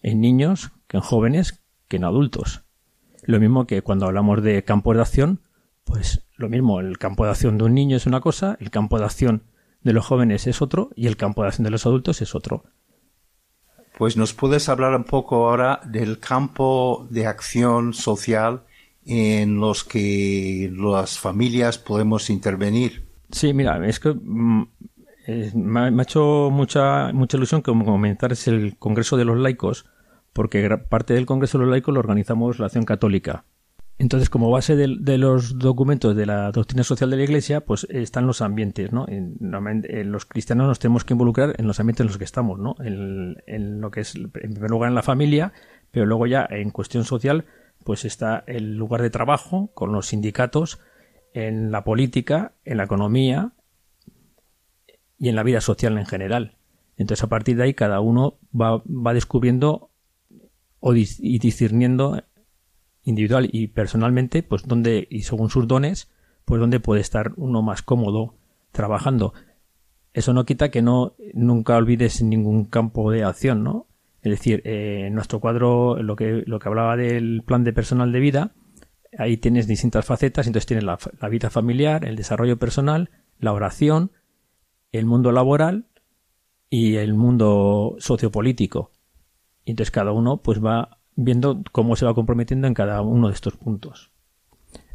en 0.03 0.21
niños 0.21 0.73
que 0.87 0.99
en 0.99 1.03
jóvenes 1.03 1.65
que 1.89 1.97
en 1.97 2.05
adultos. 2.05 2.65
Lo 3.25 3.41
mismo 3.41 3.67
que 3.67 3.83
cuando 3.83 4.07
hablamos 4.07 4.43
de 4.43 4.65
campo 4.65 4.95
de 4.95 5.01
acción, 5.01 5.41
pues 5.85 6.27
lo 6.37 6.49
mismo, 6.49 6.81
el 6.81 6.99
campo 6.99 7.25
de 7.25 7.31
acción 7.31 7.59
de 7.59 7.65
un 7.65 7.75
niño 7.75 7.97
es 7.97 8.07
una 8.07 8.21
cosa, 8.21 8.57
el 8.61 8.71
campo 8.71 8.99
de 8.99 9.05
acción 9.05 9.45
de 9.83 9.93
los 9.93 10.07
jóvenes 10.07 10.47
es 10.47 10.63
otro 10.63 10.91
y 10.97 11.07
el 11.07 11.17
campo 11.17 11.43
de 11.43 11.49
acción 11.49 11.65
de 11.65 11.71
los 11.71 11.87
adultos 11.87 12.21
es 12.23 12.35
otro. 12.35 12.65
Pues 13.99 14.17
nos 14.17 14.33
puedes 14.33 14.69
hablar 14.69 14.95
un 14.95 15.05
poco 15.05 15.49
ahora 15.49 15.81
del 15.85 16.19
campo 16.19 17.07
de 17.11 17.27
acción 17.27 17.93
social 17.95 18.63
en 19.05 19.59
los 19.59 19.85
que 19.85 20.73
las 20.75 21.19
familias 21.19 21.79
podemos 21.79 22.31
intervenir. 22.31 23.05
Sí, 23.31 23.53
mira, 23.53 23.87
es 23.87 24.01
que 24.01 24.11
mm, 24.11 24.67
me, 25.55 25.81
ha, 25.81 26.03
hecho 26.03 26.51
mucha, 26.51 27.13
mucha 27.13 27.37
ilusión 27.37 27.63
como 27.63 27.85
comentar 27.85 28.33
es 28.33 28.49
el 28.49 28.77
Congreso 28.79 29.17
de 29.17 29.25
los 29.25 29.39
Laicos, 29.39 29.87
porque 30.33 30.69
parte 30.89 31.15
del 31.15 31.27
Congreso 31.27 31.59
de 31.59 31.65
los 31.65 31.71
Laicos 31.71 31.95
lo 31.95 32.01
organizamos 32.01 32.59
la 32.59 32.67
Acción 32.67 32.85
Católica. 32.85 33.45
Entonces, 33.99 34.31
como 34.31 34.51
base 34.51 34.75
de, 34.75 35.19
los 35.19 35.59
documentos 35.59 36.17
de 36.17 36.27
la 36.27 36.51
doctrina 36.51 36.83
social 36.83 37.11
de 37.11 37.17
la 37.17 37.23
Iglesia, 37.25 37.61
pues 37.61 37.87
están 37.91 38.27
los 38.27 38.41
ambientes, 38.41 38.93
¿no? 38.93 39.07
En, 39.07 39.37
los 40.11 40.25
cristianos 40.25 40.67
nos 40.67 40.79
tenemos 40.79 41.05
que 41.05 41.15
involucrar 41.15 41.55
en 41.59 41.67
los 41.67 41.79
ambientes 41.79 42.01
en 42.01 42.07
los 42.09 42.19
que 42.19 42.25
estamos, 42.25 42.59
¿no? 42.59 42.75
En, 42.81 43.81
lo 43.81 43.91
que 43.91 44.01
es, 44.01 44.17
en 44.17 44.31
primer 44.31 44.71
lugar, 44.71 44.89
en 44.89 44.95
la 44.95 45.03
familia, 45.03 45.53
pero 45.91 46.07
luego 46.07 46.27
ya 46.27 46.47
en 46.51 46.71
cuestión 46.71 47.05
social, 47.05 47.45
pues 47.85 48.05
está 48.05 48.43
el 48.47 48.77
lugar 48.77 49.03
de 49.03 49.11
trabajo 49.11 49.71
con 49.75 49.93
los 49.93 50.09
sindicatos, 50.09 50.81
en 51.35 51.71
la 51.71 51.85
política, 51.85 52.55
en 52.65 52.79
la 52.79 52.85
economía 52.85 53.53
y 55.19 55.29
en 55.29 55.37
la 55.37 55.43
vida 55.43 55.61
social 55.61 55.97
en 55.97 56.07
general. 56.07 56.57
Entonces, 56.97 57.23
a 57.25 57.29
partir 57.29 57.57
de 57.57 57.65
ahí, 57.65 57.75
cada 57.75 58.01
uno 58.01 58.39
va, 58.53 58.83
va 58.85 59.15
descubriendo 59.15 59.91
y 60.83 61.39
discerniendo 61.39 62.23
individual 63.05 63.49
y 63.51 63.69
personalmente, 63.69 64.43
pues 64.43 64.63
donde, 64.65 65.07
y 65.11 65.23
según 65.23 65.51
sus 65.51 65.67
dones, 65.67 66.11
pues 66.45 66.61
donde 66.61 66.81
puede 66.81 67.01
estar 67.01 67.33
uno 67.37 67.63
más 67.63 67.83
cómodo 67.83 68.35
trabajando. 68.73 69.35
Eso 70.13 70.33
no 70.33 70.45
quita 70.45 70.71
que 70.71 70.83
no 70.83 71.15
nunca 71.35 71.77
olvides 71.77 72.23
ningún 72.23 72.65
campo 72.65 73.11
de 73.11 73.25
acción, 73.25 73.63
¿no? 73.63 73.87
Es 74.23 74.31
decir, 74.31 74.63
eh, 74.65 75.07
en 75.07 75.15
nuestro 75.15 75.41
cuadro, 75.41 76.01
lo 76.03 76.15
que, 76.17 76.45
lo 76.47 76.59
que 76.59 76.69
hablaba 76.69 76.97
del 76.97 77.43
plan 77.45 77.65
de 77.65 77.73
personal 77.73 78.13
de 78.13 78.21
vida, 78.21 78.55
ahí 79.19 79.37
tienes 79.37 79.67
distintas 79.67 80.05
facetas, 80.05 80.47
entonces 80.47 80.67
tienes 80.67 80.85
la, 80.85 80.99
la 81.21 81.29
vida 81.29 81.51
familiar, 81.51 82.05
el 82.05 82.17
desarrollo 82.17 82.59
personal, 82.59 83.11
la 83.39 83.53
oración, 83.53 84.13
el 84.93 85.07
mundo 85.07 85.33
laboral 85.33 85.87
y 86.71 86.97
el 86.97 87.15
mundo 87.15 87.97
sociopolítico. 87.99 88.93
Entonces 89.65 89.91
cada 89.91 90.13
uno 90.13 90.43
pues 90.43 90.63
va 90.63 90.99
viendo 91.25 91.63
cómo 91.73 91.97
se 91.97 92.05
va 92.05 92.15
comprometiendo 92.15 92.67
en 92.67 92.75
cada 92.75 93.03
uno 93.03 93.29
de 93.29 93.35
estos 93.35 93.57
puntos. 93.57 94.11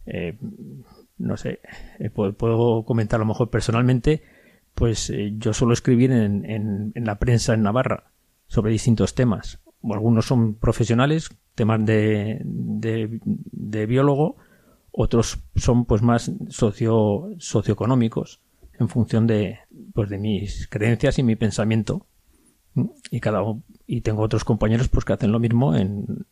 Eh, 0.06 0.38
no 1.18 1.38
sé, 1.38 1.60
eh, 2.00 2.10
puedo, 2.10 2.84
comentar 2.86 3.18
a 3.20 3.24
lo 3.24 3.26
mejor 3.26 3.50
personalmente, 3.50 4.22
pues 4.74 5.10
eh, 5.10 5.34
yo 5.38 5.54
suelo 5.54 5.74
escribir 5.74 6.12
en, 6.12 6.46
en, 6.46 7.06
la 7.06 7.18
prensa 7.20 7.54
en 7.54 7.64
Navarra 7.64 8.12
sobre 8.48 8.72
distintos 8.72 9.16
temas. 9.16 9.60
Algunos 9.84 10.26
son 10.26 10.56
profesionales, 10.56 11.30
temas 11.56 11.84
de, 11.86 12.40
de, 12.44 13.86
biólogo, 13.86 14.38
otros 14.92 15.40
son 15.56 15.86
pues 15.86 16.02
más 16.02 16.32
socio, 16.50 17.30
socioeconómicos, 17.38 18.42
en 18.80 18.90
función 18.90 19.28
de, 19.28 19.60
pues, 19.94 20.10
de 20.10 20.18
mis 20.20 20.68
creencias 20.68 21.20
y 21.20 21.24
mi 21.24 21.36
pensamiento. 21.36 22.06
Y 23.12 23.20
cada 23.20 23.42
y 23.86 24.02
tengo 24.02 24.22
otros 24.22 24.44
compañeros 24.44 24.90
pues 24.90 25.06
que 25.06 25.14
hacen 25.14 25.32
lo 25.32 25.40
mismo 25.40 25.76
en, 25.76 26.26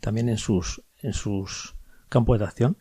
también 0.00 0.28
en 0.28 0.38
sus 0.38 0.82
en 1.02 1.12
sus 1.12 1.74
campos 2.08 2.38
de 2.38 2.44
acción. 2.44 2.76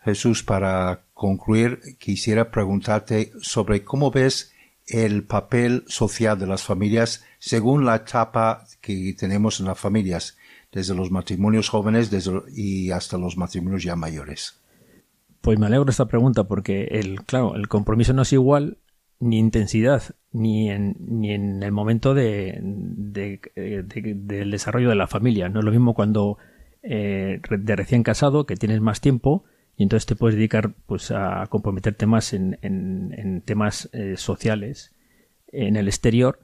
Jesús, 0.00 0.44
para 0.44 1.04
concluir, 1.14 1.80
quisiera 1.98 2.50
preguntarte 2.50 3.32
sobre 3.40 3.82
cómo 3.82 4.10
ves 4.10 4.52
el 4.86 5.24
papel 5.24 5.82
social 5.88 6.38
de 6.38 6.46
las 6.46 6.62
familias 6.62 7.24
según 7.40 7.84
la 7.84 7.96
etapa 7.96 8.64
que 8.80 9.14
tenemos 9.18 9.58
en 9.58 9.66
las 9.66 9.78
familias, 9.78 10.38
desde 10.70 10.94
los 10.94 11.10
matrimonios 11.10 11.68
jóvenes 11.68 12.10
desde, 12.10 12.40
y 12.54 12.92
hasta 12.92 13.18
los 13.18 13.36
matrimonios 13.36 13.82
ya 13.82 13.96
mayores. 13.96 14.60
Pues 15.40 15.58
me 15.58 15.66
alegro 15.66 15.84
de 15.84 15.90
esta 15.90 16.06
pregunta 16.06 16.44
porque 16.44 16.84
el, 16.84 17.24
claro, 17.24 17.56
el 17.56 17.68
compromiso 17.68 18.12
no 18.12 18.22
es 18.22 18.32
igual 18.32 18.78
ni 19.18 19.38
intensidad 19.38 20.02
ni 20.36 20.70
en, 20.70 20.96
ni 20.98 21.32
en 21.32 21.62
el 21.62 21.72
momento 21.72 22.12
de, 22.12 22.60
del 22.60 24.50
desarrollo 24.50 24.90
de 24.90 24.94
la 24.94 25.06
familia. 25.06 25.48
No 25.48 25.60
es 25.60 25.64
lo 25.64 25.70
mismo 25.70 25.94
cuando 25.94 26.36
eh, 26.82 27.40
de 27.48 27.76
recién 27.76 28.02
casado, 28.02 28.44
que 28.44 28.56
tienes 28.56 28.82
más 28.82 29.00
tiempo 29.00 29.44
y 29.78 29.82
entonces 29.84 30.04
te 30.04 30.14
puedes 30.14 30.36
dedicar 30.36 30.74
pues 30.84 31.10
a 31.10 31.46
comprometerte 31.48 32.04
más 32.06 32.34
en, 32.34 32.58
en, 32.60 33.40
temas 33.42 33.88
eh, 33.92 34.16
sociales 34.18 34.94
en 35.48 35.76
el 35.76 35.88
exterior. 35.88 36.40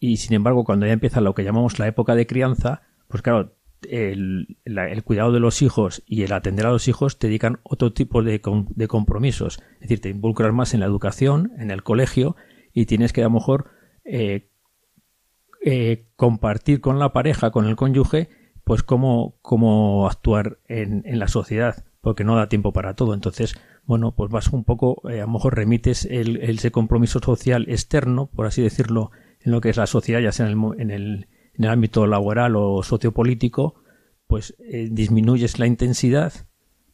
Y 0.00 0.16
sin 0.16 0.34
embargo, 0.34 0.64
cuando 0.64 0.86
ya 0.86 0.92
empieza 0.92 1.20
lo 1.20 1.34
que 1.34 1.44
llamamos 1.44 1.78
la 1.78 1.86
época 1.86 2.16
de 2.16 2.26
crianza, 2.26 2.82
pues 3.06 3.22
claro, 3.22 3.54
el, 3.88 4.58
el, 4.64 5.04
cuidado 5.04 5.32
de 5.32 5.40
los 5.40 5.62
hijos 5.62 6.02
y 6.06 6.22
el 6.22 6.32
atender 6.32 6.66
a 6.66 6.70
los 6.70 6.88
hijos 6.88 7.18
te 7.18 7.28
dedican 7.28 7.60
otro 7.62 7.92
tipo 7.92 8.22
de, 8.22 8.40
de, 8.68 8.88
compromisos. 8.88 9.62
Es 9.74 9.80
decir, 9.80 10.00
te 10.00 10.08
involucras 10.10 10.52
más 10.52 10.74
en 10.74 10.80
la 10.80 10.86
educación, 10.86 11.52
en 11.58 11.70
el 11.70 11.82
colegio, 11.82 12.36
y 12.72 12.86
tienes 12.86 13.12
que 13.12 13.22
a 13.22 13.24
lo 13.24 13.30
mejor 13.30 13.70
eh, 14.04 14.50
eh, 15.64 16.06
compartir 16.16 16.80
con 16.80 16.98
la 16.98 17.12
pareja, 17.12 17.50
con 17.50 17.66
el 17.66 17.76
cónyuge, 17.76 18.28
pues 18.64 18.82
cómo, 18.82 19.36
cómo 19.42 20.06
actuar 20.06 20.58
en, 20.68 21.02
en, 21.04 21.18
la 21.18 21.28
sociedad, 21.28 21.84
porque 22.00 22.24
no 22.24 22.36
da 22.36 22.48
tiempo 22.48 22.72
para 22.72 22.94
todo. 22.94 23.14
Entonces, 23.14 23.56
bueno, 23.84 24.14
pues 24.14 24.30
vas 24.30 24.48
un 24.48 24.64
poco, 24.64 25.02
eh, 25.10 25.20
a 25.20 25.26
lo 25.26 25.32
mejor 25.32 25.56
remites 25.56 26.04
el, 26.04 26.36
ese 26.38 26.70
compromiso 26.70 27.18
social 27.18 27.66
externo, 27.68 28.26
por 28.26 28.46
así 28.46 28.62
decirlo, 28.62 29.10
en 29.40 29.52
lo 29.52 29.60
que 29.60 29.70
es 29.70 29.76
la 29.76 29.86
sociedad, 29.86 30.20
ya 30.20 30.32
sea 30.32 30.48
en 30.48 30.52
el, 30.52 30.80
en 30.80 30.90
el 30.90 31.28
en 31.60 31.64
el 31.64 31.70
ámbito 31.72 32.06
laboral 32.06 32.56
o 32.56 32.82
sociopolítico, 32.82 33.74
pues 34.26 34.56
eh, 34.60 34.88
disminuyes 34.90 35.58
la 35.58 35.66
intensidad, 35.66 36.32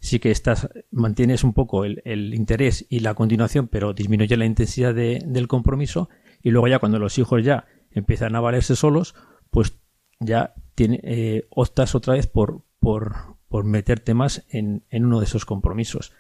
sí 0.01 0.19
que 0.19 0.33
estás, 0.33 0.69
mantienes 0.91 1.45
un 1.45 1.53
poco 1.53 1.85
el, 1.85 2.35
interés 2.35 2.85
y 2.89 2.99
la 2.99 3.14
continuación, 3.14 3.69
pero 3.69 3.93
disminuye 3.93 4.37
la 4.37 4.45
intensidad 4.45 4.93
del 4.93 5.47
compromiso, 5.47 6.09
y 6.43 6.51
luego 6.51 6.67
ya 6.67 6.81
cuando 6.81 6.99
los 6.99 7.17
hijos 7.17 7.45
ya 7.45 7.67
empiezan 7.93 8.35
a 8.35 8.41
valerse 8.41 8.75
solos, 8.75 9.14
pues 9.53 9.79
ya 10.19 10.55
tiene, 10.75 10.99
eh, 11.05 11.47
optas 11.51 11.95
otra 11.95 12.14
vez 12.14 12.27
por, 12.27 12.64
por, 12.81 13.14
por 13.47 13.64
meterte 13.64 14.14
más 14.14 14.47
en, 14.49 14.83
en, 14.91 15.05
uno 15.05 15.21
de 15.21 15.27
esos 15.27 15.45
compromisos 15.45 16.12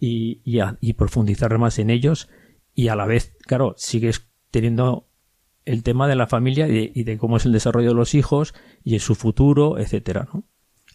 y, 0.00 0.40
y 0.44 0.92
profundizar 0.94 1.56
más 1.56 1.78
en 1.78 1.88
ellos 1.88 2.28
y 2.74 2.88
a 2.88 2.96
la 2.96 3.06
vez, 3.06 3.36
claro, 3.46 3.74
sigues 3.76 4.26
teniendo 4.50 5.06
el 5.64 5.82
tema 5.82 6.08
de 6.08 6.16
la 6.16 6.26
familia 6.26 6.68
y 6.68 7.02
de, 7.04 7.18
cómo 7.18 7.36
es 7.36 7.46
el 7.46 7.52
desarrollo 7.52 7.88
de 7.88 7.94
los 7.94 8.14
hijos 8.14 8.54
y 8.82 8.98
su 8.98 9.14
futuro, 9.14 9.78
etcétera, 9.78 10.28
¿no? 10.32 10.44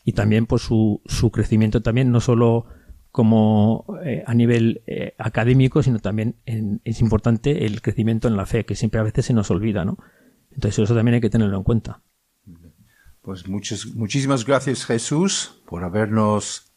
Y 0.03 0.13
también 0.13 0.45
pues 0.45 0.61
su, 0.61 1.01
su 1.05 1.31
crecimiento 1.31 1.81
también 1.81 2.11
no 2.11 2.21
solo 2.21 2.65
como 3.11 3.85
eh, 4.05 4.23
a 4.25 4.33
nivel 4.33 4.81
eh, 4.87 5.15
académico, 5.17 5.83
sino 5.83 5.99
también 5.99 6.35
es 6.45 7.01
importante 7.01 7.65
el 7.65 7.81
crecimiento 7.81 8.27
en 8.27 8.37
la 8.37 8.45
fe, 8.45 8.65
que 8.65 8.75
siempre 8.75 8.99
a 8.99 9.03
veces 9.03 9.25
se 9.25 9.33
nos 9.33 9.51
olvida, 9.51 9.83
¿no? 9.83 9.97
Entonces 10.51 10.83
eso 10.83 10.95
también 10.95 11.15
hay 11.15 11.21
que 11.21 11.29
tenerlo 11.29 11.57
en 11.57 11.63
cuenta. 11.63 12.01
Pues 13.21 13.47
muchas, 13.47 13.87
muchísimas 13.87 14.45
gracias 14.45 14.85
Jesús 14.85 15.61
por 15.65 15.83
habernos 15.83 16.71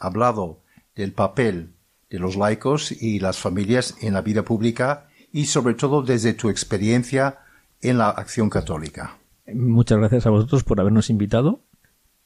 hablado 0.00 0.64
del 0.96 1.12
papel 1.12 1.74
de 2.10 2.18
los 2.18 2.36
laicos 2.36 2.90
y 2.90 3.20
las 3.20 3.38
familias 3.38 3.96
en 4.00 4.14
la 4.14 4.22
vida 4.22 4.44
pública 4.44 5.08
y 5.32 5.46
sobre 5.46 5.74
todo 5.74 6.02
desde 6.02 6.34
tu 6.34 6.48
experiencia 6.48 7.38
en 7.80 7.98
la 7.98 8.10
acción 8.10 8.50
católica. 8.50 9.18
Muchas 9.52 9.98
gracias 9.98 10.26
a 10.26 10.30
vosotros 10.30 10.62
por 10.62 10.80
habernos 10.80 11.10
invitado 11.10 11.60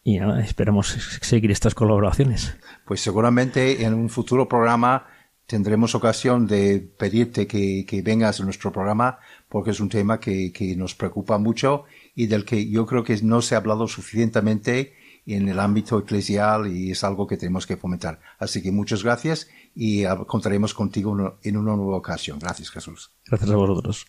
y 0.02 0.18
esperamos 0.18 0.88
seguir 1.22 1.50
estas 1.50 1.74
colaboraciones. 1.74 2.56
Pues 2.84 3.00
seguramente 3.00 3.84
en 3.84 3.94
un 3.94 4.08
futuro 4.08 4.48
programa 4.48 5.06
tendremos 5.46 5.94
ocasión 5.94 6.46
de 6.46 6.80
pedirte 6.80 7.46
que, 7.46 8.02
vengas 8.04 8.40
a 8.40 8.44
nuestro 8.44 8.72
programa 8.72 9.18
porque 9.48 9.70
es 9.70 9.80
un 9.80 9.88
tema 9.88 10.20
que, 10.20 10.52
que, 10.52 10.76
nos 10.76 10.94
preocupa 10.94 11.38
mucho 11.38 11.84
y 12.14 12.26
del 12.26 12.44
que 12.44 12.68
yo 12.68 12.84
creo 12.86 13.04
que 13.04 13.16
no 13.22 13.42
se 13.42 13.54
ha 13.54 13.58
hablado 13.58 13.88
suficientemente 13.88 14.94
en 15.34 15.48
el 15.48 15.58
ámbito 15.58 15.98
eclesial 15.98 16.68
y 16.68 16.92
es 16.92 17.02
algo 17.02 17.26
que 17.26 17.36
tenemos 17.36 17.66
que 17.66 17.76
fomentar. 17.76 18.20
Así 18.38 18.62
que 18.62 18.70
muchas 18.70 19.02
gracias 19.02 19.48
y 19.74 20.04
contaremos 20.26 20.72
contigo 20.72 21.38
en 21.42 21.56
una 21.56 21.74
nueva 21.74 21.96
ocasión. 21.96 22.38
Gracias, 22.38 22.70
Jesús. 22.70 23.12
Gracias 23.26 23.50
a 23.50 23.56
vosotros. 23.56 24.06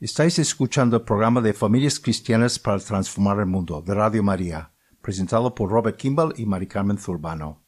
Estáis 0.00 0.38
escuchando 0.38 0.96
el 0.96 1.02
programa 1.02 1.40
de 1.40 1.52
Familias 1.52 2.00
Cristianas 2.00 2.58
para 2.58 2.78
Transformar 2.78 3.38
el 3.38 3.46
Mundo 3.46 3.82
de 3.82 3.94
Radio 3.94 4.22
María, 4.22 4.72
presentado 5.02 5.54
por 5.54 5.70
Robert 5.70 5.96
Kimball 5.96 6.34
y 6.36 6.46
Mari 6.46 6.66
Carmen 6.66 6.98
Zurbano. 6.98 7.62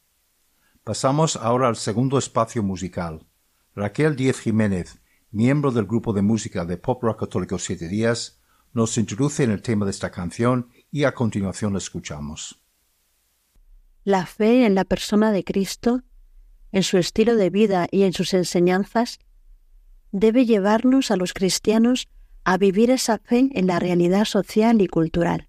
Pasamos 0.83 1.35
ahora 1.37 1.67
al 1.67 1.75
segundo 1.75 2.17
espacio 2.17 2.61
musical. 2.61 3.25
Raquel 3.75 4.15
Díez 4.15 4.39
Jiménez, 4.39 4.99
miembro 5.31 5.71
del 5.71 5.85
grupo 5.85 6.11
de 6.11 6.23
música 6.23 6.65
de 6.65 6.75
Pop 6.77 7.01
Rock 7.03 7.21
Católico 7.21 7.57
Siete 7.57 7.87
Días, 7.87 8.41
nos 8.73 8.97
introduce 8.97 9.43
en 9.43 9.51
el 9.51 9.61
tema 9.61 9.85
de 9.85 9.91
esta 9.91 10.11
canción 10.11 10.69
y 10.91 11.03
a 11.03 11.13
continuación 11.13 11.73
la 11.73 11.77
escuchamos. 11.77 12.59
La 14.03 14.25
fe 14.25 14.65
en 14.65 14.75
la 14.75 14.83
persona 14.83 15.31
de 15.31 15.43
Cristo, 15.43 16.01
en 16.71 16.83
su 16.83 16.97
estilo 16.97 17.35
de 17.35 17.51
vida 17.51 17.87
y 17.91 18.03
en 18.03 18.13
sus 18.13 18.33
enseñanzas, 18.33 19.19
debe 20.11 20.45
llevarnos 20.45 21.11
a 21.11 21.15
los 21.15 21.33
cristianos 21.33 22.09
a 22.43 22.57
vivir 22.57 22.89
esa 22.91 23.19
fe 23.19 23.49
en 23.53 23.67
la 23.67 23.79
realidad 23.79 24.25
social 24.25 24.81
y 24.81 24.87
cultural. 24.87 25.47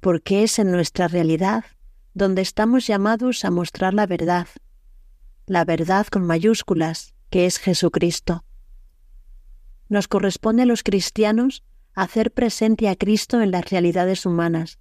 Porque 0.00 0.42
es 0.42 0.58
en 0.58 0.70
nuestra 0.70 1.08
realidad 1.08 1.64
donde 2.14 2.42
estamos 2.42 2.86
llamados 2.86 3.44
a 3.44 3.50
mostrar 3.50 3.94
la 3.94 4.06
verdad, 4.06 4.48
la 5.46 5.64
verdad 5.64 6.06
con 6.08 6.26
mayúsculas, 6.26 7.14
que 7.30 7.46
es 7.46 7.58
Jesucristo. 7.58 8.44
Nos 9.88 10.08
corresponde 10.08 10.62
a 10.62 10.66
los 10.66 10.82
cristianos 10.82 11.62
hacer 11.96 12.30
presente 12.30 12.88
a 12.88 12.94
Cristo 12.94 13.40
en 13.40 13.50
las 13.50 13.70
realidades 13.70 14.26
humanas 14.26 14.78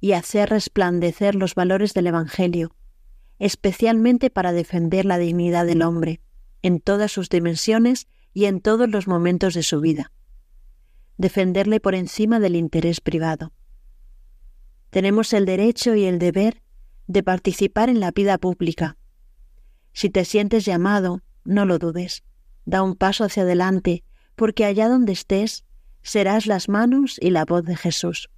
y 0.00 0.12
hacer 0.12 0.48
resplandecer 0.48 1.34
los 1.34 1.54
valores 1.54 1.92
del 1.92 2.06
Evangelio, 2.06 2.74
especialmente 3.38 4.30
para 4.30 4.52
defender 4.52 5.04
la 5.04 5.18
dignidad 5.18 5.66
del 5.66 5.82
hombre, 5.82 6.20
en 6.62 6.80
todas 6.80 7.12
sus 7.12 7.28
dimensiones 7.28 8.08
y 8.32 8.46
en 8.46 8.60
todos 8.60 8.88
los 8.88 9.06
momentos 9.06 9.52
de 9.52 9.62
su 9.62 9.80
vida. 9.80 10.10
Defenderle 11.18 11.80
por 11.80 11.94
encima 11.94 12.40
del 12.40 12.56
interés 12.56 13.02
privado. 13.02 13.52
Tenemos 14.88 15.34
el 15.34 15.44
derecho 15.44 15.94
y 15.94 16.04
el 16.04 16.18
deber 16.18 16.62
de 17.06 17.22
participar 17.22 17.90
en 17.90 18.00
la 18.00 18.10
vida 18.10 18.38
pública. 18.38 18.96
Si 19.92 20.08
te 20.08 20.24
sientes 20.24 20.64
llamado, 20.64 21.20
no 21.44 21.66
lo 21.66 21.78
dudes. 21.78 22.22
Da 22.64 22.82
un 22.82 22.94
paso 22.94 23.24
hacia 23.24 23.42
adelante, 23.42 24.02
porque 24.34 24.64
allá 24.64 24.88
donde 24.88 25.12
estés, 25.12 25.64
serás 26.02 26.46
las 26.46 26.68
manos 26.68 27.16
y 27.20 27.30
la 27.30 27.44
voz 27.44 27.64
de 27.64 27.76
Jesús. 27.76 28.30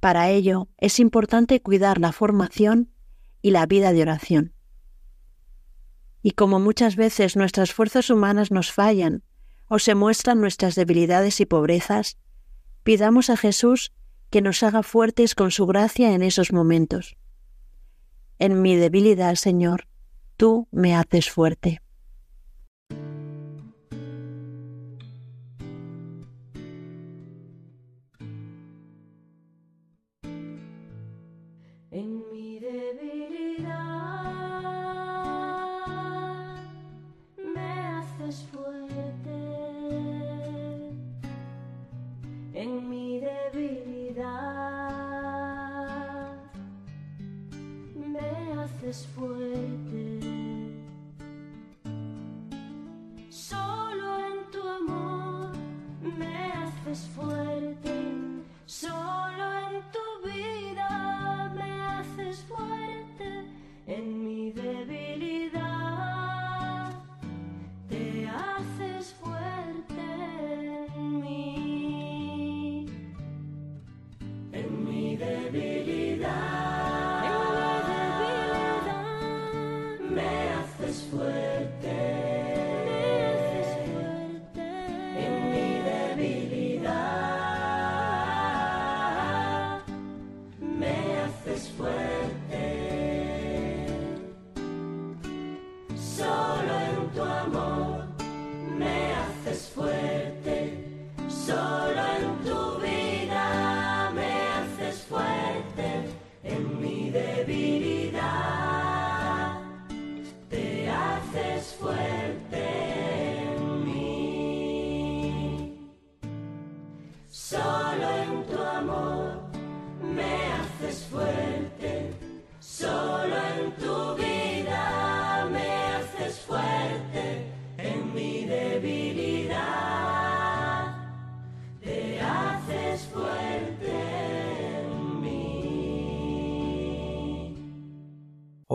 Para 0.00 0.28
ello 0.28 0.68
es 0.78 1.00
importante 1.00 1.60
cuidar 1.60 1.98
la 1.98 2.12
formación 2.12 2.90
y 3.40 3.50
la 3.50 3.66
vida 3.66 3.92
de 3.92 4.02
oración. 4.02 4.52
Y 6.22 6.32
como 6.32 6.58
muchas 6.58 6.96
veces 6.96 7.36
nuestras 7.36 7.72
fuerzas 7.72 8.10
humanas 8.10 8.50
nos 8.50 8.72
fallan 8.72 9.22
o 9.68 9.78
se 9.78 9.94
muestran 9.94 10.40
nuestras 10.40 10.74
debilidades 10.74 11.40
y 11.40 11.46
pobrezas, 11.46 12.18
pidamos 12.82 13.30
a 13.30 13.36
Jesús 13.36 13.92
que 14.30 14.42
nos 14.42 14.62
haga 14.62 14.82
fuertes 14.82 15.34
con 15.34 15.50
su 15.50 15.66
gracia 15.66 16.12
en 16.12 16.22
esos 16.22 16.52
momentos. 16.52 17.16
En 18.38 18.62
mi 18.62 18.76
debilidad, 18.76 19.36
Señor, 19.36 19.86
tú 20.36 20.66
me 20.70 20.96
haces 20.96 21.30
fuerte. 21.30 21.83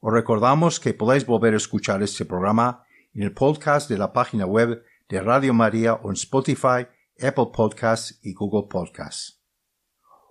Os 0.00 0.12
recordamos 0.12 0.78
que 0.78 0.92
podéis 0.92 1.24
volver 1.24 1.54
a 1.54 1.56
escuchar 1.56 2.02
este 2.02 2.26
programa 2.26 2.84
en 3.14 3.22
el 3.22 3.32
podcast 3.32 3.88
de 3.88 3.96
la 3.96 4.12
página 4.12 4.44
web 4.44 4.84
de 5.08 5.20
Radio 5.22 5.54
María 5.54 5.94
o 5.94 6.10
en 6.10 6.14
Spotify, 6.14 6.86
Apple 7.18 7.48
Podcasts 7.54 8.18
y 8.22 8.34
Google 8.34 8.68
Podcasts. 8.68 9.40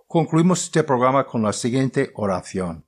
Concluimos 0.06 0.62
este 0.62 0.84
programa 0.84 1.26
con 1.26 1.42
la 1.42 1.52
siguiente 1.52 2.12
oración. 2.14 2.86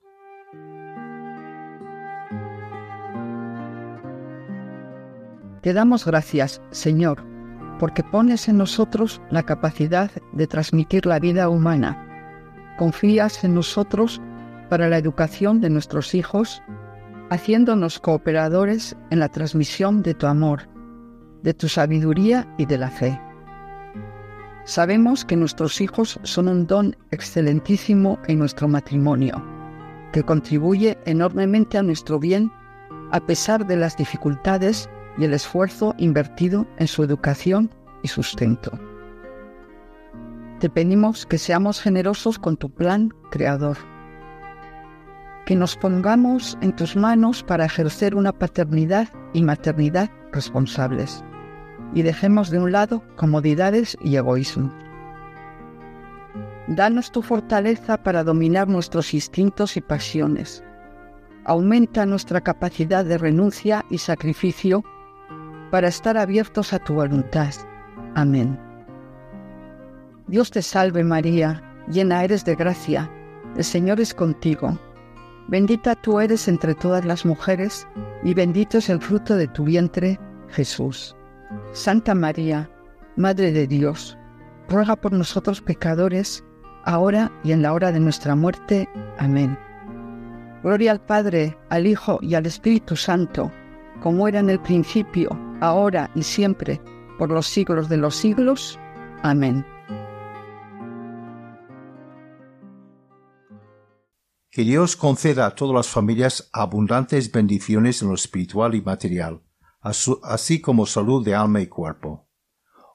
Te 5.60 5.72
damos 5.72 6.04
gracias, 6.04 6.62
Señor, 6.70 7.35
porque 7.78 8.02
pones 8.02 8.48
en 8.48 8.58
nosotros 8.58 9.20
la 9.30 9.42
capacidad 9.42 10.10
de 10.32 10.46
transmitir 10.46 11.06
la 11.06 11.18
vida 11.18 11.48
humana. 11.48 12.02
Confías 12.78 13.42
en 13.44 13.54
nosotros 13.54 14.20
para 14.68 14.88
la 14.88 14.98
educación 14.98 15.60
de 15.60 15.70
nuestros 15.70 16.14
hijos, 16.14 16.62
haciéndonos 17.30 17.98
cooperadores 18.00 18.96
en 19.10 19.18
la 19.18 19.28
transmisión 19.28 20.02
de 20.02 20.14
tu 20.14 20.26
amor, 20.26 20.68
de 21.42 21.54
tu 21.54 21.68
sabiduría 21.68 22.46
y 22.58 22.66
de 22.66 22.78
la 22.78 22.90
fe. 22.90 23.20
Sabemos 24.64 25.24
que 25.24 25.36
nuestros 25.36 25.80
hijos 25.80 26.18
son 26.24 26.48
un 26.48 26.66
don 26.66 26.96
excelentísimo 27.12 28.18
en 28.26 28.38
nuestro 28.38 28.66
matrimonio, 28.66 29.42
que 30.12 30.24
contribuye 30.24 30.98
enormemente 31.04 31.78
a 31.78 31.82
nuestro 31.82 32.18
bien 32.18 32.50
a 33.12 33.20
pesar 33.20 33.66
de 33.66 33.76
las 33.76 33.96
dificultades 33.96 34.90
y 35.18 35.24
el 35.24 35.34
esfuerzo 35.34 35.94
invertido 35.98 36.66
en 36.78 36.86
su 36.86 37.02
educación 37.02 37.70
y 38.02 38.08
sustento. 38.08 38.78
Te 40.60 40.70
pedimos 40.70 41.26
que 41.26 41.38
seamos 41.38 41.80
generosos 41.80 42.38
con 42.38 42.56
tu 42.56 42.70
plan 42.70 43.10
creador, 43.30 43.76
que 45.44 45.54
nos 45.54 45.76
pongamos 45.76 46.56
en 46.60 46.74
tus 46.74 46.96
manos 46.96 47.42
para 47.42 47.66
ejercer 47.66 48.14
una 48.14 48.32
paternidad 48.32 49.08
y 49.32 49.42
maternidad 49.42 50.10
responsables 50.32 51.22
y 51.94 52.02
dejemos 52.02 52.50
de 52.50 52.58
un 52.58 52.72
lado 52.72 53.02
comodidades 53.16 53.96
y 54.02 54.16
egoísmo. 54.16 54.72
Danos 56.68 57.12
tu 57.12 57.22
fortaleza 57.22 58.02
para 58.02 58.24
dominar 58.24 58.68
nuestros 58.68 59.14
instintos 59.14 59.76
y 59.76 59.80
pasiones. 59.80 60.64
Aumenta 61.44 62.04
nuestra 62.06 62.40
capacidad 62.40 63.04
de 63.04 63.18
renuncia 63.18 63.84
y 63.88 63.98
sacrificio 63.98 64.82
para 65.70 65.88
estar 65.88 66.16
abiertos 66.16 66.72
a 66.72 66.78
tu 66.78 66.94
voluntad. 66.94 67.52
Amén. 68.14 68.58
Dios 70.28 70.50
te 70.50 70.62
salve 70.62 71.04
María, 71.04 71.62
llena 71.88 72.24
eres 72.24 72.44
de 72.44 72.56
gracia, 72.56 73.10
el 73.56 73.64
Señor 73.64 74.00
es 74.00 74.12
contigo. 74.12 74.78
Bendita 75.48 75.94
tú 75.94 76.20
eres 76.20 76.48
entre 76.48 76.74
todas 76.74 77.04
las 77.04 77.24
mujeres, 77.24 77.86
y 78.24 78.34
bendito 78.34 78.78
es 78.78 78.90
el 78.90 79.00
fruto 79.00 79.36
de 79.36 79.46
tu 79.46 79.64
vientre, 79.64 80.18
Jesús. 80.48 81.14
Santa 81.72 82.14
María, 82.14 82.68
Madre 83.16 83.52
de 83.52 83.66
Dios, 83.66 84.18
ruega 84.68 84.96
por 84.96 85.12
nosotros 85.12 85.60
pecadores, 85.60 86.44
ahora 86.84 87.30
y 87.44 87.52
en 87.52 87.62
la 87.62 87.72
hora 87.72 87.92
de 87.92 88.00
nuestra 88.00 88.34
muerte. 88.34 88.88
Amén. 89.18 89.56
Gloria 90.62 90.90
al 90.90 91.00
Padre, 91.00 91.56
al 91.68 91.86
Hijo 91.86 92.18
y 92.20 92.34
al 92.34 92.46
Espíritu 92.46 92.96
Santo, 92.96 93.52
como 94.02 94.26
era 94.26 94.40
en 94.40 94.50
el 94.50 94.60
principio, 94.60 95.30
ahora 95.60 96.10
y 96.14 96.22
siempre, 96.22 96.80
por 97.18 97.30
los 97.30 97.46
siglos 97.46 97.88
de 97.88 97.96
los 97.96 98.16
siglos. 98.16 98.78
Amén. 99.22 99.64
Que 104.50 104.62
Dios 104.62 104.96
conceda 104.96 105.46
a 105.46 105.54
todas 105.54 105.74
las 105.74 105.88
familias 105.88 106.48
abundantes 106.52 107.30
bendiciones 107.30 108.00
en 108.02 108.08
lo 108.08 108.14
espiritual 108.14 108.74
y 108.74 108.80
material 108.80 109.42
así 110.22 110.60
como 110.60 110.86
salud 110.86 111.24
de 111.24 111.34
alma 111.34 111.60
y 111.60 111.66
cuerpo. 111.66 112.28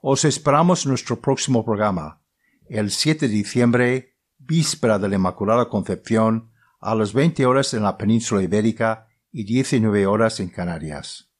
Os 0.02 0.26
esperamos 0.26 0.86
en 0.86 0.90
nuestro 0.90 1.22
próximo 1.22 1.64
programa, 1.64 2.22
el 2.68 2.92
7 2.92 3.28
de 3.28 3.34
diciembre, 3.34 4.18
víspera 4.38 4.98
de 5.00 5.08
la 5.10 5.16
Inmaculada 5.16 5.70
Concepción, 5.70 6.52
a 6.80 6.96
las 6.96 7.14
20 7.14 7.46
horas 7.46 7.74
en 7.74 7.84
la 7.84 7.98
península 7.98 8.42
ibérica 8.42 9.08
y 9.32 9.44
19 9.44 10.08
horas 10.08 10.40
en 10.40 10.50
Canarias. 10.50 11.31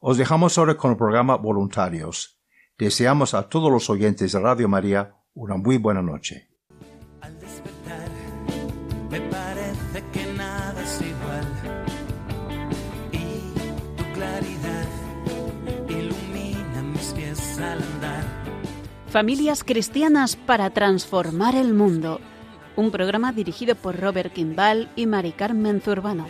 Os 0.00 0.16
dejamos 0.16 0.56
ahora 0.58 0.76
con 0.76 0.92
el 0.92 0.96
programa 0.96 1.36
Voluntarios. 1.36 2.38
Deseamos 2.78 3.34
a 3.34 3.48
todos 3.48 3.72
los 3.72 3.90
oyentes 3.90 4.32
de 4.32 4.38
Radio 4.38 4.68
María 4.68 5.16
una 5.34 5.56
muy 5.56 5.76
buena 5.78 6.02
noche. 6.02 6.48
Familias 19.10 19.64
Cristianas 19.64 20.36
para 20.36 20.70
Transformar 20.70 21.56
el 21.56 21.74
Mundo. 21.74 22.20
Un 22.76 22.92
programa 22.92 23.32
dirigido 23.32 23.74
por 23.74 23.98
Robert 23.98 24.32
Kimball 24.32 24.88
y 24.94 25.06
Mari 25.06 25.32
Carmen 25.32 25.80
Zurbano. 25.80 26.26